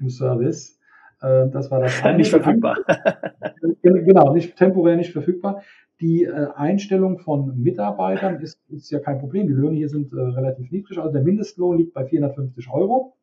im 0.00 0.10
Service. 0.10 0.78
Äh, 1.22 1.48
das 1.48 1.70
war 1.70 1.80
das 1.80 2.02
eine. 2.04 2.18
Nicht 2.18 2.28
verfügbar. 2.28 2.76
genau, 3.82 4.34
nicht, 4.34 4.54
temporär 4.54 4.96
nicht 4.96 5.12
verfügbar. 5.12 5.62
Die 6.02 6.24
äh, 6.24 6.48
Einstellung 6.54 7.18
von 7.18 7.58
Mitarbeitern 7.58 8.38
ist, 8.40 8.60
ist 8.68 8.90
ja 8.90 8.98
kein 8.98 9.18
Problem. 9.18 9.46
Die 9.46 9.54
Löhne 9.54 9.76
hier 9.76 9.88
sind 9.88 10.12
äh, 10.12 10.20
relativ 10.20 10.70
niedrig. 10.70 10.98
Also 10.98 11.10
der 11.10 11.22
Mindestlohn 11.22 11.78
liegt 11.78 11.94
bei 11.94 12.04
450 12.04 12.70
Euro. 12.70 13.16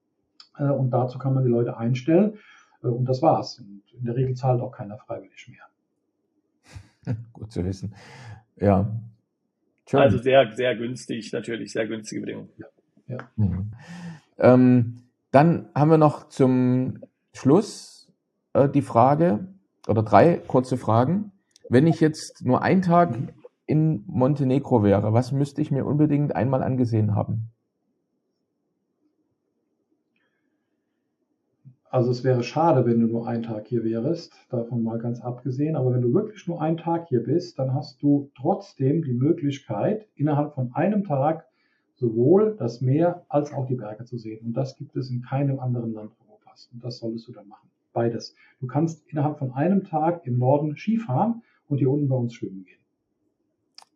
und 0.57 0.89
dazu 0.89 1.19
kann 1.19 1.36
man 1.36 1.43
die 1.43 1.51
Leute 1.51 1.77
einstellen. 1.77 2.39
und 2.82 3.05
das 3.05 3.21
war's. 3.21 3.59
Und 3.59 3.84
in 3.93 4.05
der 4.05 4.15
Regel 4.15 4.34
zahlt 4.36 4.59
auch 4.59 4.71
keiner 4.71 4.97
freiwillig 4.97 5.47
mehr. 5.47 7.15
Gut 7.32 7.51
zu 7.51 7.63
wissen. 7.63 7.93
Ja, 8.57 8.91
Schön. 9.91 9.99
Also 9.99 10.17
sehr, 10.19 10.49
sehr 10.55 10.73
günstig, 10.77 11.33
natürlich, 11.33 11.73
sehr 11.73 11.85
günstige 11.85 12.21
Bedingungen. 12.21 12.49
Ja. 13.07 13.17
Mhm. 13.35 13.71
Ähm, 14.39 15.03
dann 15.31 15.67
haben 15.75 15.91
wir 15.91 15.97
noch 15.97 16.29
zum 16.29 16.99
Schluss 17.33 18.09
äh, 18.53 18.69
die 18.69 18.83
Frage 18.83 19.47
oder 19.89 20.01
drei 20.01 20.37
kurze 20.47 20.77
Fragen. 20.77 21.33
Wenn 21.67 21.87
ich 21.87 21.99
jetzt 21.99 22.45
nur 22.45 22.61
einen 22.61 22.81
Tag 22.81 23.17
in 23.65 24.05
Montenegro 24.07 24.81
wäre, 24.81 25.11
was 25.11 25.33
müsste 25.33 25.61
ich 25.61 25.71
mir 25.71 25.85
unbedingt 25.85 26.37
einmal 26.37 26.63
angesehen 26.63 27.13
haben? 27.13 27.51
Also 31.91 32.09
es 32.09 32.23
wäre 32.23 32.41
schade, 32.41 32.85
wenn 32.85 33.01
du 33.01 33.07
nur 33.07 33.27
einen 33.27 33.43
Tag 33.43 33.67
hier 33.67 33.83
wärst, 33.83 34.33
davon 34.49 34.81
mal 34.81 34.97
ganz 34.97 35.19
abgesehen. 35.19 35.75
Aber 35.75 35.93
wenn 35.93 36.01
du 36.01 36.13
wirklich 36.13 36.47
nur 36.47 36.61
einen 36.61 36.77
Tag 36.77 37.09
hier 37.09 37.21
bist, 37.21 37.59
dann 37.59 37.73
hast 37.73 38.01
du 38.01 38.31
trotzdem 38.37 39.03
die 39.03 39.11
Möglichkeit, 39.11 40.07
innerhalb 40.15 40.53
von 40.53 40.73
einem 40.73 41.03
Tag 41.03 41.45
sowohl 41.95 42.55
das 42.57 42.79
Meer 42.79 43.25
als 43.27 43.51
auch 43.51 43.67
die 43.67 43.75
Berge 43.75 44.05
zu 44.05 44.17
sehen. 44.17 44.39
Und 44.45 44.53
das 44.53 44.77
gibt 44.77 44.95
es 44.95 45.11
in 45.11 45.21
keinem 45.21 45.59
anderen 45.59 45.93
Land 45.93 46.11
Europas. 46.25 46.69
Und 46.71 46.81
das 46.81 46.97
solltest 46.97 47.27
du 47.27 47.33
dann 47.33 47.49
machen. 47.49 47.67
Beides. 47.91 48.35
Du 48.61 48.67
kannst 48.67 49.05
innerhalb 49.09 49.37
von 49.37 49.51
einem 49.51 49.83
Tag 49.83 50.25
im 50.25 50.37
Norden 50.37 50.77
Skifahren 50.77 51.41
und 51.67 51.79
hier 51.79 51.91
unten 51.91 52.07
bei 52.07 52.15
uns 52.15 52.33
schwimmen 52.33 52.63
gehen. 52.63 52.79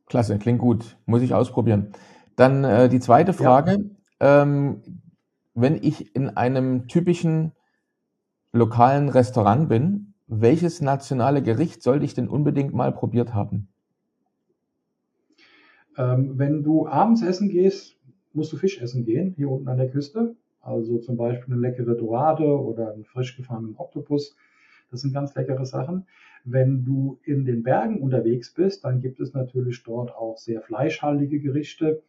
Klasse, 0.05 0.37
klingt 0.37 0.59
gut. 0.59 0.97
Muss 1.05 1.21
ich 1.21 1.33
ausprobieren. 1.33 1.93
Dann 2.35 2.65
äh, 2.65 2.89
die 2.89 2.99
zweite 2.99 3.31
Frage. 3.31 3.89
Ja. 4.21 4.41
Ähm, 4.41 4.81
wenn 5.53 5.75
ich 5.75 6.13
in 6.13 6.35
einem 6.35 6.89
typischen 6.89 7.53
lokalen 8.55 9.09
Restaurant 9.09 9.69
bin, 9.69 10.13
welches 10.27 10.81
nationale 10.81 11.43
Gericht 11.43 11.83
sollte 11.83 12.05
ich 12.05 12.13
denn 12.13 12.27
unbedingt 12.27 12.73
mal 12.73 12.91
probiert 12.91 13.33
haben? 13.33 13.67
Ähm, 15.97 16.37
wenn 16.37 16.63
du 16.63 16.87
abends 16.87 17.21
essen 17.21 17.49
gehst, 17.49 17.95
musst 18.33 18.51
du 18.51 18.57
Fisch 18.57 18.81
essen 18.81 19.05
gehen, 19.05 19.33
hier 19.37 19.49
unten 19.49 19.67
an 19.67 19.77
der 19.77 19.89
Küste. 19.89 20.35
Also 20.61 20.97
zum 20.97 21.15
Beispiel 21.15 21.53
eine 21.53 21.61
leckere 21.61 21.95
Dorade 21.95 22.45
oder 22.45 22.93
einen 22.93 23.05
frisch 23.05 23.37
gefahrenen 23.37 23.75
Oktopus. 23.77 24.35
Das 24.89 25.01
sind 25.01 25.13
ganz 25.13 25.35
leckere 25.35 25.65
Sachen. 25.65 26.07
Wenn 26.43 26.83
du 26.83 27.19
in 27.23 27.45
den 27.45 27.63
Bergen 27.63 28.01
unterwegs 28.01 28.53
bist, 28.53 28.83
dann 28.83 28.99
gibt 28.99 29.19
es 29.19 29.33
natürlich 29.33 29.83
dort 29.83 30.13
auch 30.15 30.37
sehr 30.37 30.61
fleischhaltige 30.61 31.39
Gerichte. 31.39 32.01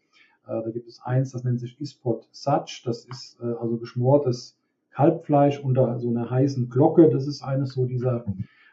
Äh, 0.46 0.62
da 0.62 0.70
gibt 0.70 0.88
es 0.88 1.00
eins, 1.02 1.32
das 1.32 1.44
nennt 1.44 1.60
sich 1.60 1.80
Ispot 1.80 2.28
Sac. 2.32 2.68
Das 2.84 3.04
ist 3.04 3.38
äh, 3.40 3.46
also 3.60 3.76
geschmortes 3.76 4.56
Kalbfleisch 4.96 5.60
unter 5.60 5.98
so 5.98 6.08
einer 6.08 6.30
heißen 6.30 6.70
Glocke. 6.70 7.10
Das 7.10 7.26
ist 7.26 7.42
eines 7.42 7.74
so 7.74 7.84
dieser 7.84 8.24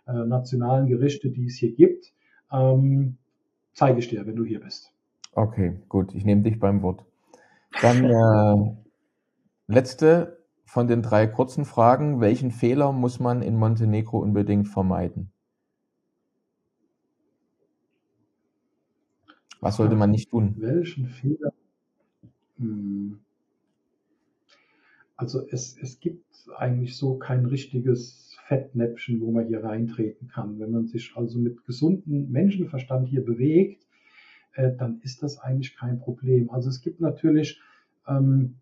äh, 0.08 0.14
nationalen 0.14 0.88
Gerichte, 0.88 1.30
die 1.30 1.48
es 1.48 1.56
hier 1.56 1.76
gibt. 1.76 2.14
Ähm, 2.50 3.18
zeige 3.74 4.00
ich 4.00 4.08
dir, 4.08 4.26
wenn 4.26 4.38
du 4.38 4.46
hier 4.46 4.62
bist. 4.62 4.94
Okay, 5.34 5.82
gut. 5.90 6.16
Ich 6.16 6.24
nehme 6.24 6.44
dich 6.44 6.60
beim 6.60 6.82
Wort. 6.82 7.04
Dann 7.82 8.06
äh, 8.06 8.76
letzte 9.68 10.38
von 10.64 10.88
den 10.88 11.02
drei 11.02 11.28
kurzen 11.28 11.66
Fragen. 11.66 12.22
Welchen 12.22 12.52
Fehler 12.52 12.94
muss 12.94 13.20
man 13.20 13.42
in 13.42 13.58
Montenegro 13.58 14.20
unbedingt 14.20 14.70
vermeiden? 14.70 15.30
Was 19.60 19.76
sollte 19.76 19.96
man 19.96 20.12
nicht 20.12 20.30
tun? 20.30 20.56
Welchen 20.58 21.08
Fehler? 21.08 21.52
Hm. 22.60 23.20
Also 25.16 25.46
es, 25.50 25.78
es 25.80 26.00
gibt 26.00 26.26
eigentlich 26.58 26.98
so 26.98 27.18
kein 27.18 27.46
richtiges 27.46 28.36
Fettnäpfchen, 28.48 29.22
wo 29.22 29.32
man 29.32 29.48
hier 29.48 29.64
reintreten 29.64 30.28
kann. 30.28 30.60
Wenn 30.60 30.72
man 30.72 30.88
sich 30.88 31.14
also 31.16 31.40
mit 31.40 31.66
gesundem 31.66 32.30
Menschenverstand 32.32 33.08
hier 33.08 33.24
bewegt, 33.24 33.86
äh, 34.54 34.76
dann 34.76 35.00
ist 35.02 35.24
das 35.24 35.40
eigentlich 35.40 35.76
kein 35.76 36.00
Problem. 36.00 36.50
Also 36.50 36.70
es 36.70 36.82
gibt 36.82 37.00
natürlich, 37.00 37.62
ähm, 38.08 38.56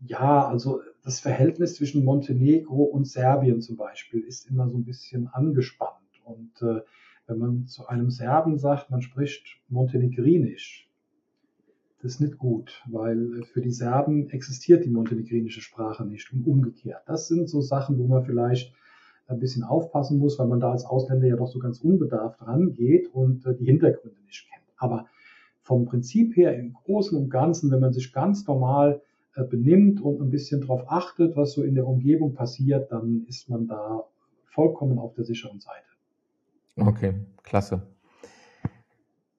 ja, 0.00 0.46
also 0.46 0.80
das 1.04 1.20
Verhältnis 1.20 1.76
zwischen 1.76 2.04
Montenegro 2.04 2.82
und 2.82 3.06
Serbien 3.06 3.60
zum 3.60 3.76
Beispiel 3.76 4.20
ist 4.20 4.50
immer 4.50 4.68
so 4.68 4.76
ein 4.76 4.84
bisschen 4.84 5.28
angespannt. 5.28 6.20
Und 6.24 6.60
äh, 6.62 6.80
wenn 7.26 7.38
man 7.38 7.66
zu 7.66 7.86
einem 7.86 8.10
Serben 8.10 8.58
sagt, 8.58 8.90
man 8.90 9.02
spricht 9.02 9.60
Montenegrinisch, 9.68 10.89
das 12.02 12.12
ist 12.12 12.20
nicht 12.20 12.38
gut, 12.38 12.82
weil 12.90 13.42
für 13.52 13.60
die 13.60 13.70
Serben 13.70 14.30
existiert 14.30 14.84
die 14.84 14.90
montenegrinische 14.90 15.60
Sprache 15.60 16.04
nicht 16.04 16.32
und 16.32 16.46
umgekehrt. 16.46 17.02
Das 17.06 17.28
sind 17.28 17.48
so 17.48 17.60
Sachen, 17.60 17.98
wo 17.98 18.06
man 18.06 18.24
vielleicht 18.24 18.72
ein 19.26 19.38
bisschen 19.38 19.64
aufpassen 19.64 20.18
muss, 20.18 20.38
weil 20.38 20.48
man 20.48 20.60
da 20.60 20.72
als 20.72 20.84
Ausländer 20.84 21.28
ja 21.28 21.36
doch 21.36 21.46
so 21.46 21.58
ganz 21.58 21.80
unbedarft 21.80 22.40
rangeht 22.42 23.08
und 23.12 23.46
äh, 23.46 23.54
die 23.54 23.66
Hintergründe 23.66 24.20
nicht 24.24 24.48
kennt. 24.50 24.64
Aber 24.76 25.06
vom 25.62 25.84
Prinzip 25.84 26.36
her 26.36 26.56
im 26.56 26.72
Großen 26.72 27.16
und 27.16 27.28
Ganzen, 27.28 27.70
wenn 27.70 27.80
man 27.80 27.92
sich 27.92 28.12
ganz 28.12 28.46
normal 28.46 29.02
äh, 29.36 29.44
benimmt 29.44 30.00
und 30.00 30.20
ein 30.20 30.30
bisschen 30.30 30.62
darauf 30.62 30.90
achtet, 30.90 31.36
was 31.36 31.52
so 31.52 31.62
in 31.62 31.74
der 31.74 31.86
Umgebung 31.86 32.34
passiert, 32.34 32.90
dann 32.90 33.24
ist 33.28 33.48
man 33.48 33.68
da 33.68 34.04
vollkommen 34.46 34.98
auf 34.98 35.14
der 35.14 35.24
sicheren 35.24 35.60
Seite. 35.60 35.86
Okay, 36.76 37.14
klasse. 37.42 37.82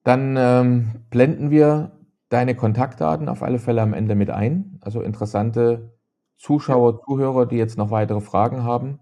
Dann 0.04 0.36
ähm, 0.38 0.90
blenden 1.10 1.50
wir 1.50 1.92
deine 2.32 2.54
Kontaktdaten 2.54 3.28
auf 3.28 3.42
alle 3.42 3.58
Fälle 3.58 3.82
am 3.82 3.92
Ende 3.92 4.14
mit 4.14 4.30
ein. 4.30 4.78
Also 4.80 5.02
interessante 5.02 5.92
Zuschauer, 6.38 7.02
Zuhörer, 7.04 7.46
die 7.46 7.56
jetzt 7.56 7.76
noch 7.76 7.90
weitere 7.90 8.20
Fragen 8.20 8.64
haben, 8.64 9.00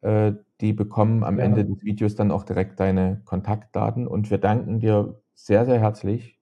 äh, 0.00 0.32
die 0.60 0.72
bekommen 0.72 1.24
am 1.24 1.38
ja. 1.38 1.44
Ende 1.44 1.64
des 1.64 1.82
Videos 1.84 2.16
dann 2.16 2.30
auch 2.30 2.42
direkt 2.42 2.80
deine 2.80 3.22
Kontaktdaten. 3.24 4.06
Und 4.06 4.30
wir 4.30 4.38
danken 4.38 4.80
dir 4.80 5.20
sehr, 5.34 5.64
sehr 5.64 5.78
herzlich 5.78 6.38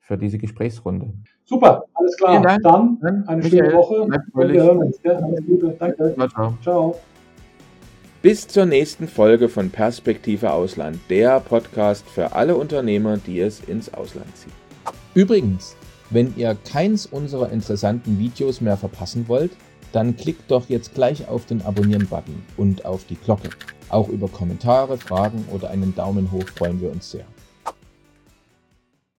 für 0.00 0.18
diese 0.18 0.38
Gesprächsrunde. 0.38 1.14
Super, 1.44 1.84
alles 1.94 2.16
klar. 2.16 2.42
Dann 2.42 3.24
eine 3.26 3.42
Michael, 3.42 3.64
schöne 3.64 3.76
Woche 3.76 4.08
wir 4.34 4.62
hören 4.62 4.78
uns. 4.78 5.00
Ja, 5.02 5.12
alles 5.12 5.46
Gute. 5.46 5.76
Danke. 5.78 6.14
Ciao, 6.14 6.28
ciao. 6.28 6.58
ciao. 6.62 6.96
Bis 8.22 8.48
zur 8.48 8.66
nächsten 8.66 9.06
Folge 9.06 9.48
von 9.48 9.70
Perspektive 9.70 10.50
Ausland, 10.50 10.98
der 11.10 11.40
Podcast 11.40 12.08
für 12.08 12.32
alle 12.32 12.56
Unternehmer, 12.56 13.18
die 13.18 13.40
es 13.40 13.60
ins 13.60 13.92
Ausland 13.92 14.34
ziehen. 14.36 14.63
Übrigens, 15.14 15.76
wenn 16.10 16.36
ihr 16.36 16.56
keins 16.70 17.06
unserer 17.06 17.50
interessanten 17.50 18.18
Videos 18.18 18.60
mehr 18.60 18.76
verpassen 18.76 19.28
wollt, 19.28 19.52
dann 19.92 20.16
klickt 20.16 20.50
doch 20.50 20.68
jetzt 20.68 20.94
gleich 20.94 21.28
auf 21.28 21.46
den 21.46 21.62
Abonnieren-Button 21.62 22.42
und 22.56 22.84
auf 22.84 23.04
die 23.04 23.14
Glocke. 23.14 23.50
Auch 23.90 24.08
über 24.08 24.28
Kommentare, 24.28 24.98
Fragen 24.98 25.44
oder 25.52 25.70
einen 25.70 25.94
Daumen 25.94 26.32
hoch 26.32 26.48
freuen 26.56 26.80
wir 26.80 26.90
uns 26.90 27.12
sehr. 27.12 27.26